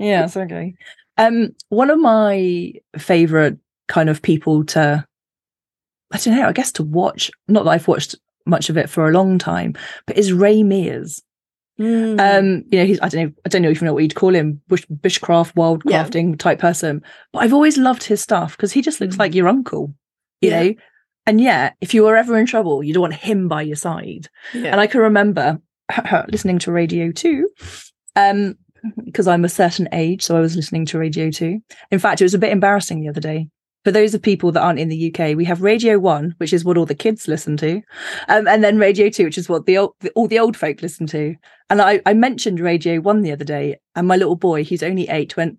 yeah 0.00 0.24
it's 0.24 0.36
okay 0.36 0.74
um 1.18 1.50
one 1.68 1.90
of 1.90 1.98
my 1.98 2.72
favorite 2.98 3.58
kind 3.88 4.08
of 4.08 4.22
people 4.22 4.64
to 4.64 5.04
i 6.12 6.18
don't 6.18 6.34
know 6.36 6.48
i 6.48 6.52
guess 6.52 6.72
to 6.72 6.82
watch 6.82 7.30
not 7.46 7.64
that 7.64 7.70
i've 7.70 7.88
watched 7.88 8.16
much 8.46 8.70
of 8.70 8.76
it 8.76 8.88
for 8.88 9.08
a 9.08 9.12
long 9.12 9.38
time 9.38 9.74
but 10.06 10.16
is 10.18 10.32
ray 10.32 10.62
mears 10.62 11.22
Mm. 11.78 12.18
um 12.18 12.64
you 12.70 12.78
know 12.78 12.86
he's 12.86 12.98
i 13.02 13.08
don't 13.10 13.22
know 13.26 13.32
i 13.44 13.50
don't 13.50 13.60
know 13.60 13.68
if 13.68 13.82
you 13.82 13.84
know 13.84 13.92
what 13.92 14.02
you'd 14.02 14.14
call 14.14 14.34
him 14.34 14.62
bush 14.66 14.86
bushcraft 14.90 15.54
wild 15.56 15.82
Yeah. 15.84 16.04
crafting 16.04 16.38
type 16.38 16.58
person 16.58 17.02
but 17.34 17.40
i've 17.40 17.52
always 17.52 17.76
loved 17.76 18.02
his 18.02 18.22
stuff 18.22 18.56
because 18.56 18.72
he 18.72 18.80
just 18.80 18.98
looks 18.98 19.16
Mm. 19.16 19.18
like 19.18 19.34
your 19.34 19.46
uncle 19.46 19.92
you 20.40 20.48
Yeah. 20.48 20.62
know 20.62 20.74
and 21.26 21.38
yeah 21.38 21.72
if 21.82 21.92
you 21.92 22.02
were 22.04 22.16
ever 22.16 22.38
in 22.38 22.46
trouble 22.46 22.82
you 22.82 22.94
don't 22.94 23.02
want 23.02 23.12
him 23.12 23.46
by 23.46 23.60
your 23.60 23.76
side 23.76 24.28
yeah. 24.54 24.70
and 24.72 24.80
I 24.80 24.86
can 24.86 25.02
remember 25.02 25.60
listening 26.28 26.58
to 26.60 26.72
Radio 26.72 27.12
2 27.12 27.46
um, 28.16 28.54
because 29.04 29.26
I'm 29.28 29.44
a 29.44 29.48
certain 29.50 29.88
age. 29.92 30.22
So 30.22 30.36
I 30.36 30.40
was 30.40 30.56
listening 30.56 30.86
to 30.86 30.98
Radio 30.98 31.30
2. 31.30 31.60
In 31.90 31.98
fact, 31.98 32.20
it 32.20 32.24
was 32.24 32.34
a 32.34 32.38
bit 32.38 32.52
embarrassing 32.52 33.00
the 33.00 33.08
other 33.08 33.20
day. 33.20 33.48
For 33.86 33.92
those 33.92 34.14
of 34.14 34.22
people 34.22 34.50
that 34.50 34.62
aren't 34.62 34.80
in 34.80 34.88
the 34.88 35.14
UK, 35.14 35.36
we 35.36 35.44
have 35.44 35.62
Radio 35.62 35.96
1, 35.96 36.34
which 36.38 36.52
is 36.52 36.64
what 36.64 36.76
all 36.76 36.86
the 36.86 36.92
kids 36.92 37.28
listen 37.28 37.56
to. 37.58 37.82
Um, 38.26 38.48
and 38.48 38.64
then 38.64 38.78
Radio 38.78 39.08
2, 39.08 39.26
which 39.26 39.38
is 39.38 39.48
what 39.48 39.64
the, 39.66 39.78
old, 39.78 39.94
the 40.00 40.10
all 40.16 40.26
the 40.26 40.40
old 40.40 40.56
folk 40.56 40.82
listen 40.82 41.06
to. 41.06 41.36
And 41.70 41.80
I, 41.80 42.00
I 42.04 42.12
mentioned 42.12 42.58
Radio 42.58 43.00
1 43.00 43.20
the 43.20 43.30
other 43.30 43.44
day, 43.44 43.76
and 43.94 44.08
my 44.08 44.16
little 44.16 44.34
boy, 44.34 44.64
he's 44.64 44.82
only 44.82 45.08
eight, 45.08 45.36
went, 45.36 45.58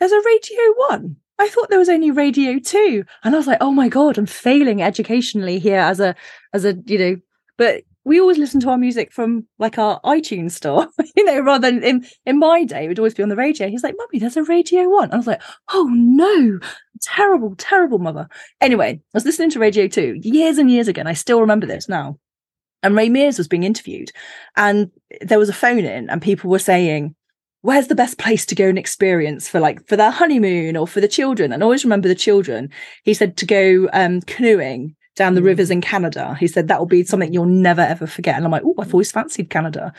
There's 0.00 0.12
a 0.12 0.16
Radio 0.16 0.58
1. 0.88 1.16
I 1.38 1.48
thought 1.48 1.68
there 1.68 1.78
was 1.78 1.90
only 1.90 2.10
Radio 2.10 2.58
2. 2.58 3.04
And 3.22 3.34
I 3.34 3.36
was 3.36 3.46
like, 3.46 3.58
oh 3.60 3.72
my 3.72 3.90
God, 3.90 4.16
I'm 4.16 4.24
failing 4.24 4.80
educationally 4.80 5.58
here 5.58 5.80
as 5.80 6.00
a 6.00 6.16
as 6.54 6.64
a, 6.64 6.74
you 6.86 6.98
know, 6.98 7.16
but 7.58 7.82
we 8.08 8.18
always 8.18 8.38
listen 8.38 8.58
to 8.60 8.70
our 8.70 8.78
music 8.78 9.12
from 9.12 9.46
like 9.58 9.78
our 9.78 10.00
iTunes 10.00 10.52
store, 10.52 10.88
you 11.16 11.24
know, 11.24 11.40
rather 11.40 11.70
than 11.70 11.84
in, 11.84 12.06
in 12.24 12.38
my 12.38 12.64
day, 12.64 12.84
it 12.86 12.88
would 12.88 12.98
always 12.98 13.12
be 13.12 13.22
on 13.22 13.28
the 13.28 13.36
radio. 13.36 13.68
He's 13.68 13.82
like, 13.82 13.94
Mummy, 13.98 14.18
there's 14.18 14.38
a 14.38 14.42
radio 14.44 14.88
one. 14.88 15.12
I 15.12 15.16
was 15.16 15.26
like, 15.26 15.42
oh 15.72 15.90
no, 15.92 16.58
terrible, 17.02 17.54
terrible 17.56 17.98
mother. 17.98 18.26
Anyway, 18.62 18.94
I 18.94 19.00
was 19.12 19.26
listening 19.26 19.50
to 19.50 19.58
Radio 19.58 19.86
2 19.86 20.20
years 20.22 20.56
and 20.56 20.70
years 20.70 20.88
ago, 20.88 21.00
and 21.00 21.08
I 21.08 21.12
still 21.12 21.42
remember 21.42 21.66
this 21.66 21.86
now. 21.86 22.18
And 22.82 22.96
Ray 22.96 23.10
Mears 23.10 23.36
was 23.36 23.48
being 23.48 23.64
interviewed, 23.64 24.10
and 24.56 24.90
there 25.20 25.38
was 25.38 25.50
a 25.50 25.54
phone 25.54 25.84
in, 25.84 26.08
and 26.08 26.22
people 26.22 26.48
were 26.48 26.58
saying, 26.58 27.14
Where's 27.60 27.88
the 27.88 27.96
best 27.96 28.18
place 28.18 28.46
to 28.46 28.54
go 28.54 28.68
and 28.68 28.78
experience 28.78 29.48
for 29.48 29.58
like 29.58 29.86
for 29.88 29.96
their 29.96 30.12
honeymoon 30.12 30.76
or 30.76 30.86
for 30.86 31.00
the 31.00 31.08
children? 31.08 31.52
And 31.52 31.62
I 31.62 31.64
always 31.64 31.84
remember 31.84 32.06
the 32.06 32.14
children. 32.14 32.70
He 33.02 33.14
said 33.14 33.36
to 33.38 33.46
go 33.46 33.88
um, 33.92 34.22
canoeing 34.22 34.94
down 35.18 35.34
the 35.34 35.42
Mm. 35.42 35.46
rivers 35.46 35.70
in 35.70 35.80
Canada. 35.82 36.34
He 36.40 36.46
said 36.46 36.68
that 36.68 36.78
will 36.78 36.86
be 36.86 37.04
something 37.04 37.32
you'll 37.32 37.44
never 37.44 37.82
ever 37.82 38.06
forget. 38.06 38.36
And 38.36 38.44
I'm 38.44 38.50
like, 38.50 38.62
oh, 38.64 38.74
I've 38.78 38.94
always 38.94 39.12
fancied 39.12 39.50
Canada. 39.50 39.92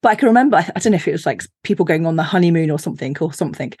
But 0.00 0.10
I 0.10 0.14
can 0.14 0.28
remember, 0.28 0.56
I, 0.56 0.70
I 0.74 0.80
don't 0.80 0.92
know 0.92 0.96
if 0.96 1.08
it 1.08 1.12
was 1.12 1.26
like 1.26 1.42
people 1.62 1.84
going 1.84 2.06
on 2.06 2.16
the 2.16 2.22
honeymoon 2.22 2.70
or 2.70 2.78
something 2.78 3.16
or 3.20 3.32
something. 3.34 3.72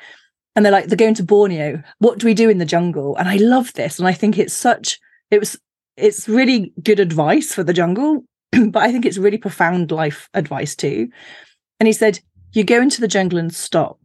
And 0.54 0.64
they're 0.64 0.72
like, 0.72 0.86
they're 0.86 0.96
going 0.96 1.14
to 1.14 1.22
Borneo. 1.22 1.82
What 1.98 2.18
do 2.18 2.26
we 2.26 2.34
do 2.34 2.50
in 2.50 2.58
the 2.58 2.66
jungle? 2.66 3.16
And 3.16 3.28
I 3.28 3.36
love 3.36 3.72
this. 3.74 3.98
And 3.98 4.06
I 4.06 4.12
think 4.12 4.36
it's 4.38 4.52
such, 4.52 4.98
it 5.30 5.38
was, 5.38 5.58
it's 5.96 6.28
really 6.28 6.72
good 6.82 7.00
advice 7.00 7.54
for 7.54 7.62
the 7.62 7.72
jungle, 7.72 8.24
but 8.52 8.82
I 8.82 8.90
think 8.90 9.06
it's 9.06 9.16
really 9.16 9.38
profound 9.38 9.92
life 9.92 10.28
advice 10.34 10.74
too. 10.74 11.08
And 11.78 11.86
he 11.86 11.92
said, 11.92 12.20
you 12.52 12.64
go 12.64 12.82
into 12.82 13.00
the 13.00 13.08
jungle 13.08 13.38
and 13.38 13.54
stop, 13.54 14.00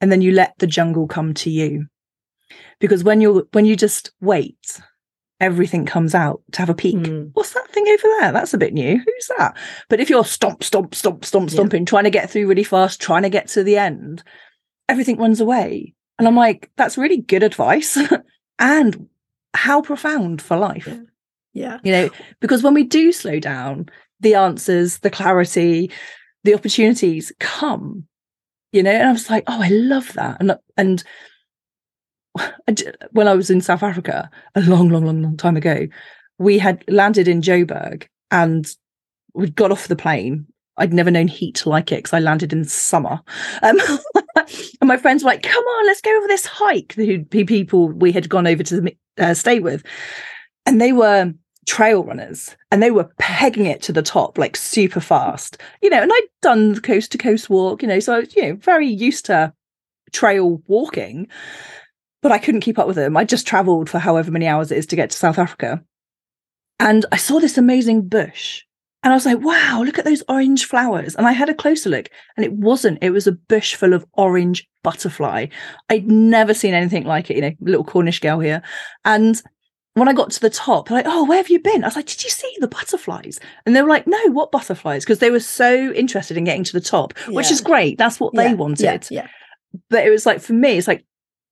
and 0.00 0.12
then 0.12 0.20
you 0.20 0.32
let 0.32 0.52
the 0.58 0.66
jungle 0.66 1.08
come 1.08 1.32
to 1.34 1.50
you. 1.50 1.86
Because 2.78 3.02
when 3.02 3.22
you're, 3.22 3.44
when 3.52 3.64
you 3.64 3.74
just 3.74 4.12
wait, 4.20 4.80
everything 5.40 5.84
comes 5.84 6.14
out 6.14 6.40
to 6.52 6.60
have 6.60 6.70
a 6.70 6.74
peek. 6.74 6.96
Mm. 6.96 7.30
What's 7.34 7.52
that 7.54 7.68
thing 7.70 7.86
over 7.88 8.08
there? 8.20 8.32
That's 8.32 8.54
a 8.54 8.58
bit 8.58 8.72
new. 8.72 8.96
Who's 8.98 9.30
that? 9.36 9.56
But 9.88 10.00
if 10.00 10.08
you're 10.08 10.24
stomp, 10.24 10.64
stomp, 10.64 10.94
stomp, 10.94 11.24
stomp, 11.24 11.50
Yeah. 11.50 11.54
stomping, 11.54 11.84
trying 11.84 12.04
to 12.04 12.10
get 12.10 12.30
through 12.30 12.46
really 12.46 12.64
fast, 12.64 13.00
trying 13.00 13.22
to 13.22 13.30
get 13.30 13.48
to 13.48 13.62
the 13.62 13.76
end, 13.76 14.22
everything 14.88 15.18
runs 15.18 15.40
away. 15.40 15.94
And 16.18 16.26
I'm 16.26 16.36
like, 16.36 16.70
that's 16.76 16.96
really 16.96 17.18
good 17.18 17.42
advice. 17.42 17.98
and 18.58 19.08
how 19.54 19.82
profound 19.82 20.40
for 20.40 20.56
life. 20.56 20.86
Yeah. 20.86 21.00
Yeah. 21.52 21.78
You 21.82 21.92
know, 21.92 22.10
because 22.40 22.62
when 22.62 22.74
we 22.74 22.84
do 22.84 23.12
slow 23.12 23.38
down, 23.40 23.88
the 24.20 24.34
answers, 24.34 24.98
the 24.98 25.10
clarity, 25.10 25.90
the 26.44 26.54
opportunities 26.54 27.32
come. 27.40 28.06
You 28.72 28.82
know, 28.82 28.90
and 28.90 29.08
I 29.08 29.12
was 29.12 29.30
like, 29.30 29.44
oh, 29.46 29.62
I 29.62 29.68
love 29.68 30.12
that. 30.14 30.38
And 30.40 30.56
and 30.76 31.02
when 33.12 33.28
I 33.28 33.34
was 33.34 33.50
in 33.50 33.60
South 33.60 33.82
Africa 33.82 34.30
a 34.54 34.60
long, 34.62 34.88
long, 34.88 35.04
long, 35.04 35.22
long 35.22 35.36
time 35.36 35.56
ago, 35.56 35.86
we 36.38 36.58
had 36.58 36.84
landed 36.88 37.28
in 37.28 37.42
Joburg 37.42 38.06
and 38.30 38.66
we'd 39.34 39.56
got 39.56 39.72
off 39.72 39.88
the 39.88 39.96
plane. 39.96 40.46
I'd 40.78 40.92
never 40.92 41.10
known 41.10 41.28
heat 41.28 41.64
like 41.64 41.90
it 41.90 41.96
because 41.96 42.12
I 42.12 42.20
landed 42.20 42.52
in 42.52 42.64
summer. 42.64 43.20
Um, 43.62 43.78
and 44.36 44.88
my 44.88 44.98
friends 44.98 45.24
were 45.24 45.30
like, 45.30 45.42
come 45.42 45.64
on, 45.64 45.86
let's 45.86 46.02
go 46.02 46.16
over 46.16 46.26
this 46.26 46.44
hike. 46.44 46.94
The 46.94 47.24
people 47.24 47.88
we 47.88 48.12
had 48.12 48.28
gone 48.28 48.46
over 48.46 48.62
to 48.64 48.92
uh, 49.18 49.34
stay 49.34 49.60
with. 49.60 49.82
And 50.66 50.80
they 50.80 50.92
were 50.92 51.32
trail 51.66 52.04
runners 52.04 52.56
and 52.70 52.82
they 52.82 52.90
were 52.90 53.10
pegging 53.18 53.66
it 53.66 53.82
to 53.82 53.92
the 53.92 54.02
top 54.02 54.38
like 54.38 54.56
super 54.56 55.00
fast, 55.00 55.58
you 55.82 55.90
know. 55.90 56.00
And 56.00 56.12
I'd 56.12 56.26
done 56.42 56.74
the 56.74 56.80
coast 56.80 57.12
to 57.12 57.18
coast 57.18 57.50
walk, 57.50 57.82
you 57.82 57.88
know, 57.88 58.00
so 58.00 58.14
I 58.14 58.20
was, 58.20 58.34
you 58.36 58.42
know, 58.42 58.54
very 58.56 58.86
used 58.86 59.26
to 59.26 59.52
trail 60.12 60.62
walking, 60.66 61.28
but 62.22 62.32
I 62.32 62.38
couldn't 62.38 62.62
keep 62.62 62.78
up 62.78 62.86
with 62.86 62.96
them. 62.96 63.16
I 63.16 63.24
just 63.24 63.46
traveled 63.46 63.88
for 63.88 63.98
however 63.98 64.30
many 64.30 64.46
hours 64.46 64.70
it 64.70 64.78
is 64.78 64.86
to 64.86 64.96
get 64.96 65.10
to 65.10 65.16
South 65.16 65.38
Africa. 65.38 65.82
And 66.78 67.06
I 67.12 67.16
saw 67.16 67.38
this 67.38 67.56
amazing 67.56 68.08
bush 68.08 68.62
and 69.02 69.12
I 69.12 69.16
was 69.16 69.26
like, 69.26 69.40
wow, 69.40 69.82
look 69.84 69.98
at 69.98 70.04
those 70.04 70.22
orange 70.28 70.64
flowers. 70.64 71.14
And 71.14 71.26
I 71.26 71.32
had 71.32 71.48
a 71.48 71.54
closer 71.54 71.88
look 71.88 72.08
and 72.36 72.44
it 72.44 72.52
wasn't, 72.52 72.98
it 73.02 73.10
was 73.10 73.26
a 73.26 73.32
bush 73.32 73.74
full 73.74 73.92
of 73.92 74.04
orange 74.14 74.68
butterfly. 74.82 75.46
I'd 75.88 76.10
never 76.10 76.54
seen 76.54 76.74
anything 76.74 77.04
like 77.04 77.30
it, 77.30 77.36
you 77.36 77.42
know, 77.42 77.52
little 77.60 77.84
Cornish 77.84 78.20
girl 78.20 78.40
here. 78.40 78.62
And 79.04 79.40
when 79.94 80.08
I 80.08 80.12
got 80.12 80.30
to 80.32 80.40
the 80.40 80.50
top, 80.50 80.90
like, 80.90 81.06
oh, 81.08 81.24
where 81.24 81.38
have 81.38 81.48
you 81.48 81.58
been? 81.60 81.82
I 81.82 81.86
was 81.86 81.96
like, 81.96 82.06
did 82.06 82.22
you 82.22 82.30
see 82.30 82.52
the 82.58 82.68
butterflies? 82.68 83.40
And 83.64 83.74
they 83.74 83.80
were 83.80 83.88
like, 83.88 84.06
no, 84.06 84.18
what 84.32 84.52
butterflies? 84.52 85.04
Because 85.04 85.20
they 85.20 85.30
were 85.30 85.40
so 85.40 85.92
interested 85.92 86.36
in 86.36 86.44
getting 86.44 86.64
to 86.64 86.72
the 86.72 86.80
top, 86.80 87.14
yeah. 87.26 87.34
which 87.34 87.50
is 87.50 87.62
great. 87.62 87.96
That's 87.96 88.20
what 88.20 88.34
yeah. 88.34 88.48
they 88.48 88.54
wanted. 88.54 89.06
Yeah. 89.10 89.22
yeah. 89.22 89.28
But 89.88 90.04
it 90.04 90.10
was 90.10 90.26
like, 90.26 90.40
for 90.40 90.52
me, 90.52 90.76
it's 90.76 90.88
like, 90.88 91.06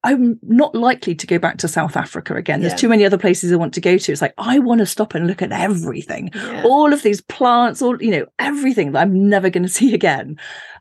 I'm 0.05 0.39
not 0.43 0.75
likely 0.75 1.15
to 1.15 1.27
go 1.27 1.39
back 1.39 1.57
to 1.59 1.69
South 1.69 1.97
Africa 1.97 2.35
again. 2.35 2.61
There's 2.61 2.75
yeah. 2.75 2.79
too 2.79 2.89
many 2.91 3.07
other 3.07 3.17
places 3.17 3.51
I 3.51 3.57
want 3.57 3.73
to 3.75 3.81
go 3.81 3.97
to. 3.97 4.13
It's 4.13 4.21
like 4.21 4.35
I 4.37 4.59
want 4.59 4.81
to 4.81 4.87
stop 4.87 5.15
and 5.15 5.27
look 5.27 5.41
at 5.41 5.51
everything, 5.51 6.31
yeah. 6.35 6.63
all 6.63 6.93
of 6.93 7.03
these 7.03 7.23
plants, 7.23 7.81
all 7.81 8.01
you 8.03 8.11
know, 8.11 8.27
everything 8.39 8.93
that 8.93 9.01
I'm 9.01 9.31
never 9.31 9.49
going 9.49 9.63
to 9.65 9.69
see 9.69 9.95
again. 9.95 10.39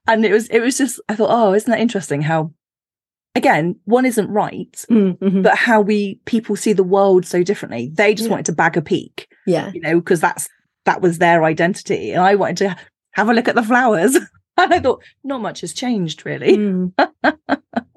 And 0.08 0.26
it 0.26 0.34
was, 0.34 0.50
it 0.50 0.60
was 0.60 0.78
just, 0.78 1.00
I 1.08 1.16
thought, 1.16 1.30
oh, 1.32 1.54
isn't 1.54 1.72
that 1.72 1.80
interesting? 1.80 2.22
How, 2.22 2.52
again, 3.34 3.80
one 3.86 4.06
isn't 4.06 4.28
right, 4.30 4.74
mm-hmm. 4.92 5.42
but 5.42 5.56
how 5.56 5.80
we 5.80 6.20
people 6.26 6.58
see 6.58 6.74
the 6.74 6.84
world 6.84 7.26
so 7.26 7.44
differently. 7.44 7.90
They 7.94 8.14
just 8.14 8.26
yeah. 8.26 8.32
wanted 8.32 8.48
to 8.48 8.54
bag 8.54 8.76
a 8.76 8.82
peak, 8.82 9.30
yeah, 9.48 9.72
you 9.74 9.80
know, 9.80 10.02
because 10.02 10.20
that's 10.20 10.50
that 10.84 11.00
was 11.00 11.20
their 11.20 11.46
identity, 11.46 12.12
and 12.12 12.22
I 12.22 12.36
wanted 12.36 12.58
to 12.58 12.76
have 13.12 13.30
a 13.30 13.34
look 13.34 13.48
at 13.48 13.56
the 13.56 13.64
flowers. 13.64 14.16
and 14.58 14.74
I 14.74 14.80
thought, 14.80 15.02
not 15.24 15.42
much 15.42 15.62
has 15.62 15.72
changed 15.72 16.26
really. 16.26 16.58
Mm. 16.58 16.94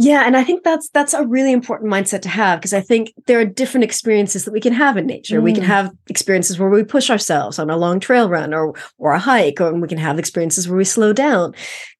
Yeah, 0.00 0.22
and 0.24 0.36
I 0.36 0.44
think 0.44 0.62
that's 0.62 0.88
that's 0.90 1.12
a 1.12 1.26
really 1.26 1.50
important 1.50 1.90
mindset 1.90 2.22
to 2.22 2.28
have 2.28 2.60
because 2.60 2.72
I 2.72 2.80
think 2.80 3.12
there 3.26 3.40
are 3.40 3.44
different 3.44 3.82
experiences 3.82 4.44
that 4.44 4.52
we 4.52 4.60
can 4.60 4.72
have 4.72 4.96
in 4.96 5.06
nature. 5.06 5.40
Mm. 5.40 5.42
We 5.42 5.52
can 5.52 5.64
mm. 5.64 5.66
have 5.66 5.90
experiences 6.06 6.56
where 6.56 6.68
we 6.68 6.84
push 6.84 7.10
ourselves 7.10 7.58
on 7.58 7.68
a 7.68 7.76
long 7.76 7.98
trail 7.98 8.28
run 8.28 8.54
or 8.54 8.74
or 8.98 9.10
a 9.10 9.18
hike, 9.18 9.60
or 9.60 9.74
we 9.74 9.88
can 9.88 9.98
have 9.98 10.20
experiences 10.20 10.68
where 10.68 10.78
we 10.78 10.84
slow 10.84 11.12
down. 11.12 11.52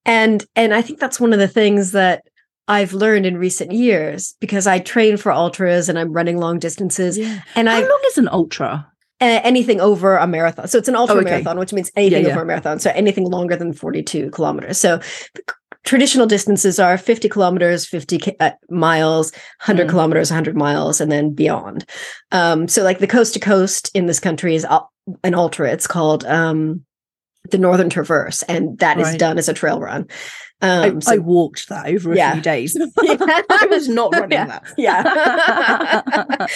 And 0.04 0.46
and 0.54 0.72
I 0.72 0.80
think 0.80 1.00
that's 1.00 1.18
one 1.18 1.32
of 1.32 1.40
the 1.40 1.48
things 1.48 1.90
that 1.90 2.22
I've 2.68 2.92
learned 2.92 3.26
in 3.26 3.36
recent 3.36 3.72
years 3.72 4.36
because 4.38 4.68
I 4.68 4.78
train 4.78 5.16
for 5.16 5.32
ultras 5.32 5.88
and 5.88 5.98
I'm 5.98 6.12
running 6.12 6.38
long 6.38 6.60
distances. 6.60 7.18
Yeah. 7.18 7.42
And 7.56 7.68
how 7.68 7.78
I, 7.78 7.80
long 7.80 8.00
is 8.06 8.18
an 8.18 8.28
ultra? 8.28 8.86
Uh, 9.20 9.40
anything 9.42 9.80
over 9.80 10.16
a 10.16 10.28
marathon. 10.28 10.68
So 10.68 10.78
it's 10.78 10.86
an 10.86 10.94
ultra 10.94 11.16
oh, 11.16 11.20
okay. 11.20 11.30
marathon, 11.30 11.58
which 11.58 11.72
means 11.72 11.90
anything 11.96 12.22
yeah, 12.22 12.28
yeah. 12.28 12.34
over 12.34 12.42
a 12.42 12.46
marathon. 12.46 12.78
So 12.78 12.92
anything 12.94 13.24
longer 13.24 13.56
than 13.56 13.72
42 13.72 14.30
kilometers. 14.30 14.78
So 14.78 15.00
traditional 15.88 16.26
distances 16.26 16.78
are 16.78 16.98
50 16.98 17.30
kilometers 17.30 17.86
50 17.86 18.38
uh, 18.40 18.50
miles 18.68 19.32
100 19.64 19.86
mm. 19.86 19.90
kilometers 19.90 20.30
100 20.30 20.54
miles 20.54 21.00
and 21.00 21.10
then 21.10 21.32
beyond 21.32 21.86
um, 22.30 22.68
so 22.68 22.82
like 22.82 22.98
the 22.98 23.06
coast 23.06 23.32
to 23.32 23.40
coast 23.40 23.90
in 23.94 24.04
this 24.04 24.20
country 24.20 24.54
is 24.54 24.66
an 25.24 25.34
ultra 25.34 25.72
it's 25.72 25.86
called 25.86 26.26
um, 26.26 26.84
the 27.50 27.56
northern 27.56 27.88
traverse 27.88 28.42
and 28.42 28.78
that 28.80 28.98
right. 28.98 29.06
is 29.06 29.16
done 29.16 29.38
as 29.38 29.48
a 29.48 29.54
trail 29.54 29.80
run 29.80 30.06
um, 30.60 30.96
I, 30.96 30.98
so, 30.98 31.14
I, 31.14 31.18
walked 31.18 31.70
that 31.70 31.86
over 31.86 32.12
a 32.12 32.16
yeah. 32.16 32.32
few 32.34 32.42
days 32.42 32.76
i 32.98 33.66
was 33.70 33.88
not 33.88 34.12
running 34.12 34.32
yeah. 34.32 34.46
that 34.46 34.74
yeah 34.76 36.46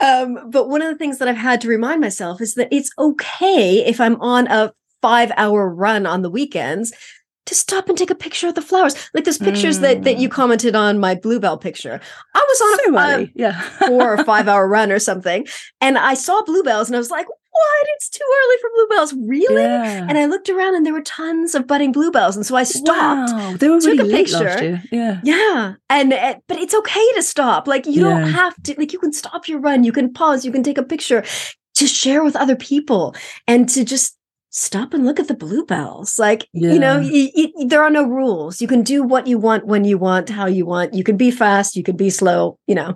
um, 0.00 0.50
but 0.50 0.68
one 0.68 0.82
of 0.82 0.88
the 0.88 0.98
things 0.98 1.18
that 1.18 1.28
i've 1.28 1.36
had 1.36 1.60
to 1.60 1.68
remind 1.68 2.00
myself 2.00 2.40
is 2.40 2.54
that 2.54 2.66
it's 2.72 2.90
okay 2.98 3.86
if 3.86 4.00
i'm 4.00 4.20
on 4.20 4.48
a 4.48 4.72
five 5.00 5.30
hour 5.36 5.72
run 5.72 6.04
on 6.04 6.22
the 6.22 6.30
weekends 6.30 6.92
to 7.46 7.54
stop 7.54 7.88
and 7.88 7.98
take 7.98 8.10
a 8.10 8.14
picture 8.14 8.48
of 8.48 8.54
the 8.54 8.62
flowers. 8.62 8.94
Like 9.14 9.24
those 9.24 9.38
pictures 9.38 9.78
mm. 9.78 9.82
that 9.82 10.04
that 10.04 10.18
you 10.18 10.28
mm. 10.28 10.32
commented 10.32 10.76
on 10.76 11.00
my 11.00 11.14
bluebell 11.14 11.58
picture. 11.58 12.00
I 12.34 12.46
was 12.48 12.60
on 12.60 12.94
so 12.94 13.22
a, 13.22 13.32
yeah. 13.34 13.60
four 13.60 14.14
or 14.14 14.24
five 14.24 14.48
hour 14.48 14.68
run 14.76 14.92
or 14.92 14.98
something, 14.98 15.46
and 15.80 15.98
I 15.98 16.14
saw 16.14 16.42
bluebells, 16.42 16.88
and 16.88 16.96
I 16.96 16.98
was 16.98 17.10
like, 17.10 17.28
"What? 17.28 17.86
It's 17.94 18.08
too 18.08 18.24
early 18.24 18.56
for 18.60 18.70
bluebells, 18.74 19.14
really?" 19.14 19.62
Yeah. 19.62 20.06
And 20.08 20.18
I 20.18 20.26
looked 20.26 20.48
around, 20.48 20.76
and 20.76 20.86
there 20.86 20.92
were 20.92 21.02
tons 21.02 21.54
of 21.54 21.66
budding 21.66 21.92
bluebells, 21.92 22.36
and 22.36 22.46
so 22.46 22.54
I 22.54 22.62
stopped. 22.62 23.32
Wow, 23.32 23.56
they 23.58 23.68
were 23.68 23.80
took 23.80 23.98
really 23.98 24.12
a 24.12 24.16
picture. 24.16 24.82
Yeah, 24.92 25.20
yeah, 25.24 25.74
and 25.90 26.12
uh, 26.12 26.36
but 26.46 26.58
it's 26.58 26.74
okay 26.74 27.12
to 27.14 27.22
stop. 27.22 27.66
Like 27.66 27.86
you 27.86 28.06
yeah. 28.06 28.20
don't 28.20 28.30
have 28.30 28.54
to. 28.64 28.74
Like 28.78 28.92
you 28.92 28.98
can 29.00 29.12
stop 29.12 29.48
your 29.48 29.58
run, 29.58 29.84
you 29.84 29.92
can 29.92 30.12
pause, 30.12 30.44
you 30.44 30.52
can 30.52 30.62
take 30.62 30.78
a 30.78 30.84
picture 30.84 31.24
to 31.74 31.86
share 31.86 32.22
with 32.22 32.36
other 32.36 32.54
people, 32.54 33.16
and 33.48 33.68
to 33.70 33.84
just 33.84 34.16
stop 34.52 34.92
and 34.92 35.04
look 35.04 35.18
at 35.18 35.28
the 35.28 35.34
bluebells. 35.34 36.18
Like, 36.18 36.46
yeah. 36.52 36.72
you 36.72 36.78
know, 36.78 37.66
there 37.66 37.82
are 37.82 37.90
no 37.90 38.04
rules. 38.06 38.60
You 38.60 38.68
can 38.68 38.82
do 38.82 39.02
what 39.02 39.26
you 39.26 39.38
want 39.38 39.66
when 39.66 39.84
you 39.84 39.98
want, 39.98 40.28
how 40.28 40.46
you 40.46 40.66
want. 40.66 40.94
You 40.94 41.02
can 41.02 41.16
be 41.16 41.30
fast, 41.30 41.74
you 41.74 41.82
can 41.82 41.96
be 41.96 42.10
slow, 42.10 42.58
you 42.66 42.74
know. 42.74 42.94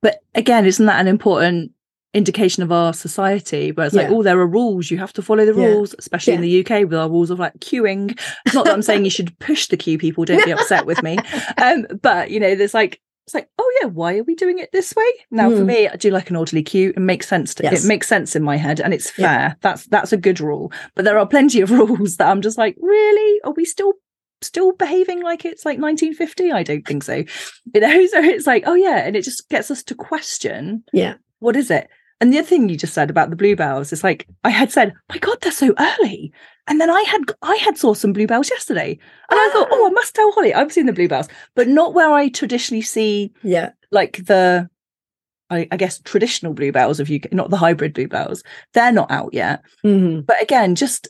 But 0.00 0.20
again, 0.34 0.64
isn't 0.64 0.86
that 0.86 1.00
an 1.00 1.08
important 1.08 1.72
indication 2.14 2.62
of 2.62 2.70
our 2.70 2.92
society 2.92 3.72
where 3.72 3.86
it's 3.86 3.94
yeah. 3.94 4.02
like, 4.02 4.10
oh, 4.10 4.22
there 4.22 4.38
are 4.38 4.46
rules, 4.46 4.90
you 4.90 4.98
have 4.98 5.12
to 5.14 5.22
follow 5.22 5.44
the 5.44 5.54
rules, 5.54 5.92
yeah. 5.92 5.96
especially 5.98 6.34
in 6.34 6.40
the 6.40 6.60
UK 6.60 6.82
with 6.82 6.94
our 6.94 7.08
rules 7.08 7.30
of 7.30 7.38
like 7.38 7.54
queuing. 7.58 8.18
It's 8.46 8.54
not 8.54 8.66
that 8.66 8.74
I'm 8.74 8.82
saying 8.82 9.04
you 9.04 9.10
should 9.10 9.36
push 9.38 9.66
the 9.68 9.76
queue 9.76 9.98
people, 9.98 10.24
don't 10.24 10.44
be 10.44 10.52
upset 10.52 10.86
with 10.86 11.02
me. 11.02 11.18
Um, 11.58 11.86
but 12.00 12.30
you 12.30 12.40
know, 12.40 12.54
there's 12.54 12.74
like 12.74 13.00
it's 13.26 13.34
like, 13.34 13.48
oh 13.58 13.72
yeah, 13.80 13.86
why 13.86 14.18
are 14.18 14.24
we 14.24 14.34
doing 14.34 14.58
it 14.58 14.70
this 14.72 14.94
way? 14.94 15.06
Now, 15.30 15.48
mm. 15.48 15.54
for 15.54 15.60
hmm. 15.60 15.66
me, 15.66 15.88
I 15.88 15.96
do 15.96 16.10
like 16.10 16.30
an 16.30 16.36
orderly 16.36 16.62
queue. 16.62 16.90
It 16.90 16.98
makes 16.98 17.28
sense. 17.28 17.54
To, 17.54 17.62
yes. 17.62 17.84
It 17.84 17.88
makes 17.88 18.08
sense 18.08 18.34
in 18.34 18.42
my 18.42 18.56
head, 18.56 18.80
and 18.80 18.92
it's 18.92 19.10
fair. 19.10 19.24
Yeah. 19.24 19.54
That's 19.60 19.86
that's 19.86 20.12
a 20.12 20.16
good 20.16 20.40
rule. 20.40 20.72
But 20.94 21.04
there 21.04 21.18
are 21.18 21.26
plenty 21.26 21.60
of 21.60 21.70
rules 21.70 22.16
that 22.16 22.28
I'm 22.28 22.42
just 22.42 22.58
like, 22.58 22.76
really? 22.80 23.40
Are 23.44 23.52
we 23.52 23.64
still 23.64 23.94
still 24.40 24.72
behaving 24.72 25.22
like 25.22 25.44
it's 25.44 25.64
like 25.64 25.78
1950? 25.78 26.50
I 26.50 26.62
don't 26.64 26.86
think 26.86 27.04
so. 27.04 27.24
You 27.74 27.80
know, 27.80 28.06
so 28.06 28.20
it's 28.20 28.46
like, 28.46 28.64
oh 28.66 28.74
yeah, 28.74 28.98
and 28.98 29.14
it 29.14 29.22
just 29.22 29.48
gets 29.48 29.70
us 29.70 29.82
to 29.84 29.94
question. 29.94 30.82
Yeah, 30.92 31.14
what 31.38 31.56
is 31.56 31.70
it? 31.70 31.88
And 32.20 32.32
the 32.32 32.38
other 32.38 32.46
thing 32.46 32.68
you 32.68 32.76
just 32.76 32.94
said 32.94 33.10
about 33.10 33.30
the 33.30 33.36
bluebells 33.36 33.92
is 33.92 34.04
like 34.04 34.26
I 34.44 34.50
had 34.50 34.70
said, 34.72 34.94
my 35.08 35.18
God, 35.18 35.38
they're 35.40 35.52
so 35.52 35.74
early. 35.78 36.32
And 36.68 36.80
then 36.80 36.90
I 36.90 37.02
had 37.02 37.22
I 37.42 37.56
had 37.56 37.76
saw 37.76 37.94
some 37.94 38.12
bluebells 38.12 38.50
yesterday. 38.50 38.92
And 39.30 39.40
ah. 39.40 39.48
I 39.48 39.50
thought, 39.52 39.68
oh, 39.70 39.86
I 39.86 39.90
must 39.90 40.14
tell 40.14 40.32
Holly. 40.32 40.54
I've 40.54 40.72
seen 40.72 40.86
the 40.86 40.92
bluebells, 40.92 41.28
but 41.54 41.68
not 41.68 41.94
where 41.94 42.12
I 42.12 42.28
traditionally 42.28 42.82
see 42.82 43.32
yeah, 43.42 43.70
like 43.90 44.24
the 44.26 44.68
I, 45.50 45.68
I 45.70 45.76
guess 45.76 46.00
traditional 46.00 46.54
bluebells 46.54 46.98
of 46.98 47.10
UK, 47.10 47.32
not 47.32 47.50
the 47.50 47.56
hybrid 47.56 47.94
bluebells. 47.94 48.42
They're 48.72 48.92
not 48.92 49.10
out 49.10 49.34
yet. 49.34 49.62
Mm-hmm. 49.84 50.22
But 50.22 50.42
again, 50.42 50.74
just 50.74 51.08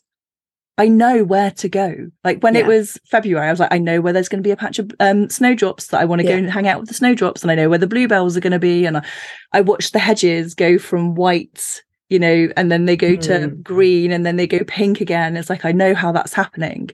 I 0.78 0.88
know 0.88 1.22
where 1.22 1.50
to 1.53 1.68
go. 1.68 2.11
Like 2.24 2.42
when 2.42 2.55
yeah. 2.55 2.62
it 2.62 2.66
was 2.66 2.98
February, 3.07 3.46
I 3.46 3.50
was 3.50 3.61
like, 3.61 3.72
I 3.72 3.78
know 3.78 4.00
where 4.00 4.12
there's 4.12 4.28
going 4.28 4.42
to 4.42 4.46
be 4.46 4.53
a 4.53 4.57
patch 4.57 4.78
of 4.78 4.90
um, 5.00 5.28
snowdrops 5.28 5.88
that 5.88 6.00
I 6.00 6.07
want 6.07 6.20
to 6.20 6.26
yeah. 6.26 6.32
go 6.32 6.38
and 6.38 6.50
hang 6.50 6.66
out 6.66 6.80
with 6.80 6.88
the 6.88 6.94
snowdrops, 6.94 7.42
and 7.42 7.50
I 7.50 7.55
know 7.55 7.68
where 7.68 7.78
the 7.78 7.86
bluebells 7.86 8.36
are 8.36 8.40
going 8.40 8.53
to 8.53 8.59
be. 8.59 8.86
And 8.86 8.96
I, 8.96 9.05
I 9.53 9.61
watched 9.61 9.92
the 9.92 9.98
hedges 9.98 10.55
go 10.55 10.78
from 10.78 11.14
white, 11.14 11.82
you 12.12 12.18
know, 12.18 12.52
and 12.56 12.70
then 12.70 12.84
they 12.84 12.96
go 12.96 13.16
mm. 13.16 13.22
to 13.22 13.48
green, 13.48 14.12
and 14.12 14.24
then 14.24 14.36
they 14.36 14.46
go 14.46 14.60
pink 14.66 15.00
again. 15.00 15.36
It's 15.36 15.50
like 15.50 15.64
I 15.64 15.72
know 15.72 15.94
how 15.94 16.12
that's 16.12 16.34
happening, 16.34 16.90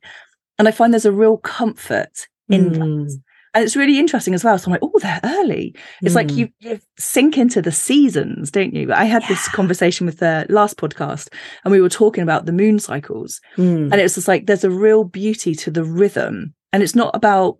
and 0.58 0.68
I 0.68 0.70
find 0.70 0.92
there's 0.92 1.04
a 1.04 1.12
real 1.12 1.36
comfort 1.38 2.28
in 2.48 2.70
mm. 2.70 2.74
that. 2.74 3.20
And 3.54 3.64
it's 3.64 3.76
really 3.76 3.98
interesting 3.98 4.34
as 4.34 4.44
well. 4.44 4.58
So 4.58 4.66
I'm 4.66 4.72
like, 4.72 4.82
oh, 4.82 4.98
they're 5.00 5.20
early. 5.24 5.74
It's 6.02 6.12
mm. 6.12 6.16
like 6.16 6.30
you, 6.32 6.50
you 6.60 6.78
sink 6.98 7.38
into 7.38 7.62
the 7.62 7.72
seasons, 7.72 8.50
don't 8.50 8.74
you? 8.74 8.92
I 8.92 9.04
had 9.04 9.22
yeah. 9.22 9.28
this 9.28 9.48
conversation 9.48 10.04
with 10.04 10.18
the 10.18 10.46
last 10.50 10.76
podcast 10.76 11.28
and 11.64 11.72
we 11.72 11.80
were 11.80 11.88
talking 11.88 12.22
about 12.22 12.44
the 12.44 12.52
moon 12.52 12.78
cycles. 12.78 13.40
And 13.56 13.94
it's 13.94 14.16
just 14.16 14.28
like 14.28 14.46
there's 14.46 14.64
a 14.64 14.70
real 14.70 15.02
beauty 15.02 15.54
to 15.56 15.70
the 15.70 15.82
rhythm. 15.82 16.54
And 16.74 16.82
it's 16.82 16.94
not 16.94 17.16
about 17.16 17.58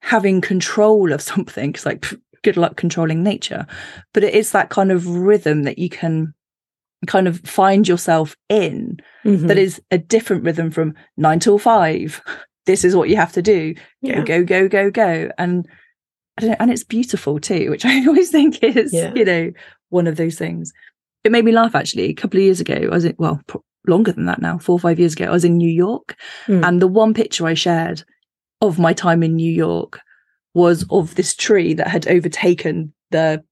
having 0.00 0.40
control 0.40 1.12
of 1.12 1.20
something. 1.20 1.70
It's 1.70 1.86
like 1.86 2.06
good 2.42 2.56
luck 2.56 2.76
controlling 2.76 3.22
nature. 3.22 3.66
But 4.14 4.24
it 4.24 4.34
is 4.34 4.52
that 4.52 4.70
kind 4.70 4.90
of 4.90 5.06
rhythm 5.06 5.64
that 5.64 5.78
you 5.78 5.90
can 5.90 6.34
kind 7.06 7.26
of 7.26 7.40
find 7.40 7.88
yourself 7.88 8.36
in 8.48 8.98
mm-hmm. 9.24 9.46
that 9.46 9.58
is 9.58 9.80
a 9.90 9.98
different 9.98 10.44
rhythm 10.44 10.70
from 10.70 10.94
nine 11.16 11.40
till 11.40 11.58
five 11.58 12.20
this 12.66 12.84
is 12.84 12.94
what 12.94 13.08
you 13.08 13.16
have 13.16 13.32
to 13.32 13.42
do 13.42 13.74
go 13.74 13.80
yeah. 14.02 14.22
go 14.22 14.44
go 14.44 14.68
go 14.68 14.90
go 14.90 15.30
and 15.38 15.66
I 16.36 16.42
don't 16.42 16.50
know, 16.50 16.56
and 16.60 16.70
it's 16.70 16.84
beautiful 16.84 17.40
too 17.40 17.70
which 17.70 17.84
i 17.86 18.06
always 18.06 18.30
think 18.30 18.62
is 18.62 18.92
yeah. 18.92 19.12
you 19.14 19.24
know 19.24 19.50
one 19.88 20.06
of 20.06 20.16
those 20.16 20.36
things 20.36 20.72
it 21.24 21.32
made 21.32 21.44
me 21.44 21.52
laugh 21.52 21.74
actually 21.74 22.04
a 22.04 22.14
couple 22.14 22.38
of 22.38 22.44
years 22.44 22.60
ago 22.60 22.74
i 22.74 22.94
was 22.94 23.04
in 23.04 23.14
well 23.18 23.40
longer 23.86 24.12
than 24.12 24.26
that 24.26 24.42
now 24.42 24.58
four 24.58 24.74
or 24.74 24.80
five 24.80 24.98
years 24.98 25.14
ago 25.14 25.24
i 25.24 25.30
was 25.30 25.44
in 25.44 25.56
new 25.56 25.70
york 25.70 26.16
mm. 26.46 26.66
and 26.66 26.82
the 26.82 26.86
one 26.86 27.14
picture 27.14 27.46
i 27.46 27.54
shared 27.54 28.04
of 28.60 28.78
my 28.78 28.92
time 28.92 29.22
in 29.22 29.34
new 29.34 29.52
york 29.52 30.00
was 30.52 30.84
of 30.90 31.14
this 31.14 31.34
tree 31.34 31.72
that 31.72 31.88
had 31.88 32.06
overtaken 32.08 32.92
the 33.10 33.42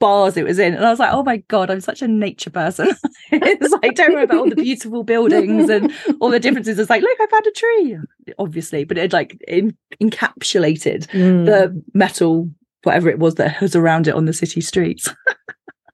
bars 0.00 0.36
it 0.36 0.44
was 0.44 0.58
in. 0.58 0.74
And 0.74 0.84
I 0.84 0.90
was 0.90 0.98
like, 0.98 1.12
oh 1.12 1.22
my 1.22 1.38
God, 1.48 1.70
I'm 1.70 1.80
such 1.80 2.02
a 2.02 2.08
nature 2.08 2.50
person. 2.50 2.88
it's 3.32 3.72
like, 3.82 3.94
don't 3.94 4.12
worry 4.12 4.24
about 4.24 4.38
all 4.38 4.50
the 4.50 4.56
beautiful 4.56 5.04
buildings 5.04 5.68
and 5.68 5.92
all 6.20 6.30
the 6.30 6.40
differences. 6.40 6.78
It's 6.78 6.90
like, 6.90 7.02
look, 7.02 7.18
I 7.20 7.26
found 7.26 7.46
a 7.46 7.50
tree, 7.52 7.98
obviously, 8.38 8.84
but 8.84 8.98
it 8.98 9.12
like 9.12 9.38
in, 9.46 9.76
encapsulated 10.02 11.06
mm. 11.08 11.46
the 11.46 11.82
metal, 11.94 12.50
whatever 12.82 13.08
it 13.08 13.18
was 13.18 13.36
that 13.36 13.60
was 13.60 13.76
around 13.76 14.08
it 14.08 14.14
on 14.14 14.26
the 14.26 14.32
city 14.32 14.60
streets. 14.60 15.08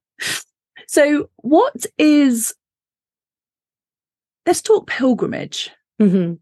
so, 0.89 1.29
what 1.37 1.87
is, 1.99 2.55
let's 4.47 4.63
talk 4.63 4.87
pilgrimage. 4.87 5.71
Mm-hmm. 6.01 6.35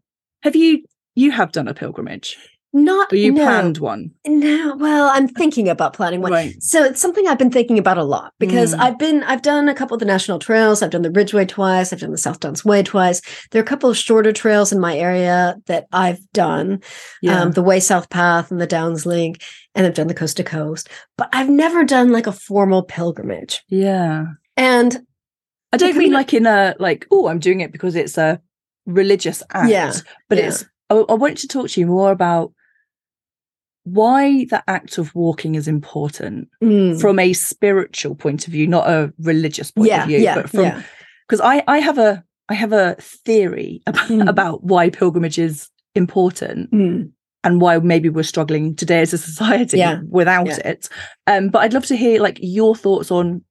Have 0.43 0.55
you, 0.55 0.83
you 1.15 1.31
have 1.31 1.51
done 1.51 1.67
a 1.67 1.73
pilgrimage? 1.73 2.37
Not 2.71 3.11
you 3.11 3.31
no. 3.31 3.43
planned 3.43 3.79
one? 3.79 4.11
No, 4.27 4.75
well, 4.77 5.09
I'm 5.11 5.27
thinking 5.27 5.67
about 5.67 5.93
planning 5.93 6.21
one. 6.21 6.31
Right. 6.31 6.61
So 6.61 6.83
it's 6.83 7.01
something 7.01 7.27
I've 7.27 7.39
been 7.39 7.49
thinking 7.49 7.79
about 7.79 7.97
a 7.97 8.03
lot 8.03 8.33
because 8.37 8.75
Mm. 8.75 8.79
I've 8.79 8.99
been 8.99 9.23
I've 9.23 9.41
done 9.41 9.67
a 9.69 9.73
couple 9.73 9.95
of 9.95 9.99
the 9.99 10.05
national 10.05 10.37
trails. 10.37 10.83
I've 10.83 10.91
done 10.91 11.01
the 11.01 11.09
Ridgeway 11.09 11.45
twice. 11.45 11.91
I've 11.91 11.99
done 12.01 12.11
the 12.11 12.17
South 12.17 12.39
Downs 12.39 12.63
Way 12.63 12.83
twice. 12.83 13.21
There 13.49 13.59
are 13.59 13.63
a 13.63 13.67
couple 13.67 13.89
of 13.89 13.97
shorter 13.97 14.31
trails 14.31 14.71
in 14.71 14.79
my 14.79 14.95
area 14.95 15.55
that 15.65 15.87
I've 15.91 16.19
done, 16.31 16.81
Yeah. 17.23 17.41
um, 17.41 17.51
the 17.53 17.63
Wey 17.63 17.79
South 17.79 18.09
Path 18.11 18.51
and 18.51 18.61
the 18.61 18.67
Downs 18.67 19.03
Link, 19.05 19.41
and 19.73 19.87
I've 19.87 19.95
done 19.95 20.07
the 20.07 20.13
Coast 20.13 20.37
to 20.37 20.43
Coast. 20.43 20.89
But 21.17 21.29
I've 21.33 21.49
never 21.49 21.83
done 21.83 22.11
like 22.11 22.27
a 22.27 22.31
formal 22.31 22.83
pilgrimage. 22.83 23.63
yeah. 23.69 24.25
And 24.57 25.05
I 25.73 25.77
don't 25.77 25.97
mean 25.97 26.11
like 26.11 26.33
in 26.33 26.45
a 26.45 26.75
like, 26.79 27.07
oh, 27.09 27.27
I'm 27.29 27.39
doing 27.39 27.61
it 27.61 27.71
because 27.71 27.95
it's 27.95 28.17
a 28.17 28.41
religious 28.85 29.41
act. 29.53 29.69
Yeah, 29.71 29.93
But 30.27 30.37
yeah. 30.37 30.47
it's 30.47 30.65
I, 30.89 30.95
I 30.95 31.13
want 31.13 31.37
to 31.39 31.47
talk 31.47 31.69
to 31.69 31.79
you 31.79 31.85
more 31.87 32.11
about 32.11 32.51
why 33.83 34.45
the 34.45 34.63
act 34.67 34.97
of 34.97 35.13
walking 35.15 35.55
is 35.55 35.67
important 35.67 36.49
mm, 36.63 36.99
from 36.99 37.17
a 37.19 37.33
spiritual 37.33 38.15
point 38.15 38.45
of 38.47 38.53
view, 38.53 38.67
not 38.67 38.87
a 38.89 39.11
religious 39.19 39.71
point 39.71 39.89
yeah, 39.89 40.01
of 40.03 40.07
view. 40.07 40.19
yeah, 40.19 40.35
but 40.35 40.49
from 40.49 40.61
yeah. 40.65 40.83
because 41.27 41.41
I, 41.41 41.63
I 41.67 41.79
have 41.79 41.97
a 41.97 42.23
I 42.49 42.55
have 42.55 42.73
a 42.73 42.95
theory 42.99 43.81
about, 43.87 44.07
Mm. 44.09 44.27
about 44.29 44.63
why 44.63 44.89
pilgrimage 44.89 45.37
is 45.39 45.69
important 45.95 46.71
Mm, 46.71 47.11
and 47.43 47.61
why 47.61 47.77
maybe 47.79 48.09
we're 48.09 48.23
struggling 48.23 48.75
today 48.75 49.01
as 49.01 49.13
a 49.13 49.17
society 49.29 49.77
Yeah. 49.77 50.01
without 50.09 50.47
Yeah. 50.47 50.67
it. 50.67 50.89
Um, 51.27 51.49
but 51.49 51.59
I'd 51.59 51.73
love 51.73 51.85
to 51.87 51.95
hear 51.95 52.21
like 52.21 52.39
your 52.41 52.75
thoughts 52.75 53.11
on 53.11 53.43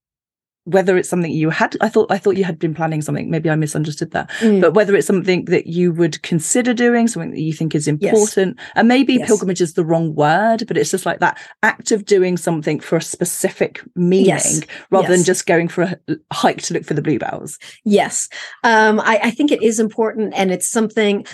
whether 0.69 0.97
it's 0.97 1.09
something 1.09 1.31
you 1.33 1.51
had. 1.51 1.77
I 1.81 1.89
thought 1.89 2.11
I 2.11 2.19
thought 2.19 2.37
you 2.37 2.45
had 2.45 2.59
been 2.59 2.75
planning 2.75 3.01
something. 3.03 3.31
Maybe 3.31 3.49
I 3.51 3.57
misunderstood 3.57 4.11
that. 4.13 4.29
mm. 4.41 4.61
But 4.61 4.75
whether 4.75 4.95
it's 4.95 5.07
something 5.07 5.47
that 5.47 5.67
you 5.67 5.93
would 5.93 6.23
consider 6.23 6.75
doing, 6.75 7.09
something 7.09 7.31
that 7.31 7.41
you 7.41 7.53
think 7.53 7.75
is 7.75 7.89
important, 7.89 8.59
and 8.75 8.87
maybe 8.89 9.15
Yes. 9.15 9.29
pilgrimage 9.29 9.61
is 9.61 9.75
the 9.75 9.85
wrong 9.85 10.15
word, 10.15 10.65
but 10.69 10.77
it's 10.77 10.91
just 10.91 11.07
like 11.07 11.21
that 11.21 11.39
act 11.63 11.91
of 11.93 12.05
doing 12.05 12.37
something 12.37 12.81
for 12.81 12.97
a 12.97 13.03
specific 13.03 13.81
meaning 13.97 14.27
Yes. 14.27 14.61
rather 14.91 15.09
than 15.09 15.25
just 15.25 15.47
going 15.47 15.69
for 15.69 15.83
a 15.83 15.99
hike 16.33 16.63
to 16.63 16.75
look 16.75 16.85
for 16.85 16.95
the 16.95 17.03
bluebells. 17.03 17.59
Yes. 17.85 18.29
Um, 18.65 19.01
I, 19.01 19.21
I 19.25 19.31
think 19.31 19.51
it 19.53 19.63
is 19.63 19.81
important 19.81 20.35
and 20.37 20.51
it's 20.51 20.69
something 20.69 21.25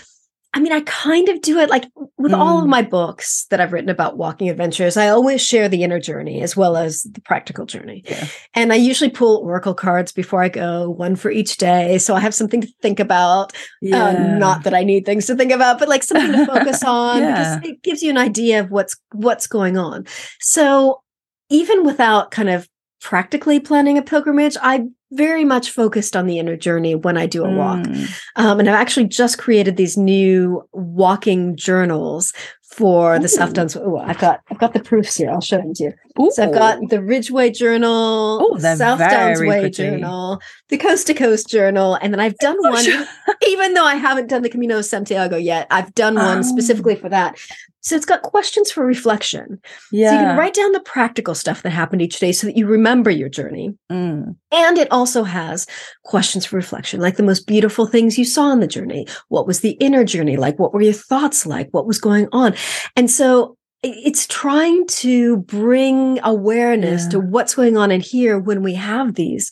I 0.57 0.61
mean, 0.61 0.72
I 0.72 0.80
kind 0.86 1.28
of 1.28 1.42
do 1.42 1.59
it 1.59 1.68
like 1.68 1.84
with 2.16 2.32
all 2.32 2.59
of 2.61 2.64
Mm. 2.64 2.68
my 2.68 2.82
books 2.82 3.46
that 3.50 3.61
I've 3.61 3.72
written 3.72 3.90
about 3.90 4.16
walking 4.16 4.48
adventures. 4.48 4.96
I 4.96 5.09
always 5.09 5.42
share 5.44 5.68
the 5.68 5.82
inner 5.82 5.98
journey 5.98 6.42
as 6.42 6.57
well 6.57 6.76
as 6.76 7.02
the 7.02 7.20
practical 7.20 7.66
journey. 7.66 8.05
Yeah. 8.09 8.26
And 8.55 8.72
I 8.72 8.76
usually 8.76 9.11
pull 9.11 9.38
oracle 9.44 9.74
cards 9.74 10.12
before 10.12 10.42
I 10.42 10.48
go, 10.48 10.88
one 10.88 11.16
for 11.16 11.30
each 11.30 11.57
day. 11.57 11.98
So 11.98 12.14
I 12.14 12.20
have 12.20 12.34
something 12.34 12.61
to 12.61 12.68
think 12.80 13.00
about. 13.00 13.52
Uh, 13.92 14.12
not 14.38 14.62
that 14.62 14.74
I 14.74 14.84
need 14.84 15.05
things 15.05 15.26
to 15.26 15.34
think 15.34 15.50
about, 15.52 15.78
but 15.80 15.88
like 15.88 16.05
something 16.05 16.32
to 16.32 16.46
focus 16.46 16.82
on 16.86 17.20
Yeah. 17.20 17.57
because 17.59 17.70
it 17.70 17.82
gives 17.82 18.02
you 18.02 18.11
an 18.11 18.18
idea 18.18 18.61
of 18.61 18.70
what's 18.70 18.96
what's 19.12 19.46
going 19.48 19.76
on. 19.76 20.07
So 20.40 21.02
even 21.50 21.84
without 21.84 22.30
kind 22.30 22.48
of 22.48 22.68
practically 23.00 23.61
planning 23.61 23.98
a 23.98 24.02
pilgrimage, 24.02 24.57
I 24.62 24.84
very 25.14 25.44
much 25.44 25.70
focused 25.70 26.16
on 26.16 26.26
the 26.26 26.38
inner 26.38 26.56
journey 26.56 26.94
when 26.94 27.16
I 27.16 27.26
do 27.26 27.44
a 27.44 27.50
walk. 27.50 27.80
Mm. 27.80 28.20
Um, 28.36 28.60
and 28.60 28.68
I've 28.68 28.74
actually 28.74 29.06
just 29.06 29.38
created 29.38 29.76
these 29.76 29.96
new 29.96 30.68
walking 30.72 31.56
journals 31.56 32.32
for 32.76 33.18
the 33.18 33.28
South. 33.28 33.52
Downs. 33.52 33.76
Oh, 33.76 33.98
I've 33.98 34.18
got 34.18 34.40
I've 34.50 34.58
got 34.58 34.72
the 34.74 34.80
proofs 34.80 35.16
here. 35.16 35.30
I'll 35.30 35.40
show 35.40 35.58
them 35.58 35.74
to 35.74 35.84
you. 35.84 35.92
Ooh. 36.20 36.30
So 36.32 36.44
I've 36.44 36.52
got 36.54 36.78
the 36.90 37.02
Ridgeway 37.02 37.50
Journal, 37.50 38.38
Oh, 38.42 38.58
the 38.58 38.76
South 38.76 38.98
Downs 38.98 39.40
Way 39.40 39.60
pretty. 39.60 39.70
Journal, 39.70 40.40
the 40.68 40.78
Coast 40.78 41.06
to 41.08 41.14
Coast 41.14 41.48
Journal, 41.48 41.94
and 42.00 42.12
then 42.12 42.20
I've 42.20 42.36
done 42.38 42.56
Oh, 42.64 42.70
one. 42.70 42.84
sure. 42.84 43.04
even 43.48 43.74
though 43.74 43.84
I 43.84 43.94
haven't 43.96 44.28
done 44.28 44.42
the 44.42 44.50
Camino 44.50 44.78
of 44.78 44.84
Santiago 44.84 45.36
yet, 45.36 45.66
I've 45.70 45.94
done 45.94 46.14
one 46.16 46.38
Oh. 46.38 46.42
specifically 46.42 46.96
for 46.96 47.08
that. 47.08 47.38
So 47.80 47.94
it's 47.96 48.06
got 48.06 48.22
questions 48.22 48.70
for 48.70 48.82
reflection. 48.86 49.60
yeah. 49.92 50.08
So 50.08 50.14
you 50.14 50.20
can 50.20 50.38
write 50.38 50.54
down 50.54 50.72
the 50.72 50.80
practical 50.80 51.34
stuff 51.34 51.60
that 51.62 51.68
happened 51.70 52.00
each 52.00 52.18
day 52.18 52.32
so 52.32 52.46
that 52.46 52.56
you 52.56 52.66
remember 52.66 53.10
your 53.10 53.28
journey. 53.28 53.74
Mm. 53.92 54.36
And 54.50 54.78
it 54.78 54.90
also 54.90 55.22
has 55.22 55.66
questions 56.02 56.46
for 56.46 56.56
reflection, 56.56 57.00
like 57.00 57.16
the 57.16 57.22
most 57.22 57.46
beautiful 57.46 57.86
things 57.86 58.16
you 58.16 58.24
saw 58.24 58.44
on 58.44 58.60
the 58.60 58.66
journey. 58.66 59.06
What 59.28 59.46
was 59.46 59.60
the 59.60 59.72
inner 59.80 60.02
journey 60.02 60.38
like? 60.38 60.58
What 60.58 60.72
were 60.72 60.80
your 60.80 60.94
thoughts 60.94 61.44
like? 61.44 61.68
What 61.72 61.86
was 61.86 61.98
going 61.98 62.26
on? 62.32 62.54
And 62.96 63.10
so 63.10 63.56
it's 63.82 64.26
trying 64.26 64.86
to 64.86 65.38
bring 65.38 66.18
awareness 66.24 67.04
Yeah. 67.04 67.10
to 67.10 67.20
what's 67.20 67.54
going 67.54 67.76
on 67.76 67.90
in 67.90 68.00
here 68.00 68.38
when 68.38 68.62
we 68.62 68.74
have 68.74 69.14
these 69.14 69.50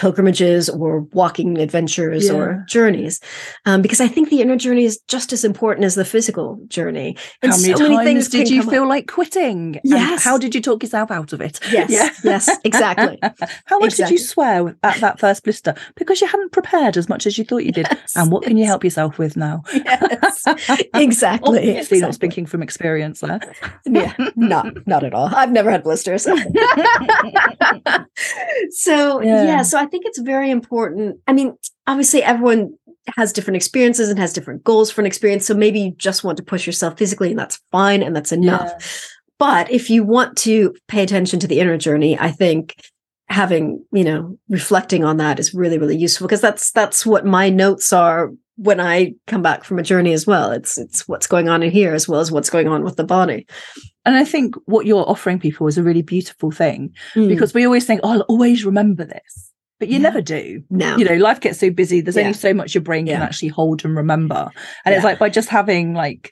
pilgrimages 0.00 0.68
or 0.70 1.00
walking 1.12 1.58
adventures 1.58 2.24
Yeah. 2.26 2.32
or 2.38 2.64
journeys 2.68 3.20
um, 3.66 3.82
because 3.82 4.00
i 4.00 4.08
think 4.08 4.30
the 4.30 4.40
inner 4.40 4.56
journey 4.56 4.84
is 4.90 4.98
just 5.08 5.32
as 5.36 5.44
important 5.44 5.84
as 5.84 5.94
the 5.94 6.04
physical 6.06 6.58
journey 6.68 7.16
and 7.42 7.52
How 7.52 7.58
many 7.58 7.74
so 7.74 7.82
many 7.82 7.96
times 7.96 8.06
things 8.08 8.28
did 8.28 8.48
you 8.48 8.62
feel 8.62 8.84
up. 8.84 8.88
like 8.94 9.06
quitting? 9.16 9.76
And 9.76 9.84
Yes. 9.84 10.24
how 10.24 10.38
did 10.38 10.54
you 10.54 10.62
talk 10.62 10.82
yourself 10.82 11.10
out 11.10 11.32
of 11.34 11.40
it? 11.42 11.60
yes 11.70 11.90
Yeah. 11.90 12.08
yes 12.32 12.44
exactly 12.64 13.18
How 13.66 13.78
much 13.78 13.96
did 13.96 14.08
you 14.10 14.18
swear 14.18 14.74
at 14.82 15.00
that 15.04 15.18
first 15.20 15.44
blister? 15.44 15.74
Because 15.96 16.20
you 16.22 16.28
hadn't 16.28 16.52
prepared 16.52 16.96
as 16.96 17.08
much 17.08 17.26
as 17.26 17.36
you 17.38 17.44
thought 17.44 17.64
you 17.68 17.72
did. 17.72 17.86
Yes, 17.90 18.16
And 18.16 18.32
what 18.32 18.42
can 18.44 18.56
you 18.56 18.64
help 18.64 18.82
yourself 18.84 19.18
with 19.18 19.36
now? 19.36 19.62
yes 19.74 20.44
exactly 20.94 21.58
Obviously, 21.58 22.00
not 22.00 22.14
speaking 22.14 22.46
from 22.46 22.62
experience 22.62 23.20
there. 23.20 23.40
yeah 23.98 24.12
not 24.36 24.64
not 24.86 25.02
at 25.04 25.12
all 25.14 25.28
i've 25.40 25.52
never 25.52 25.70
had 25.70 25.82
blisters 25.82 26.22
so 28.70 29.20
Yeah. 29.22 29.44
yeah. 29.44 29.62
so 29.62 29.78
i 29.78 29.86
think 29.90 30.04
it's 30.06 30.20
very 30.20 30.50
important 30.50 31.18
i 31.26 31.32
mean 31.32 31.54
obviously 31.86 32.22
everyone 32.22 32.72
has 33.16 33.32
different 33.32 33.56
experiences 33.56 34.08
and 34.08 34.18
has 34.18 34.32
different 34.32 34.62
goals 34.64 34.90
for 34.90 35.00
an 35.00 35.06
experience 35.06 35.46
so 35.46 35.54
maybe 35.54 35.80
you 35.80 35.90
just 35.96 36.22
want 36.24 36.36
to 36.36 36.42
push 36.44 36.66
yourself 36.66 36.96
physically 36.98 37.30
and 37.30 37.38
that's 37.38 37.60
fine 37.72 38.02
and 38.02 38.14
that's 38.14 38.32
enough 38.32 38.70
but 39.38 39.70
if 39.70 39.88
you 39.90 40.04
want 40.04 40.36
to 40.36 40.74
pay 40.88 41.02
attention 41.02 41.40
to 41.40 41.46
the 41.46 41.60
inner 41.60 41.76
journey 41.78 42.18
i 42.18 42.30
think 42.30 42.76
having 43.28 43.84
you 43.92 44.04
know 44.04 44.38
reflecting 44.48 45.04
on 45.04 45.16
that 45.18 45.38
is 45.38 45.54
really 45.54 45.78
really 45.78 45.96
useful 45.96 46.26
because 46.26 46.40
that's 46.40 46.72
that's 46.72 47.04
what 47.06 47.24
my 47.24 47.48
notes 47.48 47.92
are 47.92 48.30
when 48.56 48.80
i 48.80 49.12
come 49.26 49.40
back 49.42 49.64
from 49.64 49.78
a 49.78 49.82
journey 49.82 50.12
as 50.12 50.26
well 50.26 50.50
it's 50.50 50.76
it's 50.76 51.06
what's 51.08 51.26
going 51.26 51.48
on 51.48 51.62
in 51.62 51.70
here 51.70 51.94
as 51.94 52.08
well 52.08 52.20
as 52.20 52.30
what's 52.32 52.50
going 52.50 52.68
on 52.68 52.82
with 52.84 52.96
the 52.96 53.04
body 53.04 53.46
And 54.06 54.16
I 54.16 54.24
think 54.24 54.54
what 54.64 54.86
you're 54.86 55.08
offering 55.08 55.38
people 55.38 55.68
is 55.68 55.78
a 55.78 55.82
really 55.82 56.02
beautiful 56.02 56.50
thing 56.50 56.92
Mm. 57.14 57.28
because 57.28 57.52
we 57.54 57.64
always 57.66 57.84
think, 57.86 58.00
oh, 58.02 58.12
I'll 58.12 58.20
always 58.32 58.64
remember 58.64 59.04
this. 59.04 59.49
But 59.80 59.88
you 59.88 59.94
Yeah. 59.94 60.02
never 60.02 60.20
do. 60.20 60.62
no 60.70 60.96
You 60.96 61.04
know, 61.06 61.16
life 61.16 61.40
gets 61.40 61.58
so 61.58 61.70
busy. 61.70 62.00
There's 62.02 62.14
Yeah. 62.16 62.22
only 62.22 62.34
so 62.34 62.54
much 62.54 62.74
your 62.74 62.82
brain 62.82 63.06
can 63.06 63.18
Yeah. 63.18 63.24
actually 63.24 63.48
hold 63.48 63.84
and 63.84 63.96
remember. 63.96 64.50
And 64.84 64.94
it's 64.94 65.02
like 65.04 65.18
by 65.18 65.30
just 65.30 65.48
having 65.48 65.94
like 65.94 66.30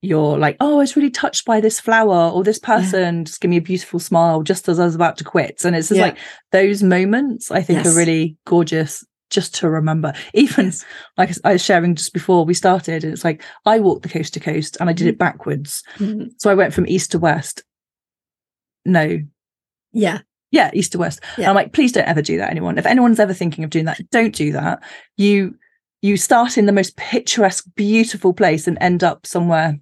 you're 0.00 0.38
like, 0.38 0.58
oh, 0.60 0.74
I 0.74 0.76
was 0.76 0.96
really 0.96 1.08
touched 1.10 1.46
by 1.46 1.60
this 1.62 1.80
flower 1.80 2.30
or 2.30 2.44
this 2.44 2.58
person 2.58 3.24
just 3.24 3.40
give 3.40 3.50
me 3.50 3.56
a 3.56 3.62
beautiful 3.62 3.98
smile 3.98 4.42
just 4.42 4.68
as 4.68 4.78
I 4.78 4.84
was 4.84 4.94
about 4.94 5.16
to 5.18 5.24
quit. 5.24 5.64
And 5.64 5.74
it's 5.74 5.88
just 5.88 5.98
Yeah. 5.98 6.04
like 6.08 6.18
those 6.52 6.82
moments 6.82 7.50
I 7.50 7.62
think 7.62 7.78
Yes. 7.84 7.86
are 7.94 7.98
really 7.98 8.36
gorgeous 8.46 9.02
just 9.30 9.54
to 9.56 9.70
remember. 9.70 10.12
Even 10.34 10.66
Yes. 10.66 10.84
like 11.16 11.30
I 11.42 11.54
was 11.54 11.64
sharing 11.64 11.94
just 11.94 12.12
before 12.12 12.44
we 12.44 12.52
started, 12.54 13.02
and 13.02 13.14
it's 13.14 13.24
like 13.24 13.42
I 13.64 13.80
walked 13.80 14.02
the 14.02 14.10
coast 14.10 14.34
to 14.34 14.40
coast 14.40 14.76
and 14.78 14.90
I 14.90 14.92
did 14.92 15.06
it 15.08 15.18
backwards. 15.18 15.82
Mhm. 15.96 16.28
So 16.38 16.50
I 16.50 16.54
went 16.54 16.74
from 16.74 16.86
east 16.86 17.10
to 17.12 17.18
west. 17.18 17.64
No, 18.84 19.18
yeah 19.92 20.20
yeah, 20.54 20.70
east 20.72 20.92
to 20.92 20.98
west. 20.98 21.20
Yeah. 21.36 21.48
I'm 21.48 21.54
like, 21.56 21.72
please 21.72 21.92
don't 21.92 22.06
ever 22.08 22.22
do 22.22 22.38
that, 22.38 22.50
anyone. 22.50 22.78
If 22.78 22.86
anyone's 22.86 23.18
ever 23.20 23.34
thinking 23.34 23.64
of 23.64 23.70
doing 23.70 23.86
that, 23.86 24.00
don't 24.10 24.34
do 24.34 24.52
that. 24.52 24.82
You 25.16 25.56
you 26.00 26.16
start 26.16 26.58
in 26.58 26.66
the 26.66 26.72
most 26.72 26.96
picturesque, 26.96 27.64
beautiful 27.76 28.32
place 28.34 28.66
and 28.68 28.76
end 28.80 29.02
up 29.02 29.26
somewhere 29.26 29.78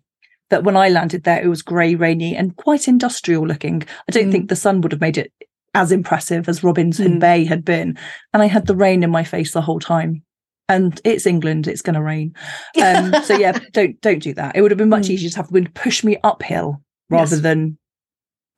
that 0.51 0.63
when 0.65 0.77
I 0.77 0.89
landed 0.89 1.25
there, 1.25 1.43
it 1.43 1.49
was 1.49 1.63
grey, 1.63 1.95
rainy, 1.97 2.37
and 2.37 2.57
quite 2.57 2.87
industrial 2.89 3.45
looking. 3.47 3.83
I 4.09 4.13
don't 4.13 4.29
Mm. 4.29 4.33
think 4.33 4.49
the 4.49 4.57
sun 4.65 4.81
would 4.81 4.93
have 4.93 5.01
made 5.01 5.19
it 5.19 5.33
as 5.75 5.91
impressive 5.91 6.49
as 6.49 6.63
Robin 6.63 6.87
Hood's 6.93 7.17
Mm. 7.17 7.19
Bay 7.21 7.45
had 7.45 7.65
been. 7.65 7.99
And 8.33 8.43
I 8.43 8.47
had 8.47 8.67
the 8.67 8.77
rain 8.77 9.03
in 9.03 9.11
my 9.11 9.25
face 9.25 9.53
the 9.53 9.63
whole 9.63 9.81
time. 9.81 10.23
And 10.69 11.01
it's 11.05 11.27
England, 11.27 11.67
it's 11.67 11.83
gonna 11.83 12.03
rain. 12.03 12.35
Um, 12.81 13.13
so 13.25 13.37
yeah, 13.37 13.59
don't 13.73 14.01
don't 14.01 14.23
do 14.23 14.33
that. 14.35 14.55
It 14.57 14.63
would 14.63 14.71
have 14.71 14.79
been 14.79 14.89
much 14.97 15.07
Mm. 15.09 15.11
easier 15.15 15.31
to 15.31 15.37
have 15.37 15.49
the 15.49 15.55
wind 15.55 15.75
push 15.75 16.05
me 16.05 16.19
uphill 16.23 16.81
rather 17.11 17.35
Yes. 17.37 17.43
than 17.43 17.79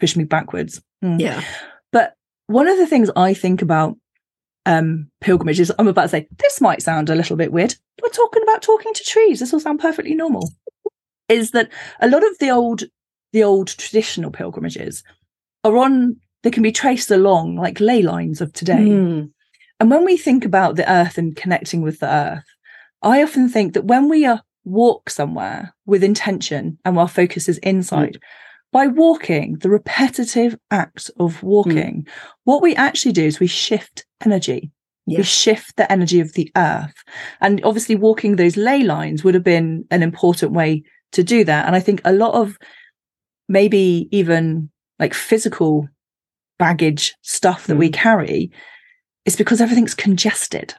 push 0.01 0.17
me 0.17 0.25
backwards. 0.25 0.83
Mm. 1.03 1.19
yeah 1.21 1.41
one 2.47 2.69
of 2.69 2.77
the 2.79 2.87
things 2.87 3.11
I 3.17 3.35
think 3.35 3.63
about 3.63 3.97
um 4.67 5.11
pilgrimages, 5.21 5.71
I'm 5.79 5.89
about 5.89 6.03
to 6.03 6.09
say, 6.09 6.29
this 6.39 6.61
might 6.61 6.83
sound 6.83 7.11
a 7.11 7.15
little 7.15 7.37
bit 7.37 7.53
weird. 7.53 7.75
We're 8.03 8.09
talking 8.09 8.43
about 8.43 8.63
talking 8.63 8.93
to 8.95 9.03
trees. 9.05 9.41
This 9.41 9.53
will 9.53 9.61
sound 9.61 9.81
perfectly 9.81 10.15
normal. 10.15 10.51
Is 11.29 11.51
that 11.53 11.71
a 12.01 12.09
lot 12.09 12.25
of 12.27 12.39
the 12.39 12.51
old 12.51 12.85
the 13.33 13.43
old 13.45 13.69
traditional 13.69 14.31
pilgrimages 14.31 15.03
are 15.65 15.77
on 15.77 16.17
they 16.43 16.51
can 16.51 16.63
be 16.63 16.71
traced 16.73 17.11
along 17.11 17.57
like 17.57 17.81
ley 17.81 18.03
lines 18.03 18.41
of 18.41 18.53
today 18.53 18.87
Mm. 18.87 19.31
and 19.81 19.91
when 19.91 20.05
we 20.05 20.17
think 20.17 20.45
about 20.45 20.77
the 20.77 20.89
earth 20.91 21.19
and 21.19 21.35
connecting 21.35 21.81
with 21.83 21.99
the 22.01 22.07
earth 22.13 22.45
i 23.03 23.23
often 23.23 23.49
think 23.49 23.73
that 23.73 23.87
when 23.87 24.09
we 24.09 24.25
uh, 24.25 24.37
walk 24.65 25.11
somewhere 25.11 25.75
with 25.85 26.05
intention 26.05 26.79
and 26.85 26.97
our 26.99 27.09
focus 27.09 27.49
is 27.49 27.59
inside 27.59 28.21
by 28.75 28.89
walking 28.89 29.57
the 29.61 29.71
repetitive 29.71 30.59
act 30.73 31.09
of 31.21 31.41
walking 31.45 32.07
what 32.43 32.61
we 32.61 32.75
actually 32.75 33.13
do 33.13 33.25
is 33.25 33.39
we 33.39 33.47
shift 33.47 34.05
energy. 34.25 34.71
Yeah. 35.07 35.19
we 35.19 35.23
shift 35.25 35.77
the 35.77 35.91
energy 35.93 36.19
of 36.21 36.33
the 36.33 36.51
earth. 36.57 36.95
And 37.41 37.63
obviously 37.65 37.95
walking 37.95 38.35
those 38.37 38.57
ley 38.57 38.83
lines 38.83 39.23
would 39.23 39.35
have 39.35 39.45
been 39.45 39.85
an 39.91 40.03
important 40.03 40.53
way 40.53 40.83
to 41.13 41.23
do 41.23 41.45
that. 41.45 41.67
And 41.67 41.77
i 41.77 41.81
think 41.81 42.01
a 42.05 42.13
lot 42.13 42.35
of 42.35 42.59
maybe 43.49 44.09
even 44.11 44.71
like 44.99 45.15
physical 45.15 45.89
baggage 46.59 47.15
stuff 47.23 47.67
that 47.69 47.77
we 47.77 47.91
carry 47.91 48.51
is 49.25 49.37
because 49.37 49.61
everything's 49.61 49.95
congested. 49.95 50.75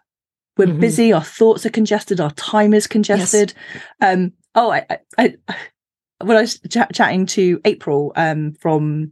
We're 0.58 0.68
Mhm. 0.68 0.80
busy 0.82 1.14
our 1.14 1.24
thoughts 1.24 1.66
are 1.66 1.70
congested 1.80 2.20
our 2.20 2.32
time 2.32 2.74
is 2.74 2.88
congested. 2.88 3.54
Um 4.02 4.34
oh 4.56 4.70
i 4.72 4.86
i, 4.90 4.98
I 5.18 5.36
when 6.24 6.38
i 6.38 6.42
was 6.42 6.60
ch- 6.70 6.78
chatting 6.94 7.26
to 7.26 7.60
april 7.66 8.12
um 8.16 8.54
from 8.60 9.12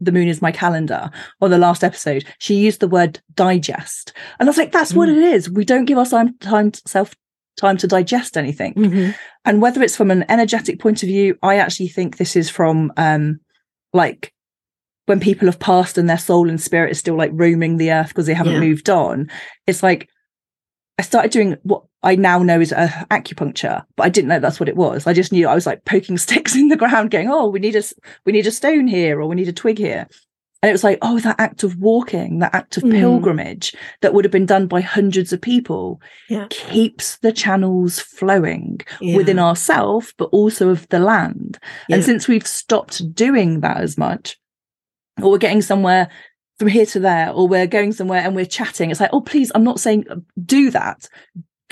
the 0.00 0.12
moon 0.12 0.26
is 0.28 0.42
my 0.42 0.50
calendar 0.52 1.10
on 1.40 1.50
the 1.50 1.58
last 1.58 1.84
episode 1.84 2.24
she 2.38 2.56
used 2.56 2.80
the 2.80 2.88
word 2.88 3.20
digest 3.34 4.12
and 4.38 4.48
i 4.48 4.50
was 4.50 4.58
like 4.58 4.72
that's 4.72 4.94
what 4.94 5.08
Mm. 5.08 5.16
it 5.18 5.22
is 5.34 5.48
we 5.50 5.64
don't 5.64 5.84
give 5.84 5.98
ourselves 5.98 6.30
time 6.40 6.72
self 6.86 7.14
time 7.56 7.76
to 7.76 7.86
digest 7.86 8.36
anything 8.36 8.74
Mhm. 8.74 9.14
and 9.44 9.62
whether 9.62 9.82
it's 9.82 9.96
from 9.96 10.10
an 10.10 10.24
energetic 10.28 10.80
point 10.80 11.02
of 11.02 11.06
view 11.08 11.36
i 11.42 11.56
actually 11.56 11.88
think 11.88 12.16
this 12.16 12.34
is 12.36 12.50
from 12.50 12.92
um 12.96 13.38
like 13.92 14.32
when 15.06 15.20
people 15.20 15.46
have 15.46 15.58
passed 15.58 15.98
and 15.98 16.08
their 16.08 16.18
soul 16.18 16.48
and 16.48 16.60
spirit 16.60 16.90
is 16.92 16.98
still 16.98 17.14
like 17.16 17.30
roaming 17.34 17.76
the 17.76 17.92
earth 17.92 18.08
because 18.08 18.26
they 18.26 18.34
haven't 18.34 18.54
Yeah. 18.54 18.60
moved 18.60 18.88
on 18.90 19.30
it's 19.66 19.82
like 19.82 20.08
i 20.98 21.02
started 21.02 21.30
doing 21.30 21.56
what 21.62 21.82
i 22.02 22.14
now 22.16 22.42
know 22.42 22.60
is 22.60 22.72
uh, 22.72 22.88
acupuncture 23.10 23.84
but 23.96 24.04
i 24.04 24.08
didn't 24.08 24.28
know 24.28 24.38
that's 24.40 24.58
what 24.60 24.68
it 24.68 24.76
was 24.76 25.06
i 25.06 25.12
just 25.12 25.32
knew 25.32 25.46
i 25.48 25.54
was 25.54 25.66
like 25.66 25.84
poking 25.84 26.18
sticks 26.26 26.54
in 26.56 26.68
the 26.68 26.76
ground 26.76 27.10
going 27.10 27.28
oh 27.30 27.48
we 27.48 27.58
need 27.60 27.76
a 27.76 27.82
we 28.24 28.32
need 28.32 28.46
a 28.46 28.50
stone 28.52 28.86
here 28.86 29.20
or 29.20 29.26
we 29.28 29.34
need 29.36 29.48
a 29.48 29.52
twig 29.52 29.78
here 29.78 30.06
and 30.62 30.68
it 30.68 30.72
was 30.72 30.84
like 30.84 30.98
oh 31.02 31.18
that 31.20 31.40
act 31.40 31.62
of 31.64 31.76
walking 31.78 32.38
that 32.38 32.54
act 32.54 32.76
of 32.76 32.82
Mm. 32.84 32.92
pilgrimage 33.00 33.74
that 34.00 34.14
would 34.14 34.24
have 34.24 34.32
been 34.32 34.46
done 34.46 34.66
by 34.66 34.80
hundreds 34.80 35.32
of 35.32 35.40
people 35.40 36.00
Yeah. 36.28 36.46
keeps 36.50 37.16
the 37.18 37.32
channels 37.32 37.98
flowing 38.00 38.80
Yeah. 39.00 39.16
within 39.16 39.38
ourself 39.38 40.12
but 40.18 40.26
also 40.32 40.68
of 40.70 40.88
the 40.88 40.98
land 41.00 41.58
and 41.90 42.04
since 42.04 42.28
we've 42.28 42.46
stopped 42.46 43.14
doing 43.14 43.60
that 43.60 43.78
as 43.78 43.96
much 43.98 44.36
or 45.22 45.30
we're 45.32 45.38
getting 45.38 45.62
somewhere 45.62 46.08
from 46.58 46.68
here 46.68 46.86
to 46.86 47.00
there 47.00 47.30
or 47.30 47.48
we're 47.48 47.66
going 47.66 47.92
somewhere 47.92 48.20
and 48.20 48.36
we're 48.36 48.44
chatting 48.46 48.90
it's 48.90 49.00
like 49.00 49.10
oh 49.12 49.20
please 49.20 49.50
i'm 49.54 49.64
not 49.64 49.80
saying 49.80 50.04
uh, 50.10 50.16
do 50.44 50.70
that 50.70 51.08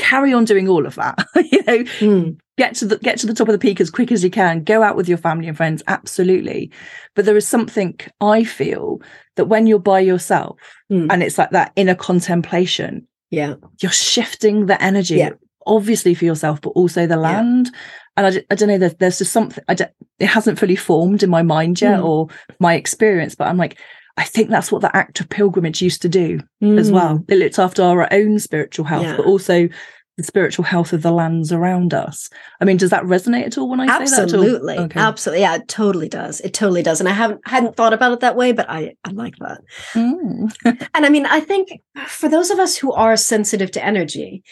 carry 0.00 0.32
on 0.32 0.44
doing 0.44 0.68
all 0.68 0.86
of 0.86 0.94
that 0.96 1.16
you 1.52 1.62
know 1.68 1.78
Mm. 2.00 2.38
get 2.58 2.74
to 2.76 2.84
the 2.86 2.96
get 2.98 3.18
to 3.18 3.26
the 3.26 3.34
top 3.34 3.48
of 3.48 3.52
the 3.52 3.58
peak 3.66 3.80
as 3.80 3.90
quick 3.90 4.10
as 4.12 4.24
you 4.24 4.30
can 4.30 4.64
go 4.64 4.82
out 4.82 4.96
with 4.96 5.08
your 5.08 5.18
family 5.18 5.46
and 5.48 5.56
friends 5.56 5.82
absolutely 5.88 6.70
but 7.14 7.24
there 7.24 7.36
is 7.36 7.46
something 7.46 7.98
i 8.20 8.42
feel 8.44 9.00
that 9.36 9.46
when 9.46 9.66
you're 9.66 9.78
by 9.94 10.00
yourself 10.00 10.58
Mm. 10.90 11.06
and 11.10 11.22
it's 11.22 11.38
like 11.38 11.50
that 11.50 11.72
inner 11.76 11.94
contemplation 11.94 13.06
Yeah. 13.30 13.54
you're 13.80 13.92
shifting 13.92 14.66
the 14.66 14.82
energy 14.82 15.16
Yeah. 15.16 15.30
obviously 15.66 16.14
for 16.14 16.24
yourself 16.24 16.60
but 16.60 16.70
also 16.70 17.06
the 17.06 17.16
land 17.16 17.70
and 18.16 18.26
I, 18.26 18.42
I 18.50 18.54
don't 18.56 18.68
know 18.68 18.78
there's, 18.78 18.94
there's 18.94 19.18
just 19.18 19.32
something 19.32 19.62
I 19.68 19.74
don't, 19.74 19.90
it 20.18 20.26
hasn't 20.26 20.58
fully 20.58 20.76
formed 20.76 21.22
in 21.22 21.30
my 21.30 21.42
mind 21.42 21.80
yet 21.80 22.00
Mm. 22.00 22.04
or 22.04 22.28
my 22.58 22.74
experience 22.74 23.34
but 23.34 23.46
i'm 23.48 23.56
like 23.64 23.78
i 24.16 24.24
think 24.24 24.50
that's 24.50 24.70
what 24.72 24.82
the 24.82 24.94
act 24.96 25.20
of 25.20 25.28
pilgrimage 25.28 25.80
used 25.82 26.02
to 26.02 26.08
do 26.08 26.40
as 26.62 26.90
Mm. 26.90 26.92
well 26.92 27.24
it 27.28 27.36
looked 27.36 27.58
after 27.58 27.82
our 27.82 28.08
own 28.12 28.38
spiritual 28.38 28.84
health 28.84 29.04
Yeah. 29.04 29.16
but 29.16 29.26
also 29.26 29.68
the 30.16 30.24
spiritual 30.24 30.64
health 30.64 30.92
of 30.92 31.00
the 31.02 31.10
lands 31.12 31.50
around 31.52 31.94
us 31.94 32.28
i 32.60 32.64
mean 32.66 32.76
does 32.76 32.90
that 32.90 33.04
resonate 33.04 33.46
at 33.46 33.56
all 33.56 33.68
when 33.70 33.80
i 33.80 33.86
say 33.86 34.10
that? 34.16 34.22
Absolutely. 34.24 34.76
okay 34.78 35.00
Absolutely. 35.00 35.42
Yeah, 35.42 35.54
it 35.56 35.68
totally 35.68 36.08
does. 36.08 36.40
It 36.42 36.52
totally 36.52 36.82
does. 36.82 37.00
And 37.00 37.08
I 37.08 37.12
haven't 37.12 37.40
hadn't 37.46 37.76
thought 37.76 37.92
about 37.94 38.12
it 38.12 38.20
that 38.20 38.36
way, 38.36 38.52
but 38.52 38.68
I, 38.68 38.94
I 39.04 39.10
like 39.12 39.36
that. 39.40 39.60
Mm. 39.94 40.52
And 40.94 41.06
I 41.06 41.08
mean, 41.08 41.24
I 41.26 41.40
think 41.40 41.80
for 42.06 42.28
those 42.28 42.50
of 42.50 42.58
us 42.58 42.76
who 42.76 42.92
are 42.92 43.16
sensitive 43.16 43.70
to 43.72 43.84
energy, 43.84 44.42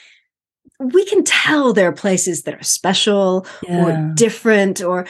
we 0.81 1.05
can 1.05 1.23
tell 1.25 1.73
there 1.73 1.89
are 1.89 1.93
places 1.93 2.43
that 2.45 2.55
are 2.55 2.63
special 2.63 3.47
yeah 3.69 3.85
or 3.85 4.15
different 4.15 4.81
or 4.83 5.07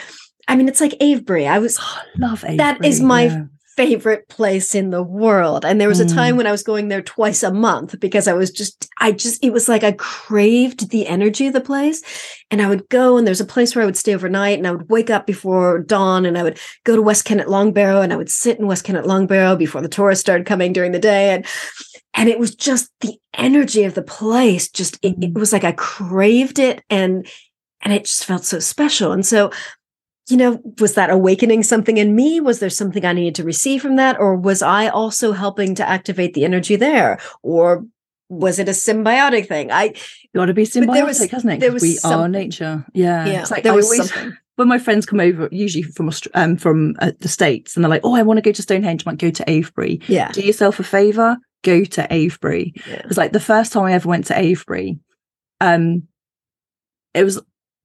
I 0.49 0.57
mean, 0.57 0.67
it's 0.69 0.81
like 0.81 0.97
Avebury. 1.01 1.47
I 1.47 1.59
was 1.59 1.79
Oh, 1.81 2.01
love 2.17 2.41
That 2.57 2.85
is 2.85 3.01
my 3.01 3.25
yeah. 3.25 3.45
Favorite 3.79 4.29
place 4.29 4.75
in 4.75 4.91
the 4.91 5.03
world. 5.03 5.65
And 5.65 5.81
there 5.81 5.89
was 5.89 6.01
a 6.01 6.05
Mm. 6.05 6.15
time 6.15 6.37
when 6.37 6.47
I 6.49 6.51
was 6.51 6.65
going 6.65 6.89
there 6.89 7.01
twice 7.03 7.43
a 7.45 7.53
month 7.53 8.01
because 8.01 8.27
I 8.27 8.33
was 8.33 8.51
just, 8.51 8.89
I 9.01 9.13
just, 9.13 9.43
it 9.45 9.53
was 9.53 9.69
like 9.69 9.85
I 9.85 9.93
craved 9.93 10.91
the 10.91 11.07
energy 11.07 11.47
of 11.47 11.53
the 11.53 11.61
place. 11.61 12.03
And 12.51 12.61
I 12.61 12.69
would 12.69 12.89
go 12.89 13.17
and 13.17 13.25
there's 13.27 13.41
a 13.41 13.45
place 13.55 13.75
where 13.77 13.83
I 13.85 13.87
would 13.87 13.97
stay 13.97 14.15
overnight 14.15 14.59
and 14.59 14.67
I 14.67 14.73
would 14.73 14.91
wake 14.91 15.11
up 15.11 15.27
before 15.27 15.79
dawn 15.79 16.27
and 16.27 16.37
I 16.37 16.43
would 16.43 16.59
go 16.85 16.97
to 16.97 17.03
West 17.03 17.25
Kennet 17.25 17.49
Long 17.49 17.73
Barrow 17.73 18.01
and 18.01 18.13
I 18.13 18.17
would 18.17 18.31
sit 18.31 18.59
in 18.59 18.67
West 18.67 18.85
Kennet 18.85 19.07
Long 19.07 19.27
Barrow 19.29 19.55
before 19.55 19.81
the 19.83 19.89
tourists 19.89 20.23
started 20.23 20.47
coming 20.47 20.73
during 20.73 20.93
the 20.93 20.99
day. 20.99 21.31
And 21.35 21.47
and 22.15 22.29
it 22.29 22.39
was 22.41 22.55
just 22.55 22.91
the 23.01 23.15
energy 23.35 23.85
of 23.85 23.95
the 23.95 24.03
place. 24.03 24.69
Just 24.69 24.99
it, 25.03 25.15
it 25.23 25.35
Mm. 25.35 25.39
was 25.39 25.53
like 25.53 25.65
I 25.65 25.73
craved 25.73 26.59
it 26.59 26.83
and 26.91 27.27
and 27.83 27.93
it 27.93 28.07
just 28.07 28.25
felt 28.25 28.45
so 28.45 28.59
special. 28.59 29.13
And 29.13 29.25
so 29.25 29.51
you 30.29 30.37
know, 30.37 30.61
was 30.79 30.95
that 30.95 31.11
awakening 31.11 31.63
something 31.63 31.97
in 31.97 32.15
me? 32.15 32.41
Was 32.41 32.61
there 32.61 32.71
something 32.71 33.05
I 33.05 33.13
needed 33.13 33.35
to 33.37 33.45
receive 33.45 33.83
from 33.83 33.97
that? 33.97 34.19
Or 34.21 34.37
was 34.37 34.63
I 34.63 34.89
also 34.89 35.33
helping 35.33 35.75
to 35.77 35.89
activate 35.89 36.35
the 36.35 36.45
energy 36.45 36.77
there? 36.77 37.19
Or 37.43 37.85
was 38.29 38.59
it 38.59 38.69
a 38.69 38.73
symbiotic 38.73 39.49
thing? 39.49 39.73
I, 39.73 39.95
got 40.35 40.47
to 40.47 40.55
be 40.55 40.65
But 40.65 40.73
there 40.75 40.83
symbiotic 40.85 41.07
was- 41.07 41.31
hasn't 41.31 41.53
it 41.55 41.61
there 41.61 41.73
was 41.73 41.83
we 41.83 41.99
are 42.05 42.29
nature 42.29 42.85
yeah 42.93 43.25
yeah, 43.27 43.41
It's 43.41 43.51
like 43.51 43.63
there 43.63 43.73
I 43.73 43.77
was 43.77 43.87
always- 43.87 44.13
something. 44.13 44.37
when 44.57 44.69
my 44.69 44.79
friends 44.79 45.07
come 45.07 45.21
over, 45.21 45.49
usually 45.51 45.83
from 45.83 46.11
um, 46.35 46.57
from 46.57 46.95
uh, 47.01 47.13
the 47.21 47.29
states, 47.29 47.75
and 47.75 47.83
they're 47.85 47.89
like, 47.91 48.03
"Oh, 48.05 48.15
I 48.15 48.23
want 48.23 48.37
to 48.39 48.43
go 48.43 48.53
to 48.53 48.63
Stonehenge," 48.63 49.05
I 49.07 49.11
might 49.11 49.19
go 49.19 49.31
to 49.31 49.49
Avebury. 49.49 50.01
Yeah. 50.09 50.31
Do 50.33 50.41
yourself 50.43 50.79
a 50.81 50.83
favor, 50.85 51.39
go 51.65 51.85
to 51.85 52.13
Avebury. 52.13 52.75
Yeah. 52.87 53.03
It's 53.07 53.17
like 53.17 53.33
the 53.33 53.41
first 53.41 53.73
time 53.73 53.85
I 53.85 53.93
ever 53.95 54.09
went 54.09 54.27
to 54.27 54.39
Avebury. 54.39 54.99
Um, 55.61 56.09
it 57.15 57.25
was 57.25 57.41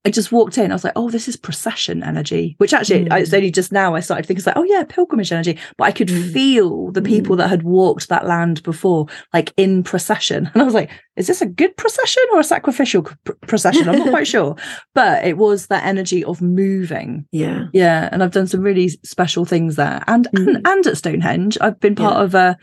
I 0.05 0.09
just 0.09 0.33
walked 0.33 0.57
in. 0.57 0.69
I 0.69 0.75
was 0.75 0.83
like, 0.83 0.93
"Oh, 0.97 1.09
this 1.09 1.29
is 1.29 1.37
procession 1.37 2.03
energy," 2.03 2.55
which 2.57 2.73
actually 2.73 3.09
I- 3.09 3.19
it's 3.19 3.29
Mm. 3.29 3.35
only 3.37 3.51
just 3.51 3.71
now 3.71 3.95
I 3.95 4.01
started 4.01 4.25
thinking, 4.25 4.39
it's 4.39 4.47
like, 4.47 4.57
"Oh 4.57 4.63
yeah, 4.63 4.83
pilgrimage 4.83 5.31
energy." 5.31 5.57
But 5.77 5.85
I 5.85 5.91
could 5.91 6.09
Mm. 6.09 6.33
feel 6.33 6.91
the 6.91 7.01
people 7.01 7.37
that 7.37 7.49
had 7.49 7.63
walked 7.63 8.09
that 8.09 8.27
land 8.27 8.61
before, 8.63 9.05
like 9.33 9.53
in 9.55 9.81
procession, 9.81 10.49
and 10.53 10.61
I 10.61 10.65
was 10.65 10.73
like, 10.73 10.89
"Is 11.15 11.27
this 11.27 11.41
a 11.41 11.45
good 11.45 11.77
procession 11.77 12.21
or 12.33 12.41
a 12.41 12.43
sacrificial 12.43 13.03
pr- 13.03 13.31
procession?" 13.47 13.87
I'm 13.87 13.99
not 13.99 14.09
quite 14.09 14.27
sure, 14.35 14.57
but 14.93 15.23
it 15.25 15.37
was 15.37 15.67
that 15.67 15.85
energy 15.85 16.21
of 16.23 16.41
moving. 16.41 17.25
Yeah. 17.31 17.67
Yeah, 17.71 18.09
and 18.11 18.21
I've 18.21 18.31
done 18.33 18.47
some 18.47 18.61
really 18.61 18.89
special 19.03 19.45
things 19.45 19.77
there, 19.77 20.03
and 20.07 20.27
and, 20.33 20.67
and 20.67 20.85
at 20.87 20.97
Stonehenge, 20.97 21.57
I've 21.61 21.79
been 21.79 21.95
part 21.95 22.17
Yeah. 22.17 22.23
of 22.23 22.35
a 22.35 22.57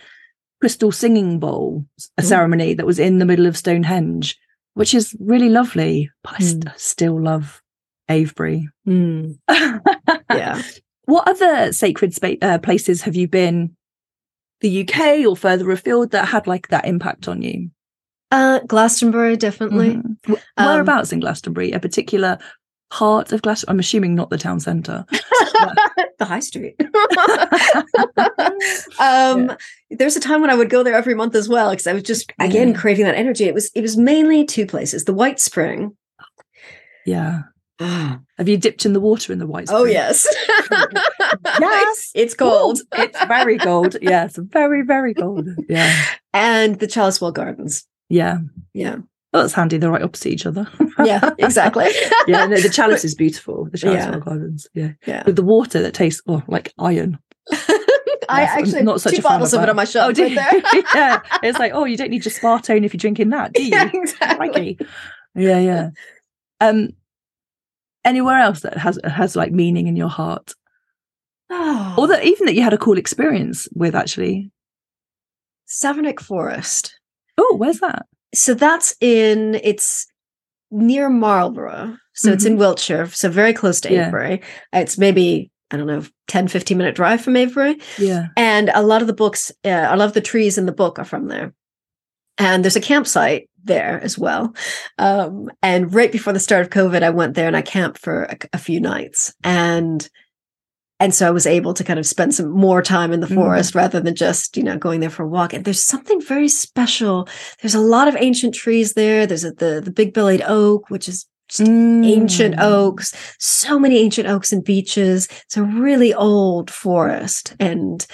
crystal 0.60 0.92
singing 0.92 1.38
bowl, 1.38 1.86
a 2.18 2.22
Mm. 2.22 2.26
ceremony 2.26 2.74
that 2.74 2.84
was 2.84 2.98
in 2.98 3.18
the 3.18 3.24
middle 3.24 3.46
of 3.46 3.56
Stonehenge, 3.56 4.36
which 4.74 4.94
is 4.94 5.14
really 5.20 5.48
lovely. 5.48 6.10
But 6.22 6.34
I 6.34 6.38
st- 6.44 6.64
Mm. 6.64 6.78
still 6.78 7.20
love 7.22 7.60
Avebury. 8.08 8.68
Mm, 8.88 9.38
yeah. 10.30 10.62
What 11.04 11.28
other 11.28 11.72
sacred 11.72 12.14
spa- 12.14 12.36
uh, 12.42 12.58
places 12.58 13.02
have 13.02 13.16
you 13.16 13.28
been? 13.28 13.76
The 14.60 14.82
UK 14.86 15.26
or 15.26 15.36
further 15.36 15.70
afield 15.70 16.10
that 16.10 16.28
had 16.28 16.46
like 16.46 16.68
that 16.68 16.84
impact 16.86 17.28
on 17.28 17.40
you? 17.42 17.70
Uh, 18.30 18.60
Glastonbury, 18.66 19.36
definitely. 19.36 19.96
Mhm. 19.96 20.16
Wh- 20.28 20.42
Um, 20.58 20.66
Whereabouts 20.66 21.12
in 21.12 21.20
Glastonbury? 21.20 21.72
A 21.72 21.80
particular 21.80 22.38
part 22.90 23.32
of 23.32 23.40
Glastonbury? 23.42 23.74
I'm 23.74 23.80
assuming 23.80 24.14
not 24.14 24.28
the 24.30 24.36
town 24.38 24.60
centre. 24.60 25.04
the 26.20 26.26
high 26.26 26.38
street. 26.40 26.76
um, 29.00 29.56
there's 29.90 30.16
a 30.16 30.20
time 30.20 30.40
when 30.40 30.50
I 30.50 30.54
would 30.54 30.70
go 30.70 30.82
there 30.84 30.94
every 30.94 31.14
month 31.14 31.34
as 31.34 31.48
well 31.48 31.70
because 31.70 31.86
I 31.86 31.92
was 31.92 32.02
just 32.04 32.32
again 32.38 32.68
Yeah. 32.68 32.78
craving 32.78 33.04
that 33.06 33.16
energy. 33.16 33.44
It 33.44 33.54
was 33.54 33.70
it 33.74 33.82
was 33.82 33.96
mainly 33.96 34.44
two 34.44 34.66
places: 34.66 35.04
the 35.04 35.14
White 35.14 35.40
Spring. 35.40 35.96
Yeah. 37.04 37.42
Have 37.80 38.46
you 38.46 38.58
dipped 38.58 38.84
in 38.84 38.92
the 38.92 39.00
water 39.00 39.32
in 39.32 39.38
the 39.38 39.46
white? 39.46 39.68
oh 39.70 39.84
yes, 39.84 40.26
Yes. 41.60 42.10
it's 42.14 42.34
cold. 42.34 42.78
it's 42.92 43.24
very 43.24 43.56
cold. 43.56 43.96
Yes, 44.02 44.36
very, 44.36 44.82
very 44.82 45.14
cold. 45.14 45.48
Yeah. 45.66 45.90
and 46.34 46.78
the 46.78 46.86
Chalice 46.86 47.22
Well 47.22 47.32
Gardens. 47.32 47.86
Yeah. 48.10 48.40
Yeah, 48.74 48.96
Oh, 49.32 49.40
that's 49.42 49.52
handy. 49.52 49.78
They're 49.78 49.90
right 49.90 50.02
opposite 50.02 50.32
each 50.32 50.46
other. 50.46 50.66
yeah, 51.04 51.30
exactly. 51.38 51.88
yeah, 52.26 52.46
no, 52.46 52.60
the 52.60 52.68
chalice 52.68 53.04
is 53.04 53.14
beautiful. 53.16 53.68
The 53.70 53.78
chalice 53.78 54.04
Yeah. 54.04 54.18
gardens. 54.18 54.66
Yeah. 54.74 54.92
yeah. 55.06 55.22
With 55.24 55.36
the 55.36 55.44
water 55.44 55.80
that 55.82 55.94
tastes 55.94 56.20
oh, 56.26 56.42
like 56.48 56.72
iron. 56.78 57.18
I 58.28 58.42
Yes, 58.42 58.50
I'm 58.52 58.62
actually 58.62 58.82
not 58.82 59.00
such 59.00 59.14
two 59.14 59.18
a 59.20 59.22
fan 59.22 59.32
bottles 59.32 59.54
of 59.54 59.62
it 59.62 59.68
on 59.68 59.76
my 59.76 59.84
shelf 59.84 60.16
Oh, 60.18 60.22
right 60.22 60.34
there. 60.34 60.82
yeah. 60.94 61.20
It's 61.42 61.58
like, 61.58 61.72
oh, 61.74 61.84
you 61.84 61.96
don't 61.96 62.10
need 62.10 62.24
your 62.24 62.32
Spatone 62.32 62.84
if 62.84 62.92
you're 62.92 62.98
drinking 62.98 63.30
that, 63.30 63.52
do 63.52 63.62
you? 63.62 63.70
yeah, 63.70 63.90
exactly. 63.92 64.78
Yeah, 65.34 65.58
yeah. 65.60 65.90
Um 66.60 66.90
anywhere 68.04 68.38
else 68.40 68.60
that 68.60 68.76
has 68.76 68.98
has 69.04 69.36
like 69.36 69.52
meaning 69.52 69.86
in 69.86 69.96
your 69.96 70.08
heart? 70.08 70.54
Oh, 71.50 71.94
or 71.98 72.06
that 72.08 72.24
even 72.24 72.46
that 72.46 72.54
you 72.54 72.62
had 72.62 72.72
a 72.72 72.78
cool 72.78 72.98
experience 72.98 73.68
with 73.74 73.94
actually. 73.94 74.50
Savernake 75.68 76.20
Forest. 76.20 76.98
Oh, 77.38 77.54
where's 77.56 77.78
that? 77.80 78.06
So 78.34 78.54
that's 78.54 78.94
in 79.00 79.60
it's 79.62 80.06
near 80.70 81.08
Marlborough. 81.08 81.96
So 82.14 82.32
it's 82.32 82.44
in 82.44 82.58
Wiltshire, 82.58 83.06
so 83.06 83.30
very 83.30 83.54
close 83.54 83.80
to 83.80 83.88
Mm-hmm. 83.88 83.96
Yeah. 83.96 84.02
Avebury. 84.02 84.42
It's 84.74 84.98
maybe, 84.98 85.50
I 85.70 85.78
don't 85.78 85.86
know, 85.86 86.02
10, 86.28 86.48
15 86.48 86.76
minute 86.76 86.94
drive 86.94 87.22
from 87.22 87.34
Avebury. 87.36 87.78
Yeah. 87.98 88.26
And 88.36 88.70
a 88.74 88.82
lot 88.82 89.00
of 89.00 89.06
the 89.06 89.14
books, 89.14 89.50
uh, 89.64 89.86
a 89.88 89.96
lot 89.96 90.06
of 90.06 90.12
the 90.12 90.20
trees 90.20 90.58
in 90.58 90.66
the 90.66 90.72
book 90.72 90.98
are 90.98 91.04
from 91.04 91.28
there. 91.28 91.54
And 92.36 92.62
there's 92.62 92.76
a 92.76 92.80
campsite 92.80 93.48
there 93.64 94.00
as 94.02 94.18
well. 94.18 94.54
Um, 94.98 95.50
and 95.62 95.94
right 95.94 96.12
before 96.12 96.32
the 96.32 96.40
start 96.40 96.62
of 96.62 96.70
COVID, 96.70 97.02
I 97.02 97.10
went 97.10 97.34
there 97.34 97.46
and 97.46 97.56
I 97.56 97.62
camped 97.62 97.98
for 97.98 98.24
a, 98.24 98.36
a 98.52 98.58
few 98.58 98.80
nights. 98.80 99.32
And 99.42 100.06
and 101.00 101.14
so 101.14 101.26
I 101.26 101.30
was 101.30 101.46
able 101.46 101.74
to 101.74 101.82
kind 101.82 101.98
of 101.98 102.06
spend 102.06 102.34
some 102.34 102.50
more 102.50 102.82
time 102.82 103.12
in 103.12 103.20
the 103.20 103.26
Mhm. 103.26 103.34
forest 103.34 103.74
rather 103.74 104.00
than 104.00 104.14
just, 104.14 104.56
you 104.56 104.62
know, 104.62 104.76
going 104.78 105.00
there 105.00 105.10
for 105.10 105.24
a 105.24 105.28
walk. 105.28 105.52
And 105.54 105.64
there's 105.64 105.82
something 105.82 106.20
very 106.20 106.48
special. 106.48 107.26
There's 107.60 107.74
a 107.74 107.80
lot 107.80 108.06
of 108.06 108.16
ancient 108.18 108.54
trees 108.54 108.92
there. 108.92 109.26
There's 109.26 109.44
a, 109.44 109.52
the 109.52 109.80
the 109.84 109.90
big 109.90 110.12
bellied 110.14 110.42
oak, 110.46 110.90
which 110.90 111.08
is 111.08 111.26
just 111.48 111.68
ancient 111.68 112.54
Mm. 112.56 112.62
oaks, 112.62 113.12
so 113.40 113.78
many 113.78 113.96
ancient 113.98 114.28
oaks 114.28 114.52
and 114.52 114.62
beeches. 114.62 115.26
It's 115.46 115.56
a 115.56 115.62
really 115.64 116.14
old 116.14 116.70
forest. 116.70 117.54
And 117.58 118.06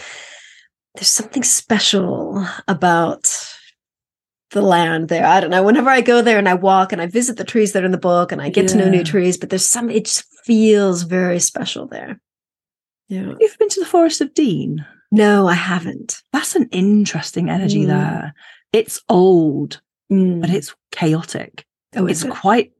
there's 0.95 1.09
something 1.09 1.43
special 1.43 2.47
about 2.69 3.25
the 4.53 4.63
land 4.63 5.09
there. 5.09 5.27
I 5.27 5.41
don't 5.41 5.51
know. 5.51 5.63
Whenever 5.65 5.91
I 5.91 6.01
go 6.01 6.23
there 6.23 6.39
and 6.39 6.49
I 6.49 6.55
walk 6.55 6.93
and 6.93 7.03
I 7.03 7.07
visit 7.07 7.37
the 7.37 7.45
trees 7.45 7.73
that 7.73 7.83
are 7.83 7.87
in 7.87 7.93
the 7.93 7.99
book 7.99 8.33
and 8.33 8.41
I 8.41 8.49
get 8.49 8.69
to 8.69 8.77
know 8.79 8.89
new 8.89 9.05
trees, 9.05 9.37
but 9.37 9.51
there's 9.51 9.69
some, 9.69 9.91
it 9.91 10.05
just 10.07 10.25
feels 10.47 11.03
very 11.03 11.41
special 11.41 11.87
there. 11.87 12.19
Yeah. 13.09 13.35
You've 13.41 13.59
been 13.59 13.69
to 13.69 13.81
the 13.81 13.87
Forest 13.87 14.21
of 14.21 14.35
Dean. 14.35 14.85
No, 15.13 15.47
I 15.47 15.55
haven't. 15.55 16.23
That's 16.33 16.57
an 16.57 16.69
interesting 16.73 17.49
energy 17.49 17.85
Mm. 17.85 17.89
there. 17.89 18.35
It's 18.73 19.01
old, 19.09 19.81
but 20.11 20.17
Mm. 20.17 20.53
it's 20.53 20.75
chaotic. 20.93 21.65
oh, 21.97 22.07
it's 22.07 22.25
it? 22.25 22.31
quite 22.31 22.73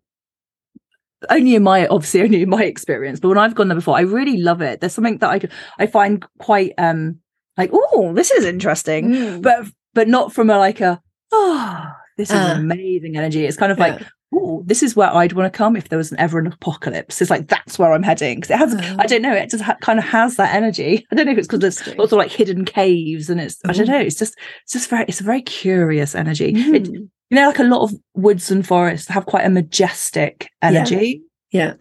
only 1.31 1.55
in 1.55 1.63
my 1.63 1.87
obviously 1.89 2.23
only 2.27 2.43
in 2.43 2.49
my 2.51 2.63
experience 2.65 3.19
but 3.19 3.29
when 3.29 3.39
i've 3.39 3.55
gone 3.55 3.69
there 3.69 3.75
before 3.75 3.97
i 3.97 4.01
really 4.03 4.37
love 4.37 4.61
it 4.61 4.81
there's 4.81 4.93
something 4.93 5.17
that 5.19 5.31
i 5.31 5.39
could 5.39 5.51
i 5.79 5.87
find 5.87 6.25
quite 6.39 6.73
um 6.79 7.19
like 7.57 7.71
oh 7.73 8.13
this 8.15 8.31
is 8.31 8.45
interesting 8.45 9.09
Mm. 9.09 9.43
but 9.43 9.65
but 9.95 10.07
not 10.09 10.33
from 10.35 10.51
a 10.51 10.59
like 10.59 10.81
a 10.81 11.01
oh 11.33 11.87
this 12.19 12.31
is 12.31 12.37
Uh. 12.37 12.55
amazing 12.59 13.17
energy 13.17 13.45
it's 13.47 13.57
kind 13.57 13.73
of 13.73 13.79
like 13.79 13.99
Yeah. 14.01 14.07
Oh 14.35 14.63
this 14.67 14.83
is 14.83 14.97
where 14.97 15.15
i'd 15.17 15.33
want 15.35 15.51
to 15.53 15.57
come 15.57 15.77
if 15.77 15.89
there 15.89 15.99
was 15.99 16.11
an 16.13 16.19
ever 16.19 16.39
an 16.39 16.47
apocalypse 16.49 17.21
it's 17.23 17.31
like 17.31 17.47
that's 17.49 17.79
where 17.79 17.93
i'm 17.93 18.03
heading 18.03 18.37
because 18.41 18.51
it 18.51 18.59
has 18.59 18.75
Oh. 18.75 18.97
i 18.99 19.07
don't 19.07 19.23
know 19.23 19.33
it 19.35 19.51
just 19.51 19.63
ha- 19.63 19.77
kind 19.81 19.99
of 19.99 20.05
has 20.05 20.37
that 20.37 20.55
energy 20.55 21.07
i 21.11 21.15
don't 21.15 21.27
know 21.27 21.33
if 21.33 21.39
it's 21.39 21.47
because 21.47 21.61
there's 21.61 21.97
lots 21.97 22.13
of 22.13 22.19
like 22.19 22.31
hidden 22.33 22.65
caves 22.65 23.31
and 23.31 23.41
it's 23.41 23.59
i 23.67 23.73
don't 23.73 23.89
Oh. 23.89 23.93
know 23.93 24.01
it's 24.01 24.17
just 24.19 24.37
it's 24.65 24.73
just 24.73 24.91
very 24.91 25.05
it's 25.07 25.21
a 25.21 25.25
very 25.25 25.43
curious 25.43 26.15
energy 26.15 26.49
it, 26.49 26.85
Mm. 26.85 26.93
you 27.31 27.35
know, 27.37 27.47
like 27.49 27.59
a 27.59 27.65
lot 27.65 27.83
of 27.83 27.93
woods 28.15 28.51
and 28.51 28.67
forests 28.67 29.09
have 29.09 29.27
quite 29.27 29.45
a 29.45 29.51
majestic 29.51 30.49
energy. 30.63 31.23
Yeah. 31.51 31.75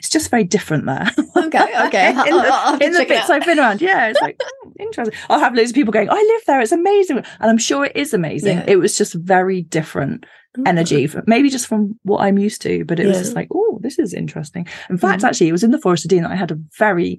It's 0.00 0.08
just 0.08 0.30
very 0.30 0.42
different 0.44 0.84
there. 0.86 1.08
Okay, 1.36 1.86
okay. 1.86 2.08
in 2.10 2.14
the, 2.36 2.48
I'll 2.52 2.78
in 2.78 2.92
the 2.92 3.04
bits. 3.06 3.30
I've 3.30 3.44
been 3.46 3.58
around. 3.60 3.80
Yeah, 3.80 4.08
it's 4.08 4.20
like 4.20 4.36
"Hmm, 4.42 4.70
interesting. 4.80 5.16
I'll 5.30 5.38
have 5.38 5.54
loads 5.54 5.70
of 5.70 5.74
people 5.76 5.92
going, 5.92 6.10
I 6.10 6.14
live 6.14 6.42
there, 6.46 6.60
it's 6.60 6.72
amazing. 6.72 7.18
And 7.18 7.26
I'm 7.50 7.58
sure 7.58 7.84
it 7.84 7.94
is 7.96 8.12
amazing. 8.12 8.58
Yeah. 8.58 8.64
It 8.66 8.76
was 8.76 8.98
just 8.98 9.14
very 9.14 9.62
different 9.62 10.26
energy, 10.66 11.04
f- 11.04 11.16
maybe 11.26 11.50
just 11.50 11.66
from 11.66 11.98
what 12.02 12.20
I'm 12.22 12.38
used 12.38 12.62
to, 12.62 12.84
but 12.84 13.00
it 13.00 13.06
was 13.06 13.18
just 13.18 13.34
like, 13.36 13.48
oh, 13.52 13.78
this 13.82 13.98
is 13.98 14.14
interesting. 14.14 14.66
In 14.88 14.98
fact, 14.98 15.22
Mhm. 15.22 15.28
actually, 15.28 15.48
it 15.48 15.52
was 15.52 15.64
in 15.64 15.70
the 15.72 15.80
Forest 15.80 16.04
of 16.04 16.10
Dean 16.10 16.22
that 16.22 16.30
I 16.32 16.36
had 16.36 16.50
a 16.50 16.58
very 16.78 17.18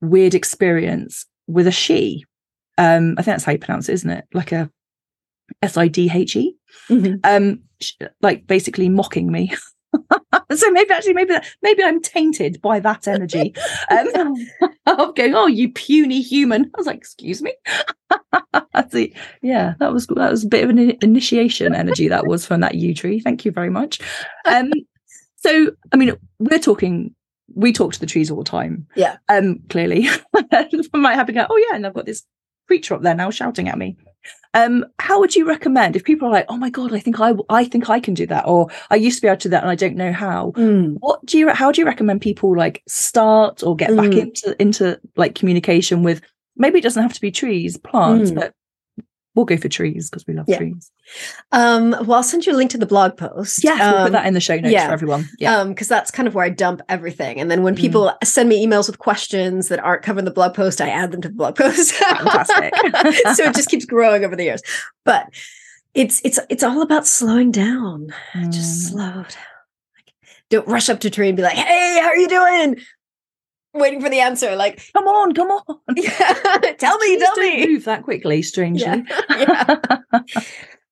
weird 0.00 0.34
experience 0.34 1.26
with 1.46 1.66
a 1.66 1.70
sidhe. 1.70 2.22
Um, 2.78 3.14
I 3.16 3.22
think 3.22 3.34
that's 3.34 3.44
how 3.44 3.52
you 3.52 3.58
pronounce 3.58 3.88
it, 3.88 3.92
isn't 3.94 4.10
it? 4.10 4.24
Like 4.34 4.52
a 4.52 4.70
S 5.62 5.76
I 5.76 5.88
D 5.88 6.10
H 6.12 6.36
E 6.36 6.56
Mhm. 6.88 7.20
um 7.24 7.60
like 8.22 8.46
basically 8.46 8.88
mocking 8.88 9.30
me 9.30 9.52
so 10.54 10.70
maybe 10.70 10.90
actually 10.90 11.14
maybe 11.14 11.34
maybe 11.62 11.82
i'm 11.82 12.00
tainted 12.00 12.60
by 12.62 12.80
that 12.80 13.06
energy. 13.08 13.54
Um 13.90 14.34
of 14.86 15.14
going 15.14 15.34
oh 15.34 15.46
you 15.46 15.72
puny 15.72 16.20
human. 16.20 16.70
I 16.74 16.78
was 16.78 16.86
like 16.86 16.96
excuse 16.96 17.42
me? 17.42 17.54
So, 18.90 19.06
yeah 19.42 19.74
that 19.78 19.92
was 19.92 20.06
that 20.08 20.30
was 20.30 20.44
a 20.44 20.48
bit 20.48 20.64
of 20.64 20.70
an 20.70 20.78
initiation 21.02 21.74
energy 21.74 22.08
that 22.08 22.26
was 22.26 22.46
from 22.46 22.60
that 22.60 22.74
yew 22.74 22.94
tree. 22.94 23.20
Thank 23.20 23.44
you 23.44 23.50
very 23.52 23.70
much. 23.70 24.00
Um 24.44 24.72
so 25.36 25.72
i 25.92 25.96
mean 25.96 26.14
we're 26.38 26.58
talking 26.58 27.14
we 27.54 27.72
talk 27.72 27.92
to 27.92 28.00
the 28.00 28.06
trees 28.06 28.30
all 28.30 28.38
the 28.38 28.44
time. 28.44 28.86
Yeah. 28.96 29.16
um 29.28 29.60
clearly. 29.68 30.08
I 30.52 30.68
might 30.94 31.14
have 31.14 31.26
to 31.26 31.32
go 31.32 31.46
oh 31.48 31.56
yeah 31.56 31.76
and 31.76 31.86
i've 31.86 31.94
got 31.94 32.06
this 32.06 32.24
creature 32.66 32.94
up 32.94 33.02
there 33.02 33.14
now 33.14 33.30
shouting 33.30 33.68
at 33.68 33.78
me 33.78 33.96
um 34.54 34.84
how 35.00 35.18
would 35.20 35.34
you 35.34 35.44
recommend 35.46 35.96
if 35.96 36.04
people 36.04 36.28
are 36.28 36.30
like 36.30 36.46
oh 36.48 36.56
my 36.56 36.70
god 36.70 36.92
i 36.92 36.98
think 37.00 37.18
i 37.20 37.32
i 37.48 37.64
think 37.64 37.90
i 37.90 37.98
can 37.98 38.14
do 38.14 38.26
that 38.26 38.46
or 38.46 38.68
i 38.90 38.94
used 38.96 39.16
to 39.18 39.22
be 39.22 39.28
able 39.28 39.36
to 39.36 39.48
do 39.48 39.50
that 39.50 39.62
and 39.62 39.70
i 39.70 39.74
don't 39.74 39.96
know 39.96 40.12
how 40.12 40.52
Mm. 40.56 40.96
what 41.00 41.24
do 41.26 41.38
you 41.38 41.48
how 41.50 41.72
do 41.72 41.80
you 41.80 41.86
recommend 41.86 42.20
people 42.20 42.56
like 42.56 42.82
start 42.86 43.62
or 43.62 43.74
get 43.76 43.96
back 43.96 44.10
Mm. 44.10 44.22
into 44.22 44.62
into 44.62 45.00
like 45.16 45.34
communication 45.34 46.02
with 46.02 46.20
maybe 46.56 46.78
it 46.78 46.82
doesn't 46.82 47.02
have 47.02 47.12
to 47.14 47.20
be 47.20 47.30
trees 47.32 47.76
plants 47.76 48.30
Mm. 48.30 48.34
but 48.36 48.54
we'll 49.34 49.44
go 49.44 49.56
for 49.56 49.68
trees 49.68 50.08
because 50.10 50.26
we 50.26 50.34
love 50.34 50.44
Yeah. 50.48 50.58
trees 50.58 50.90
Um, 51.52 51.90
well, 51.90 52.14
I'll 52.14 52.22
send 52.22 52.46
you 52.46 52.52
a 52.52 52.56
link 52.56 52.70
to 52.72 52.78
the 52.78 52.86
blog 52.86 53.16
post. 53.16 53.60
we'll 53.64 53.80
Um, 53.80 54.04
put 54.04 54.12
that 54.12 54.26
in 54.26 54.34
the 54.34 54.40
show 54.40 54.56
notes 54.56 54.72
yeah. 54.72 54.86
for 54.86 54.92
everyone 54.92 55.28
yeah 55.38 55.58
Um, 55.58 55.68
because 55.70 55.88
that's 55.88 56.10
kind 56.10 56.26
of 56.28 56.34
where 56.34 56.44
I 56.44 56.50
dump 56.50 56.82
everything. 56.88 57.40
And 57.40 57.50
then 57.50 57.62
when 57.62 57.74
Mm. 57.74 57.78
people 57.80 58.12
send 58.22 58.48
me 58.48 58.64
emails 58.64 58.86
with 58.88 58.98
questions 58.98 59.68
that 59.68 59.80
aren't 59.80 60.02
covered 60.02 60.20
in 60.20 60.24
the 60.24 60.30
blog 60.30 60.54
post, 60.54 60.80
I 60.80 60.88
add 60.88 61.10
them 61.12 61.20
to 61.22 61.28
the 61.28 61.34
blog 61.34 61.56
post. 61.56 61.92
Fantastic. 61.94 62.74
so 63.34 63.44
it 63.44 63.54
just 63.54 63.68
keeps 63.68 63.84
growing 63.84 64.24
over 64.24 64.36
the 64.36 64.44
years. 64.44 64.62
But 65.04 65.28
it's 65.94 66.20
it's 66.24 66.38
it's 66.48 66.62
all 66.62 66.82
about 66.82 67.06
slowing 67.06 67.50
down. 67.52 68.08
Just 68.50 68.86
Mm. 68.86 68.90
slow 68.90 69.12
down. 69.12 69.24
Like, 69.96 70.14
don't 70.50 70.66
rush 70.68 70.88
up 70.88 71.00
to 71.00 71.08
a 71.08 71.10
tree 71.10 71.28
and 71.28 71.36
be 71.36 71.42
like, 71.42 71.54
"Hey, 71.54 71.98
how 72.02 72.08
are 72.08 72.16
you 72.16 72.28
doing?" 72.28 72.76
Waiting 73.74 74.00
for 74.00 74.08
the 74.08 74.20
answer. 74.20 74.54
Like, 74.56 74.80
come 74.92 75.04
on 75.06 75.34
come 75.34 75.48
on 75.50 75.78
yeah, 75.96 76.12
tell 76.78 76.96
me, 76.98 77.18
tell 77.18 77.34
don't 77.34 77.40
me. 77.40 77.66
move 77.66 77.84
that 77.84 78.02
quickly 78.04 78.40
strangely 78.42 79.02
Yeah. 79.30 79.76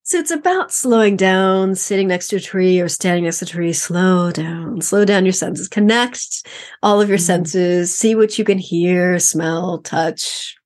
So 0.05 0.19
it's 0.19 0.33
about 0.33 0.73
slowing 0.73 1.17
down, 1.17 1.77
sitting 1.77 2.09
next 2.09 2.27
to 2.29 2.37
a 2.37 2.41
tree 2.41 2.81
or 2.81 2.89
standing 2.89 3.23
next 3.25 3.39
to 3.39 3.45
a 3.45 3.49
tree. 3.49 3.73
Slow 3.73 4.33
down, 4.33 4.81
slow 4.81 5.05
down 5.05 5.25
your 5.25 5.33
senses. 5.33 5.69
Connect 5.69 6.45
all 6.83 7.01
of 7.01 7.09
your 7.09 7.19
Mhm. 7.19 7.23
senses. 7.23 7.97
See 7.97 8.17
what 8.17 8.37
you 8.37 8.45
can 8.45 8.59
hear, 8.59 9.21
smell, 9.21 9.79
touch. 9.79 10.57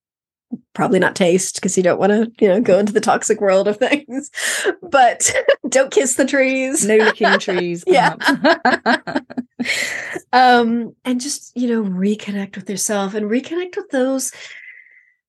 Probably 0.75 0.99
not 0.99 1.17
taste 1.17 1.57
because 1.57 1.77
you 1.77 1.83
don't 1.83 1.99
want 1.99 2.13
to, 2.13 2.31
you 2.41 2.49
know, 2.49 2.61
go 2.61 2.79
into 2.79 2.93
the 2.93 3.01
toxic 3.01 3.41
world 3.41 3.67
of 3.69 3.77
things. 3.79 4.31
But 4.83 5.35
don't 5.69 5.91
kiss 5.91 6.15
the 6.15 6.25
trees. 6.25 6.87
no 6.87 6.97
licking 6.97 7.39
trees 7.39 7.83
Yeah. 7.87 8.15
um 10.33 10.95
and 11.05 11.21
just 11.21 11.53
you 11.57 11.69
know 11.69 11.83
reconnect 11.83 12.57
with 12.57 12.69
yourself 12.71 13.15
and 13.15 13.31
reconnect 13.31 13.77
with 13.77 13.89
those 13.91 14.33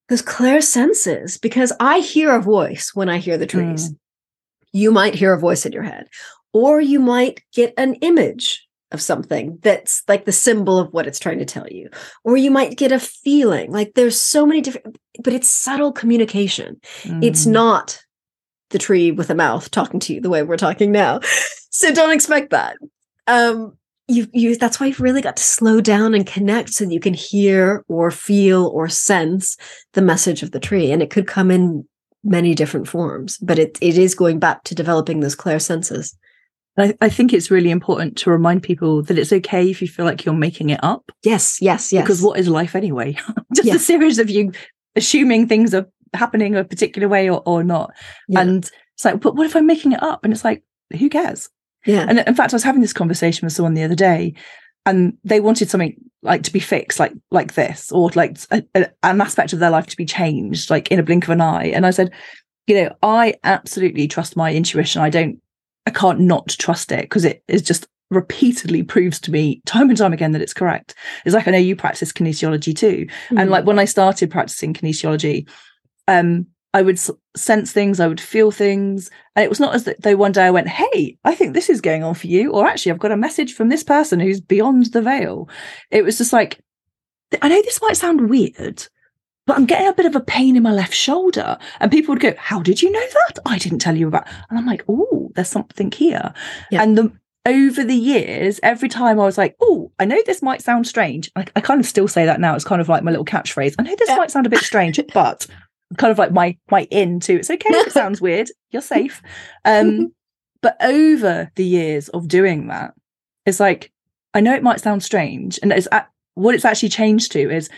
those 0.09 0.21
clear 0.21 0.61
senses 0.61 1.37
because 1.37 1.71
i 1.79 1.99
hear 1.99 2.31
a 2.35 2.41
voice 2.41 2.91
when 2.93 3.09
i 3.09 3.17
hear 3.17 3.37
the 3.37 3.47
trees 3.47 3.91
you 4.73 4.91
might 4.91 5.15
hear 5.15 5.33
a 5.33 5.39
voice 5.39 5.65
in 5.65 5.71
your 5.71 5.83
head 5.83 6.07
or 6.53 6.79
you 6.79 6.99
might 6.99 7.41
get 7.53 7.73
an 7.77 7.95
image 7.95 8.66
of 8.91 9.01
something 9.01 9.59
that's 9.63 10.03
like 10.07 10.25
the 10.25 10.31
symbol 10.31 10.79
of 10.79 10.93
what 10.93 11.07
it's 11.07 11.19
trying 11.19 11.39
to 11.39 11.45
tell 11.45 11.67
you. 11.69 11.89
Or 12.23 12.37
you 12.37 12.49
might 12.51 12.77
get 12.77 12.91
a 12.91 12.99
feeling 12.99 13.71
like 13.71 13.93
there's 13.95 14.19
so 14.19 14.45
many 14.45 14.61
different 14.61 14.97
but 15.23 15.33
it's 15.33 15.47
subtle 15.47 15.91
communication. 15.91 16.79
It's 17.21 17.45
Mm. 17.45 17.51
not 17.51 17.99
the 18.69 18.77
tree 18.77 19.11
with 19.11 19.29
a 19.29 19.35
mouth 19.35 19.71
talking 19.71 19.99
to 20.01 20.13
you 20.13 20.21
the 20.21 20.29
way 20.29 20.43
we're 20.43 20.57
talking 20.57 20.91
now. 20.91 21.19
So 21.69 21.93
don't 21.93 22.11
expect 22.13 22.49
that. 22.51 22.75
Um 23.27 23.77
you 24.07 24.25
you 24.33 24.55
that's 24.55 24.79
why 24.79 24.87
you've 24.87 24.99
really 25.01 25.21
got 25.21 25.37
to 25.37 25.43
slow 25.43 25.79
down 25.79 26.15
and 26.15 26.25
connect 26.25 26.69
so 26.73 26.85
that 26.85 26.93
you 26.93 26.99
can 26.99 27.13
hear 27.13 27.83
or 27.87 28.09
feel 28.09 28.67
or 28.73 28.89
sense 28.89 29.57
the 29.93 30.01
message 30.01 30.41
of 30.41 30.51
the 30.51 30.59
tree. 30.59 30.91
And 30.91 31.03
it 31.03 31.11
could 31.11 31.27
come 31.27 31.51
in 31.51 31.85
many 32.23 32.55
different 32.55 32.87
forms 32.87 33.37
but 33.39 33.59
it, 33.59 33.77
it 33.79 33.97
is 33.97 34.15
going 34.15 34.39
back 34.39 34.63
to 34.63 34.73
developing 34.73 35.19
those 35.19 35.35
clear 35.35 35.59
senses 35.59 36.17
I, 36.77 36.93
I 37.01 37.09
think 37.09 37.33
it's 37.33 37.49
really 37.49 37.71
important 37.71 38.17
to 38.19 38.29
remind 38.29 38.63
people 38.63 39.01
that 39.03 39.17
it's 39.17 39.33
okay 39.33 39.69
if 39.69 39.81
you 39.81 39.87
feel 39.87 40.05
like 40.05 40.25
you're 40.25 40.35
making 40.35 40.69
it 40.69 40.79
up. 40.83 41.11
Yes 41.23 41.59
yes 41.61 41.91
yes. 41.91 42.03
Because 42.03 42.21
what 42.21 42.39
is 42.39 42.47
life 42.47 42.75
anyway? 42.75 43.13
Just 43.55 43.67
Yeah. 43.67 43.75
a 43.75 43.79
series 43.79 44.19
of 44.19 44.29
you 44.29 44.51
assuming 44.95 45.47
things 45.47 45.73
are 45.73 45.87
happening 46.13 46.55
a 46.55 46.63
particular 46.63 47.07
way 47.07 47.29
or, 47.29 47.41
or 47.45 47.63
not. 47.63 47.91
Yeah. 48.27 48.41
and 48.41 48.69
it's 48.95 49.05
like 49.05 49.19
but 49.21 49.35
what 49.35 49.45
if 49.45 49.55
i'm 49.55 49.65
making 49.67 49.91
it 49.91 50.01
up? 50.03 50.23
And 50.23 50.33
it's 50.33 50.43
like 50.45 50.63
who 50.97 51.09
cares? 51.09 51.49
Yeah. 51.85 52.05
And 52.07 52.19
in 52.19 52.35
fact 52.35 52.53
i 52.53 52.55
was 52.55 52.63
having 52.63 52.81
this 52.81 52.93
conversation 52.93 53.45
with 53.45 53.53
someone 53.53 53.73
the 53.73 53.83
other 53.83 53.95
day 53.95 54.33
and 54.85 55.17
they 55.23 55.39
wanted 55.39 55.69
something 55.69 55.95
like 56.23 56.43
to 56.43 56.51
be 56.53 56.59
fixed 56.59 56.99
like 56.99 57.13
like 57.31 57.53
this 57.53 57.91
or 57.91 58.09
like 58.15 58.37
a, 58.51 58.63
a- 58.75 58.89
an 59.03 59.21
aspect 59.21 59.53
of 59.53 59.59
their 59.59 59.69
life 59.69 59.85
to 59.87 59.97
be 59.97 60.05
changed 60.05 60.69
like 60.69 60.89
in 60.91 60.99
a 60.99 61.03
blink 61.03 61.23
of 61.25 61.29
an 61.31 61.41
eye. 61.41 61.65
And 61.67 61.85
i 61.85 61.89
said 61.91 62.11
you 62.67 62.75
know 62.75 62.95
i 63.03 63.35
absolutely 63.43 64.07
trust 64.07 64.35
my 64.35 64.53
intuition. 64.53 65.01
I 65.01 65.09
don't 65.09 65.39
i 65.87 65.89
can't 65.89 66.19
not 66.19 66.49
trust 66.49 66.91
it 66.91 67.01
because 67.01 67.25
it 67.25 67.43
is 67.47 67.63
just 67.63 67.87
repeatedly 68.09 68.83
proves 68.83 69.19
to 69.19 69.31
me 69.31 69.61
time 69.65 69.89
and 69.89 69.97
time 69.97 70.13
again 70.13 70.31
that 70.31 70.41
it's 70.41 70.53
correct. 70.53 70.95
It's 71.25 71.35
like 71.35 71.47
I 71.47 71.51
know 71.51 71.57
you 71.57 71.75
practice 71.75 72.11
kinesiology 72.11 72.75
too, 72.75 73.07
mm. 73.29 73.39
and 73.39 73.49
like 73.49 73.65
when 73.65 73.79
I 73.79 73.85
started 73.85 74.31
practicing 74.31 74.73
kinesiology, 74.73 75.47
um, 76.07 76.47
I 76.73 76.81
would 76.81 76.95
s- 76.95 77.11
sense 77.35 77.71
things, 77.71 77.99
I 77.99 78.07
would 78.07 78.21
feel 78.21 78.51
things, 78.51 79.09
and 79.35 79.43
it 79.43 79.49
was 79.49 79.59
not 79.59 79.75
as 79.75 79.89
though 79.99 80.15
one 80.15 80.31
day 80.31 80.45
I 80.45 80.51
went, 80.51 80.69
"Hey, 80.69 81.17
I 81.25 81.35
think 81.35 81.53
this 81.53 81.69
is 81.69 81.81
going 81.81 82.03
on 82.03 82.13
for 82.13 82.27
you," 82.27 82.51
or 82.51 82.65
actually, 82.65 82.93
I've 82.93 82.99
got 82.99 83.11
a 83.11 83.17
message 83.17 83.53
from 83.53 83.69
this 83.69 83.83
person 83.83 84.19
who's 84.19 84.39
beyond 84.39 84.87
the 84.93 85.01
veil. 85.01 85.49
It 85.91 86.03
was 86.03 86.17
just 86.17 86.33
like, 86.33 86.61
I 87.41 87.49
know 87.49 87.61
this 87.61 87.81
might 87.81 87.97
sound 87.97 88.29
weird, 88.29 88.87
but 89.47 89.57
I'm 89.57 89.65
getting 89.65 89.87
a 89.87 89.93
bit 89.93 90.05
of 90.05 90.15
a 90.15 90.21
pain 90.21 90.55
in 90.55 90.61
my 90.61 90.71
left 90.71 90.93
shoulder. 90.93 91.57
And 91.79 91.89
people 91.89 92.13
would 92.13 92.21
go, 92.21 92.33
How 92.37 92.61
did 92.61 92.81
you 92.83 92.91
know 92.91 92.99
that? 92.99 93.39
I 93.45 93.57
didn't 93.57 93.79
tell 93.79 93.97
you 93.97 94.07
about. 94.07 94.27
And 94.49 94.59
I'm 94.59 94.67
like, 94.67 94.83
Oh, 94.87 95.31
there's 95.33 95.49
something 95.49 95.91
here. 95.91 96.33
Yeah. 96.69 96.83
And 96.83 96.97
the 96.97 97.11
over 97.47 97.83
the 97.83 97.95
years, 97.95 98.59
every 98.61 98.89
time 98.89 99.19
I 99.19 99.23
was 99.23 99.37
like, 99.37 99.55
oh, 99.61 99.89
I 99.99 100.05
know 100.05 100.21
this 100.25 100.41
might 100.41 100.61
sound 100.61 100.85
strange. 100.85 101.31
I, 101.37 101.45
I, 101.55 101.61
kind 101.61 101.79
of 101.79 101.85
still 101.85 102.09
say 102.09 102.25
that 102.25 102.41
now. 102.41 102.55
It's 102.55 102.65
kind 102.65 102.81
of 102.81 102.89
like 102.89 103.03
my 103.03 103.11
little 103.11 103.23
catchphrase. 103.23 103.73
I 103.79 103.83
know 103.83 103.95
this 103.95 104.09
yeah. 104.09 104.17
might 104.17 104.31
sound 104.31 104.45
a 104.45 104.49
bit 104.49 104.59
strange, 104.59 104.99
but 105.13 105.47
kind 105.97 106.11
of 106.11 106.17
like 106.17 106.33
my 106.33 106.57
my 106.69 106.83
in 106.91 107.21
too. 107.21 107.37
It's 107.37 107.49
okay 107.49 107.69
if 107.69 107.87
it 107.87 107.93
sounds 107.93 108.19
weird. 108.19 108.49
You're 108.71 108.81
safe. 108.81 109.21
Um, 109.63 110.13
but 110.61 110.75
over 110.81 111.49
the 111.55 111.63
years 111.63 112.09
of 112.09 112.27
doing 112.27 112.67
that, 112.67 112.93
it's 113.45 113.61
like 113.61 113.93
I 114.33 114.41
know 114.41 114.53
it 114.53 114.63
might 114.63 114.81
sound 114.81 115.01
strange, 115.03 115.57
and 115.63 115.71
it's 115.71 115.87
at, 115.93 116.09
what 116.33 116.53
it's 116.53 116.65
actually 116.65 116.89
changed 116.89 117.31
to 117.31 117.49
is, 117.49 117.69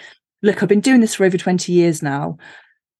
look, 0.41 0.61
I've 0.61 0.69
been 0.69 0.81
doing 0.81 1.01
this 1.01 1.15
for 1.15 1.25
over 1.25 1.37
twenty 1.37 1.73
years 1.73 2.01
now 2.01 2.37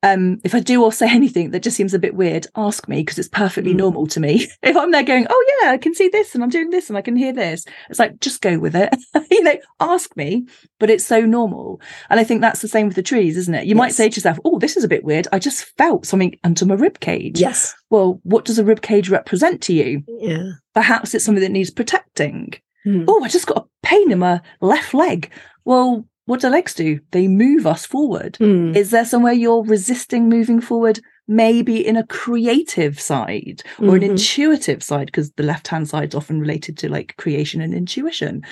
um, 0.02 0.40
if 0.44 0.56
I 0.56 0.60
do 0.60 0.84
or 0.84 0.92
say 0.92 1.10
anything 1.10 1.52
that 1.52 1.64
just 1.64 1.78
seems 1.78 1.94
a 1.94 2.00
bit 2.00 2.16
weird, 2.16 2.48
ask 2.56 2.88
me 2.88 3.02
because 3.02 3.20
it's 3.20 3.28
perfectly 3.28 3.74
mm. 3.74 3.78
normal 3.78 4.08
to 4.08 4.20
me. 4.20 4.48
If 4.62 4.76
I'm 4.78 4.92
there 4.92 5.04
going, 5.04 5.26
oh 5.30 5.60
yeah, 5.62 5.72
I 5.72 5.78
can 5.78 5.96
see 5.96 6.10
this 6.10 6.36
and 6.36 6.44
I'm 6.44 6.50
doing 6.50 6.70
this 6.70 6.90
and 6.90 6.98
I 6.98 7.02
can 7.02 7.16
hear 7.16 7.34
this, 7.34 7.66
it's 7.90 7.98
like 7.98 8.20
just 8.20 8.42
go 8.42 8.60
with 8.60 8.76
it. 8.76 8.94
you 9.32 9.42
know, 9.42 9.56
ask 9.80 10.16
me, 10.16 10.46
but 10.80 10.90
it's 10.90 11.06
so 11.06 11.22
normal. 11.22 11.82
And 12.10 12.20
I 12.20 12.24
think 12.24 12.42
that's 12.42 12.62
the 12.62 12.68
same 12.68 12.88
with 12.88 12.96
the 12.96 13.02
trees, 13.02 13.36
isn't 13.36 13.56
it? 13.56 13.64
You 13.64 13.70
yes. 13.70 13.78
might 13.78 13.94
say 13.94 14.10
to 14.10 14.16
yourself, 14.16 14.38
oh, 14.46 14.60
this 14.60 14.78
is 14.78 14.84
a 14.84 14.90
bit 14.90 15.04
weird. 15.04 15.28
I 15.32 15.40
just 15.40 15.66
felt 15.78 16.06
something 16.06 16.38
under 16.44 16.66
my 16.66 16.76
rib 16.76 17.00
cage. 17.00 17.40
Yes. 17.40 17.74
Well, 17.90 18.20
what 18.24 18.46
does 18.46 18.60
a 18.60 18.64
rib 18.64 18.82
cage 18.82 19.10
represent 19.10 19.62
to 19.64 19.74
you? 19.74 20.04
Yeah. 20.08 20.52
Perhaps 20.76 21.16
it's 21.16 21.26
something 21.26 21.44
that 21.44 21.52
needs 21.52 21.72
protecting. 21.72 22.54
Mm. 22.86 23.06
Oh, 23.08 23.24
I 23.24 23.28
just 23.28 23.48
got 23.48 23.66
a 23.66 23.88
pain 23.88 24.12
in 24.12 24.20
my 24.20 24.42
left 24.62 24.94
leg. 24.94 25.32
Well, 25.66 26.06
what 26.30 26.42
do 26.42 26.50
legs 26.50 26.76
do? 26.76 27.00
They 27.10 27.28
move 27.28 27.66
us 27.66 27.88
forward. 27.88 28.38
Mm. 28.40 28.76
Is 28.76 28.92
there 28.92 29.04
somewhere 29.04 29.34
you're 29.34 29.64
resisting 29.64 30.30
moving 30.30 30.62
forward? 30.62 31.00
Maybe 31.28 31.84
in 31.84 31.98
a 31.98 32.06
creative 32.06 33.00
side 33.00 33.64
or 33.80 33.86
mm-hmm. 33.86 33.96
an 33.96 34.04
intuitive 34.04 34.84
side, 34.84 35.08
because 35.08 35.32
the 35.32 35.44
left 35.44 35.68
hand 35.68 35.90
side 35.90 36.10
is 36.10 36.16
often 36.16 36.40
related 36.40 36.78
to 36.78 36.88
like 36.88 37.18
creation 37.18 37.62
and 37.62 37.74
intuition. 37.74 38.44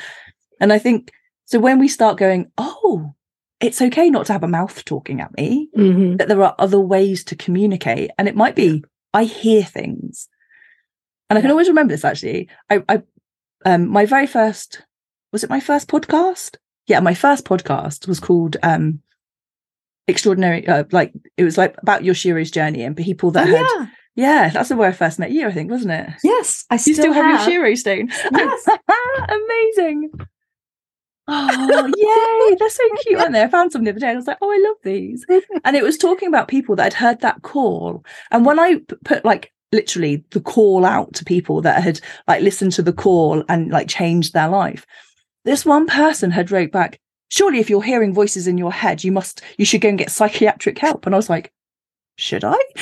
And 0.60 0.74
I 0.74 0.80
think 0.80 1.12
so 1.46 1.60
when 1.60 1.78
we 1.78 1.88
start 1.88 2.18
going, 2.18 2.52
oh, 2.58 3.14
it's 3.60 3.80
okay 3.80 4.10
not 4.10 4.26
to 4.26 4.34
have 4.34 4.44
a 4.44 4.48
mouth 4.48 4.84
talking 4.84 5.22
at 5.22 5.38
me, 5.38 5.70
mm-hmm. 5.78 6.16
that 6.16 6.30
there 6.30 6.42
are 6.42 6.56
other 6.58 6.80
ways 6.80 7.24
to 7.26 7.36
communicate. 7.36 8.10
And 8.18 8.28
it 8.28 8.36
might 8.36 8.56
be, 8.56 8.84
I 9.14 9.26
hear 9.26 9.64
things. 9.64 10.28
And 11.30 11.38
I 11.38 11.44
can 11.44 11.52
always 11.52 11.68
remember 11.68 11.94
this 11.94 12.06
actually. 12.06 12.50
I, 12.72 12.82
I 12.90 13.04
um 13.66 13.88
my 13.88 14.08
very 14.08 14.26
first 14.26 14.82
was 15.32 15.44
it 15.44 15.50
my 15.52 15.60
first 15.60 15.88
podcast? 15.88 16.56
Yeah, 16.88 17.00
my 17.00 17.14
first 17.14 17.46
podcast 17.46 18.08
was 18.08 18.20
called 18.20 18.58
um 18.64 19.02
extraordinary 20.08 20.66
uh, 20.68 20.86
like 20.92 21.14
it 21.36 21.44
was 21.44 21.58
like 21.58 21.76
about 21.82 22.04
Yoshiro's 22.04 22.50
journey 22.50 22.84
and 22.84 22.96
people 22.96 23.32
that 23.32 23.48
oh, 23.48 23.52
had 23.52 23.66
yeah. 24.16 24.44
yeah. 24.44 24.50
that's 24.50 24.72
where 24.72 24.90
I 24.90 24.94
first 24.94 25.20
met 25.20 25.32
you, 25.32 25.48
I 25.48 25.52
think, 25.52 25.70
wasn't 25.70 25.92
it? 25.92 26.10
Yes, 26.24 26.66
I 26.70 26.78
still, 26.78 26.92
you 26.92 26.96
still 26.96 27.14
have, 27.14 27.26
have 27.26 27.46
shiro 27.46 27.76
stone. 27.76 28.10
Yes. 28.32 28.68
Amazing. 29.30 30.12
Oh, 31.28 31.92
yay. 32.50 32.56
They're 32.58 32.70
so 32.70 32.84
cute, 33.02 33.20
aren't 33.20 33.34
they? 33.34 33.42
I 33.42 33.48
found 33.48 33.72
some 33.72 33.84
the 33.84 33.92
other 33.92 34.00
day 34.00 34.08
and 34.08 34.16
I 34.16 34.20
was 34.20 34.28
like, 34.28 34.38
oh, 34.42 34.50
I 34.50 34.68
love 34.68 34.78
these. 34.84 35.26
And 35.66 35.76
it 35.76 35.84
was 35.84 35.98
talking 35.98 36.30
about 36.30 36.48
people 36.48 36.76
that 36.78 36.94
had 36.94 36.94
heard 36.94 37.22
that 37.22 37.42
call. 37.42 38.06
And 38.32 38.46
when 38.46 38.60
I 38.60 38.80
put 39.04 39.26
like 39.26 39.52
literally 39.74 40.24
the 40.32 40.40
call 40.40 40.86
out 40.86 41.14
to 41.14 41.26
people 41.26 41.62
that 41.62 41.84
had 41.84 42.00
like 42.28 42.42
listened 42.42 42.72
to 42.74 42.82
the 42.82 42.94
call 42.94 43.44
and 43.50 43.70
like 43.70 43.90
changed 43.90 44.34
their 44.34 44.48
life, 44.48 44.86
this 45.48 45.66
one 45.66 45.88
person 45.88 46.30
had 46.30 46.52
wrote 46.52 46.74
back, 46.74 47.00
surely 47.30 47.60
if 47.60 47.70
you're 47.70 47.82
hearing 47.82 48.14
voices 48.14 48.48
in 48.48 48.58
your 48.58 48.74
head, 48.74 49.06
you 49.06 49.14
must, 49.14 49.42
you 49.58 49.64
should 49.64 49.80
go 49.80 49.88
and 49.88 49.98
get 49.98 50.12
psychiatric 50.12 50.78
help. 50.78 51.06
And 51.06 51.16
I 51.16 51.18
was 51.18 51.30
like, 51.30 51.54
should 52.18 52.44
I? 52.44 52.58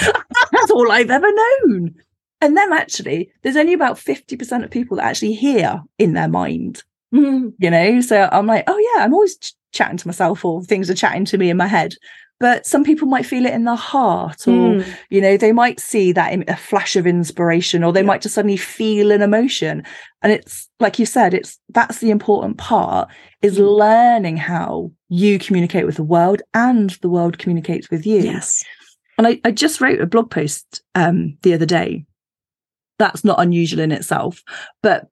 That's 0.51 0.72
all 0.72 0.91
I've 0.91 1.11
ever 1.11 1.32
known. 1.32 1.93
And 2.41 2.57
then 2.57 2.74
actually, 2.74 3.32
there's 3.43 3.55
only 3.55 3.74
about 3.74 3.97
50% 3.97 4.63
of 4.63 4.72
people 4.72 4.97
that 4.97 5.05
actually 5.05 5.34
hear 5.34 5.84
in 5.99 6.13
their 6.13 6.28
mind, 6.28 6.84
mm-hmm. 7.13 7.49
you 7.59 7.70
know? 7.70 8.01
So 8.01 8.28
I'm 8.32 8.47
like, 8.47 8.63
oh 8.66 8.78
yeah, 8.95 9.03
I'm 9.03 9.13
always 9.13 9.38
ch- 9.38 9.53
chatting 9.72 9.97
to 9.97 10.07
myself 10.07 10.43
or 10.43 10.63
things 10.63 10.89
are 10.89 10.95
chatting 10.95 11.26
to 11.26 11.38
me 11.38 11.51
in 11.51 11.57
my 11.57 11.68
head 11.68 11.93
but 12.39 12.65
some 12.65 12.83
people 12.83 13.07
might 13.07 13.25
feel 13.25 13.45
it 13.45 13.53
in 13.53 13.63
their 13.63 13.75
heart 13.75 14.47
or 14.47 14.51
mm. 14.51 14.97
you 15.09 15.21
know 15.21 15.38
they 15.38 15.51
might 15.51 15.79
see 15.79 16.11
that 16.11 16.33
in 16.33 16.43
a 16.47 16.55
flash 16.55 16.95
of 16.95 17.07
inspiration 17.07 17.83
or 17.83 17.93
they 17.93 18.01
yeah. 18.01 18.05
might 18.05 18.21
just 18.21 18.36
suddenly 18.36 18.57
feel 18.57 19.11
an 19.11 19.21
emotion 19.21 19.83
and 20.21 20.31
it's 20.31 20.69
like 20.79 20.99
you 20.99 21.05
said 21.05 21.33
it's 21.33 21.59
that's 21.69 21.99
the 21.99 22.11
important 22.11 22.57
part 22.57 23.09
is 23.41 23.57
mm. 23.57 23.77
learning 23.77 24.38
how 24.38 24.91
you 25.09 25.39
communicate 25.39 25.86
with 25.86 25.95
the 25.95 26.03
world 26.03 26.41
and 26.53 26.91
the 27.01 27.09
world 27.09 27.38
communicates 27.38 27.89
with 27.89 28.05
you 28.05 28.19
yes 28.19 28.63
and 29.17 29.27
i, 29.27 29.39
I 29.43 29.51
just 29.51 29.81
wrote 29.81 30.01
a 30.01 30.07
blog 30.07 30.29
post 30.29 30.81
um, 30.93 31.38
the 31.41 31.53
other 31.53 31.65
day 31.65 32.05
that's 32.97 33.23
not 33.23 33.39
unusual 33.39 33.79
in 33.79 33.91
itself 33.91 34.43
but 34.81 35.07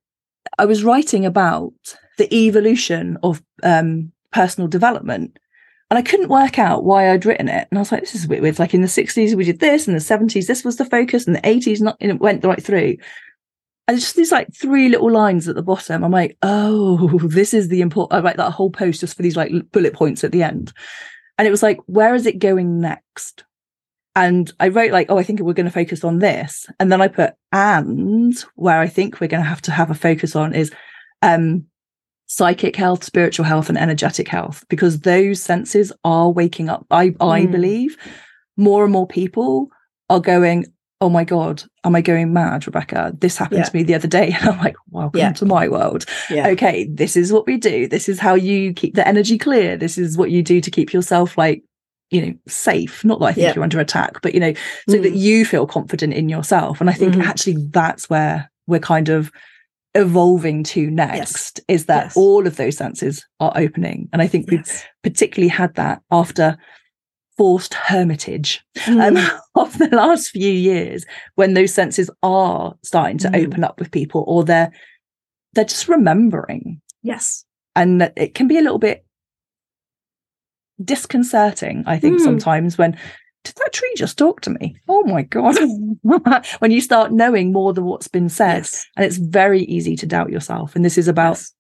i 0.58 0.66
was 0.66 0.84
writing 0.84 1.26
about 1.26 1.74
the 2.18 2.32
evolution 2.34 3.18
of 3.24 3.42
um, 3.64 4.12
personal 4.32 4.68
development 4.68 5.40
and 5.94 6.00
I 6.00 6.10
couldn't 6.10 6.30
work 6.30 6.58
out 6.58 6.84
why 6.84 7.12
I'd 7.12 7.24
written 7.24 7.48
it. 7.48 7.68
And 7.70 7.78
I 7.78 7.82
was 7.82 7.92
like, 7.92 8.02
this 8.02 8.16
is 8.16 8.26
a 8.26 8.28
bit 8.28 8.42
weird. 8.42 8.58
Like 8.58 8.74
in 8.74 8.82
the 8.82 8.88
60s, 8.88 9.36
we 9.36 9.44
did 9.44 9.60
this, 9.60 9.88
in 9.88 9.94
the 9.94 10.00
70s, 10.00 10.48
this 10.48 10.64
was 10.64 10.78
the 10.78 10.86
focus, 10.86 11.28
and 11.28 11.36
the 11.36 11.42
80s, 11.42 11.82
not, 11.82 11.98
and 12.02 12.10
it 12.10 12.20
went 12.20 12.44
right 12.44 12.64
through. 12.64 12.98
And 13.88 13.96
it's 13.96 14.02
just 14.02 14.16
these 14.16 14.32
like 14.32 14.52
three 14.56 14.90
little 14.90 15.12
lines 15.12 15.48
at 15.48 15.54
the 15.54 15.62
bottom. 15.62 16.04
I'm 16.04 16.10
like, 16.12 16.36
oh, 16.42 17.20
this 17.28 17.54
is 17.54 17.68
the 17.68 17.82
important. 17.82 18.20
I 18.20 18.26
write 18.26 18.38
that 18.38 18.54
whole 18.54 18.72
post 18.72 19.02
just 19.02 19.16
for 19.16 19.22
these 19.22 19.38
like 19.38 19.52
bullet 19.72 19.94
points 19.94 20.24
at 20.24 20.32
the 20.32 20.42
end. 20.42 20.74
And 21.38 21.48
it 21.48 21.52
was 21.52 21.62
like, 21.62 21.78
where 21.86 22.16
is 22.16 22.26
it 22.26 22.40
going 22.40 22.82
next? 22.82 23.44
And 24.16 24.52
I 24.60 24.70
wrote 24.70 24.94
like, 24.94 25.12
oh, 25.12 25.20
I 25.20 25.24
think 25.24 25.42
we're 25.42 25.54
going 25.54 25.68
to 25.68 25.72
focus 25.72 26.04
on 26.04 26.18
this. 26.18 26.66
And 26.80 26.92
then 26.92 27.02
I 27.02 27.08
put 27.08 27.36
and 27.52 28.36
where 28.56 28.80
I 28.80 28.88
think 28.88 29.22
we're 29.22 29.28
going 29.28 29.44
to 29.44 29.50
have 29.50 29.62
to 29.62 29.72
have 29.72 29.92
a 29.92 29.96
focus 29.96 30.36
on 30.36 30.56
is 30.56 30.72
um 31.22 31.68
psychic 32.36 32.76
health, 32.76 33.04
spiritual 33.04 33.46
health, 33.46 33.70
and 33.70 33.78
energetic 33.78 34.28
health, 34.28 34.66
because 34.68 35.02
those 35.02 35.42
senses 35.42 35.94
are 36.04 36.32
waking 36.32 36.68
up. 36.68 36.84
I, 36.90 37.16
I 37.22 37.46
mm. 37.46 37.52
believe 37.52 37.96
more 38.58 38.84
and 38.84 38.92
more 38.92 39.06
people 39.08 39.70
are 40.10 40.20
going, 40.20 40.66
Oh 41.00 41.10
my 41.10 41.26
God, 41.26 41.64
am 41.84 41.96
I 41.96 42.02
going 42.02 42.32
mad, 42.32 42.66
Rebecca? 42.66 43.14
This 43.20 43.38
happened 43.38 43.60
yeah. 43.60 43.66
to 43.66 43.76
me 43.76 43.84
the 43.84 43.94
other 43.94 44.08
day. 44.08 44.32
And 44.40 44.50
I'm 44.50 44.58
like, 44.58 44.76
Welcome 44.90 45.20
yeah. 45.20 45.34
to 45.34 45.46
my 45.46 45.68
world. 45.68 46.06
Yeah. 46.30 46.48
Okay, 46.48 46.86
this 46.86 47.16
is 47.16 47.32
what 47.32 47.46
we 47.46 47.58
do. 47.58 47.88
This 47.88 48.10
is 48.10 48.20
how 48.20 48.34
you 48.34 48.74
keep 48.74 48.96
the 48.96 49.08
energy 49.08 49.38
clear. 49.38 49.78
This 49.78 50.00
is 50.00 50.18
what 50.18 50.32
you 50.32 50.42
do 50.42 50.60
to 50.60 50.72
keep 50.72 50.92
yourself 50.92 51.38
like 51.38 51.64
you 52.10 52.24
know 52.24 52.34
safe 52.48 53.04
not 53.04 53.20
that 53.20 53.26
i 53.26 53.34
think 53.34 53.56
you're 53.56 53.64
under 53.64 53.80
attack 53.80 54.22
but 54.22 54.36
you 54.36 54.40
know 54.40 54.54
so 54.88 54.98
mm. 54.98 55.02
that 55.02 55.16
you 55.16 55.44
feel 55.44 55.66
confident 55.66 56.14
in 56.14 56.30
yourself 56.30 56.80
and 56.80 56.88
i 56.88 56.94
think 56.94 57.16
mm. 57.16 57.24
actually 57.24 57.56
that's 57.72 58.08
where 58.08 58.52
we're 58.68 58.80
kind 58.80 59.10
of 59.10 59.32
evolving 59.96 60.64
to 60.64 60.90
next 60.90 61.60
yes. 61.60 61.66
is 61.68 61.86
that 61.86 62.06
yes. 62.06 62.18
all 62.18 62.48
of 62.48 62.56
those 62.56 62.78
senses 62.78 63.26
are 63.40 63.54
opening. 63.56 64.10
And 64.12 64.22
I 64.22 64.28
think 64.28 64.50
yes. 64.50 64.52
we've 64.52 65.12
particularly 65.12 65.50
had 65.50 65.76
that 65.76 66.02
after 66.12 66.58
forced 67.38 67.74
hermitage 67.74 68.64
um, 68.88 68.96
mm. 68.96 69.18
um, 69.18 69.40
of 69.56 69.78
the 69.78 69.90
last 69.90 70.30
few 70.30 70.52
years 70.52 71.06
when 71.36 71.54
those 71.54 71.74
senses 71.74 72.10
are 72.22 72.76
starting 72.84 73.18
to 73.20 73.30
mm. 73.30 73.46
open 73.46 73.64
up 73.64 73.80
with 73.80 73.92
people 73.92 74.24
or 74.28 74.44
they're 74.44 74.72
they're 75.54 75.66
just 75.66 75.88
remembering 75.88 76.80
yes 77.02 77.44
and 77.76 78.12
it 78.16 78.36
can 78.36 78.48
be 78.48 78.58
a 78.58 78.62
little 78.62 78.78
bit 78.78 79.04
disconcerting 80.84 81.84
i 81.88 81.98
think 81.98 82.20
mm. 82.20 82.24
sometimes 82.24 82.78
when 82.78 82.96
did 83.44 83.56
that 83.56 83.74
tree 83.74 83.94
just 83.98 84.18
talk 84.18 84.42
to 84.42 84.50
me? 84.50 84.78
Oh 84.88 85.04
my 85.04 85.24
God. 85.24 85.56
when 86.60 86.72
you 86.72 86.82
start 86.82 87.12
knowing 87.12 87.52
more 87.52 87.74
than 87.74 87.86
what's 87.86 88.08
been 88.08 88.30
said, 88.30 88.60
yes. 88.64 88.86
and 88.96 89.06
it's 89.06 89.18
very 89.18 89.64
easy 89.64 89.96
to 89.98 90.06
doubt 90.06 90.30
yourself. 90.30 90.76
And 90.76 90.86
this 90.86 90.98
is 90.98 91.08
about 91.08 91.38
yes. 91.38 91.54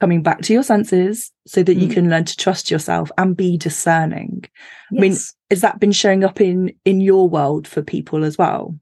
coming 0.00 0.22
back 0.22 0.42
to 0.42 0.52
your 0.52 0.62
senses 0.62 1.32
so 1.46 1.62
that 1.62 1.76
mm. 1.76 1.82
you 1.82 1.88
can 1.88 2.08
learn 2.08 2.24
to 2.24 2.36
trust 2.36 2.70
yourself 2.70 3.10
and 3.18 3.36
be 3.36 3.56
discerning. 3.56 4.44
Yes. 4.92 4.98
I 4.98 5.00
mean, 5.00 5.16
has 5.50 5.60
that 5.62 5.80
been 5.80 5.92
showing 5.92 6.22
up 6.22 6.40
in 6.40 6.72
in 6.84 7.00
your 7.00 7.28
world 7.28 7.66
for 7.66 7.82
people 7.82 8.24
as 8.24 8.38
well? 8.38 8.78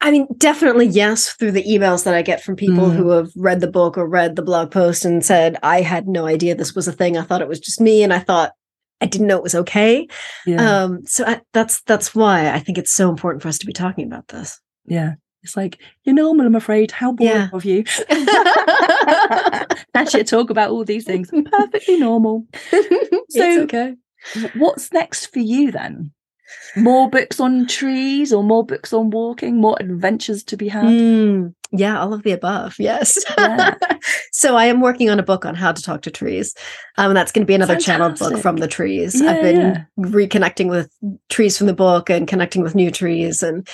I 0.00 0.10
mean, 0.10 0.28
definitely 0.38 0.86
yes, 0.86 1.32
through 1.32 1.52
the 1.52 1.64
emails 1.64 2.04
that 2.04 2.14
I 2.14 2.22
get 2.22 2.42
from 2.42 2.54
people 2.54 2.90
mm. 2.90 2.94
who 2.94 3.10
have 3.10 3.30
read 3.34 3.60
the 3.60 3.66
book 3.66 3.98
or 3.98 4.06
read 4.06 4.36
the 4.36 4.42
blog 4.42 4.70
post 4.70 5.04
and 5.04 5.24
said, 5.24 5.56
I 5.62 5.80
had 5.80 6.06
no 6.06 6.26
idea 6.26 6.54
this 6.54 6.74
was 6.74 6.86
a 6.86 6.92
thing. 6.92 7.16
I 7.16 7.22
thought 7.22 7.42
it 7.42 7.48
was 7.48 7.60
just 7.60 7.80
me. 7.80 8.02
And 8.02 8.12
I 8.12 8.20
thought 8.20 8.52
I 9.00 9.06
didn't 9.06 9.26
know 9.26 9.36
it 9.36 9.42
was 9.42 9.54
okay. 9.54 10.08
Yeah. 10.46 10.82
Um, 10.84 11.04
so 11.06 11.24
I, 11.26 11.40
that's 11.52 11.82
that's 11.82 12.14
why 12.14 12.50
I 12.50 12.58
think 12.60 12.78
it's 12.78 12.92
so 12.94 13.10
important 13.10 13.42
for 13.42 13.48
us 13.48 13.58
to 13.58 13.66
be 13.66 13.72
talking 13.72 14.06
about 14.06 14.28
this. 14.28 14.58
Yeah, 14.86 15.14
It's 15.42 15.56
like, 15.56 15.78
you're 16.04 16.14
normal, 16.14 16.46
I'm 16.46 16.54
afraid. 16.54 16.92
How 16.92 17.12
boring 17.12 17.32
Yeah. 17.34 17.48
of 17.52 17.64
you. 17.64 17.84
Actually, 19.94 20.24
talk 20.24 20.50
about 20.50 20.70
all 20.70 20.84
these 20.84 21.04
things. 21.04 21.30
Perfectly 21.30 21.98
normal. 21.98 22.46
it's 22.72 23.34
So- 23.36 23.62
okay. 23.62 23.96
What's 24.54 24.92
next 24.92 25.26
for 25.26 25.38
you 25.40 25.70
then? 25.70 26.10
More 26.76 27.08
books 27.08 27.40
on 27.40 27.66
trees 27.66 28.32
or 28.32 28.42
more 28.42 28.64
books 28.64 28.92
on 28.92 29.10
walking, 29.10 29.60
more 29.60 29.76
adventures 29.80 30.44
to 30.44 30.56
be 30.56 30.68
had? 30.68 30.84
Mm, 30.84 31.54
yeah, 31.72 32.00
all 32.00 32.12
of 32.12 32.22
the 32.22 32.32
above. 32.32 32.76
Yes. 32.78 33.24
Yeah. 33.38 33.74
so 34.32 34.56
I 34.56 34.66
am 34.66 34.80
working 34.80 35.10
on 35.10 35.18
a 35.18 35.22
book 35.22 35.44
on 35.44 35.54
how 35.54 35.72
to 35.72 35.82
talk 35.82 36.02
to 36.02 36.10
trees. 36.10 36.54
Um, 36.98 37.10
and 37.10 37.16
that's 37.16 37.32
going 37.32 37.42
to 37.42 37.46
be 37.46 37.54
another 37.54 37.76
channeled 37.76 38.18
book 38.18 38.38
from 38.40 38.58
the 38.58 38.68
trees. 38.68 39.20
Yeah, 39.20 39.30
I've 39.30 39.42
been 39.42 39.60
yeah. 39.60 39.84
reconnecting 39.98 40.68
with 40.68 40.90
trees 41.28 41.58
from 41.58 41.66
the 41.66 41.74
book 41.74 42.10
and 42.10 42.28
connecting 42.28 42.62
with 42.62 42.74
new 42.74 42.90
trees 42.90 43.42
and 43.42 43.68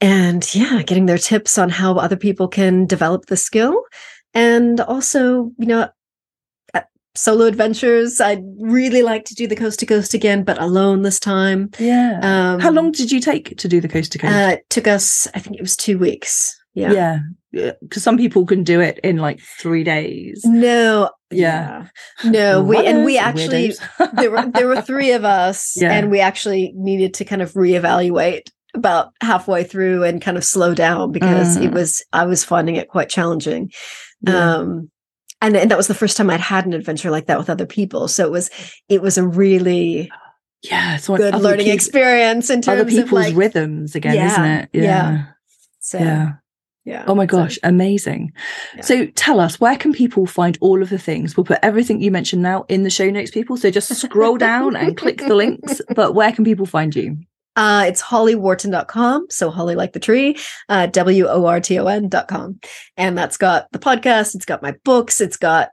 and 0.00 0.54
yeah, 0.54 0.82
getting 0.82 1.06
their 1.06 1.18
tips 1.18 1.56
on 1.56 1.70
how 1.70 1.94
other 1.94 2.16
people 2.16 2.48
can 2.48 2.84
develop 2.86 3.26
the 3.26 3.36
skill. 3.36 3.82
And 4.34 4.80
also, 4.80 5.52
you 5.58 5.66
know, 5.66 5.88
solo 7.16 7.46
adventures. 7.46 8.20
I'd 8.20 8.42
really 8.60 9.02
like 9.02 9.24
to 9.26 9.34
do 9.34 9.46
the 9.46 9.56
coast 9.56 9.80
to 9.80 9.86
coast 9.86 10.14
again, 10.14 10.44
but 10.44 10.60
alone 10.60 11.02
this 11.02 11.18
time. 11.18 11.70
Yeah. 11.78 12.20
Um, 12.22 12.60
How 12.60 12.70
long 12.70 12.92
did 12.92 13.10
you 13.10 13.20
take 13.20 13.56
to 13.58 13.68
do 13.68 13.80
the 13.80 13.88
coast 13.88 14.12
to 14.12 14.18
coast? 14.18 14.34
Uh, 14.34 14.52
it 14.54 14.70
took 14.70 14.86
us, 14.86 15.26
I 15.34 15.40
think 15.40 15.56
it 15.56 15.62
was 15.62 15.76
two 15.76 15.98
weeks. 15.98 16.54
Yeah. 16.74 16.92
yeah. 17.52 17.72
Because 17.80 18.02
some 18.02 18.18
people 18.18 18.44
can 18.44 18.62
do 18.62 18.80
it 18.82 18.98
in 19.02 19.16
like 19.16 19.40
three 19.40 19.82
days. 19.82 20.42
No. 20.44 21.10
Yeah. 21.30 21.86
yeah. 22.22 22.30
No, 22.30 22.62
we 22.62 22.76
and 22.86 23.04
we 23.04 23.16
actually 23.16 23.72
there 24.12 24.30
were 24.30 24.46
there 24.52 24.66
were 24.68 24.82
three 24.82 25.12
of 25.12 25.24
us 25.24 25.72
Yeah. 25.80 25.92
and 25.92 26.10
we 26.10 26.20
actually 26.20 26.72
needed 26.76 27.14
to 27.14 27.24
kind 27.24 27.40
of 27.40 27.52
reevaluate 27.54 28.42
about 28.74 29.12
halfway 29.22 29.64
through 29.64 30.04
and 30.04 30.20
kind 30.20 30.36
of 30.36 30.44
slow 30.44 30.74
down 30.74 31.12
because 31.12 31.56
it 31.56 31.70
Mm. 31.70 31.74
was 31.74 32.04
I 32.12 32.26
was 32.26 32.44
finding 32.44 32.76
it 32.76 32.88
quite 32.88 33.08
challenging. 33.08 33.70
Yeah. 34.20 34.56
Um 34.56 34.90
and, 35.40 35.56
and 35.56 35.70
that 35.70 35.76
was 35.76 35.88
the 35.88 35.94
first 35.94 36.16
time 36.16 36.30
I'd 36.30 36.40
had 36.40 36.66
an 36.66 36.72
adventure 36.72 37.10
like 37.10 37.26
that 37.26 37.38
with 37.38 37.50
other 37.50 37.66
people. 37.66 38.08
So 38.08 38.24
it 38.26 38.30
was 38.30 38.50
it 38.88 39.02
was 39.02 39.18
a 39.18 39.26
really 39.26 40.10
yeah. 40.62 40.96
It's 40.96 41.06
good 41.08 41.34
learning 41.34 41.66
peop- 41.66 41.74
experience 41.74 42.50
in 42.50 42.62
terms 42.62 42.80
Other 42.80 42.90
people's 42.90 43.06
of 43.08 43.12
like 43.12 43.36
rhythms 43.36 43.94
again, 43.94 44.14
Yeah, 44.14 44.32
isn't 44.32 44.44
it? 44.44 44.68
yeah. 44.72 44.82
Yeah. 44.82 45.24
so 45.80 45.98
yeah. 45.98 46.32
yeah. 46.84 47.04
Oh 47.06 47.14
my 47.14 47.24
So- 47.24 47.38
gosh, 47.38 47.58
amazing. 47.62 48.32
Yeah. 48.74 48.80
So 48.82 49.06
tell 49.14 49.38
us, 49.38 49.60
where 49.60 49.76
can 49.76 49.92
people 49.92 50.26
find 50.26 50.56
all 50.60 50.82
of 50.82 50.88
the 50.88 50.98
things? 50.98 51.36
We'll 51.36 51.44
put 51.44 51.58
everything 51.62 52.00
you 52.00 52.10
mentioned 52.10 52.42
now 52.42 52.64
in 52.68 52.82
the 52.82 52.90
show 52.90 53.10
notes, 53.10 53.30
people. 53.30 53.56
So 53.56 53.70
just 53.70 53.94
scroll 53.94 54.38
down 54.38 54.74
and 54.74 54.96
click 54.96 55.18
the 55.18 55.34
links. 55.34 55.80
But 55.94 56.14
where 56.14 56.32
can 56.32 56.44
people 56.44 56.66
find 56.66 56.94
you? 56.96 57.18
Uh, 57.56 57.86
it's 57.88 58.02
hollyworton.com. 58.02 59.26
So 59.30 59.50
Holly 59.50 59.74
like 59.74 59.92
the 59.92 60.00
tree, 60.00 60.36
uh, 60.68 60.86
W-O-R-T-O-N.com. 60.86 62.60
And 62.96 63.18
that's 63.18 63.36
got 63.36 63.66
the 63.72 63.78
podcast. 63.78 64.34
It's 64.34 64.44
got 64.44 64.62
my 64.62 64.74
books. 64.84 65.20
It's 65.20 65.36
got 65.36 65.70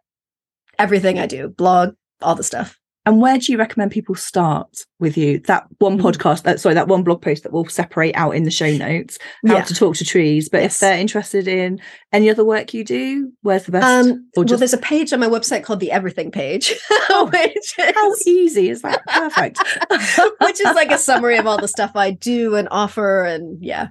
everything 0.79 1.19
I 1.19 1.27
do, 1.27 1.49
blog, 1.49 1.95
all 2.21 2.35
the 2.35 2.43
stuff. 2.43 2.79
And 3.05 3.19
where 3.21 3.37
do 3.37 3.51
you 3.51 3.57
recommend 3.57 3.91
people 3.91 4.15
start 4.15 4.85
with 4.99 5.17
you? 5.17 5.39
That 5.39 5.65
one 5.79 5.97
Mhm. 5.97 6.03
podcast, 6.03 6.47
uh, 6.47 6.55
sorry, 6.57 6.75
that 6.75 6.87
one 6.87 7.03
blog 7.03 7.21
post 7.21 7.43
that 7.43 7.51
we'll 7.51 7.65
separate 7.65 8.15
out 8.15 8.31
in 8.31 8.43
the 8.43 8.51
show 8.51 8.71
notes, 8.77 9.17
how 9.45 9.55
Yeah. 9.55 9.63
to 9.63 9.73
talk 9.75 9.95
to 9.97 10.05
trees. 10.05 10.47
But 10.47 10.61
Yes. 10.61 10.75
if 10.75 10.79
they're 10.79 10.97
interested 10.97 11.47
in 11.47 11.81
any 12.13 12.29
other 12.29 12.45
work 12.45 12.73
you 12.73 12.85
do, 12.85 13.31
where's 13.41 13.65
the 13.65 13.73
best? 13.73 13.85
Um, 13.85 14.27
or 14.37 14.45
well, 14.45 14.57
there's 14.57 14.73
a 14.73 14.77
page 14.77 15.11
on 15.11 15.19
my 15.19 15.27
website 15.27 15.63
called 15.63 15.81
the 15.81 15.91
Everything 15.91 16.31
page, 16.31 16.69
which 17.09 17.75
how 17.95 18.11
is, 18.13 18.25
easy 18.27 18.69
is 18.69 18.81
that? 18.83 19.05
Perfect. 19.05 19.59
which 20.39 20.61
is 20.61 20.73
like 20.75 20.91
a 20.91 20.97
summary 20.97 21.37
of 21.37 21.45
all 21.45 21.57
the 21.59 21.67
stuff 21.67 21.91
I 21.95 22.11
do 22.11 22.55
and 22.55 22.69
offer. 22.71 23.25
And 23.25 23.57
yeah. 23.61 23.87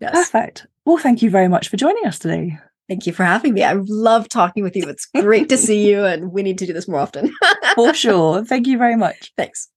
Yes. 0.00 0.12
Perfect. 0.14 0.66
Well, 0.84 0.98
thank 0.98 1.22
you 1.22 1.30
very 1.30 1.46
much 1.46 1.68
for 1.68 1.76
joining 1.76 2.06
us 2.06 2.18
today. 2.18 2.58
Thank 2.92 3.06
you 3.06 3.14
for 3.14 3.24
having 3.24 3.54
me. 3.54 3.62
I 3.62 3.72
love 3.72 4.28
talking 4.28 4.62
with 4.62 4.76
you. 4.76 4.84
It's 4.86 5.06
great 5.06 5.48
to 5.48 5.56
see 5.56 5.88
you, 5.88 6.04
and 6.04 6.30
we 6.30 6.42
need 6.42 6.58
to 6.58 6.66
do 6.66 6.74
this 6.74 6.86
more 6.86 7.00
often. 7.00 7.32
For 7.74 7.94
sure. 7.94 8.44
Thank 8.44 8.66
you 8.66 8.76
very 8.76 8.96
much. 8.96 9.32
Thanks. 9.34 9.71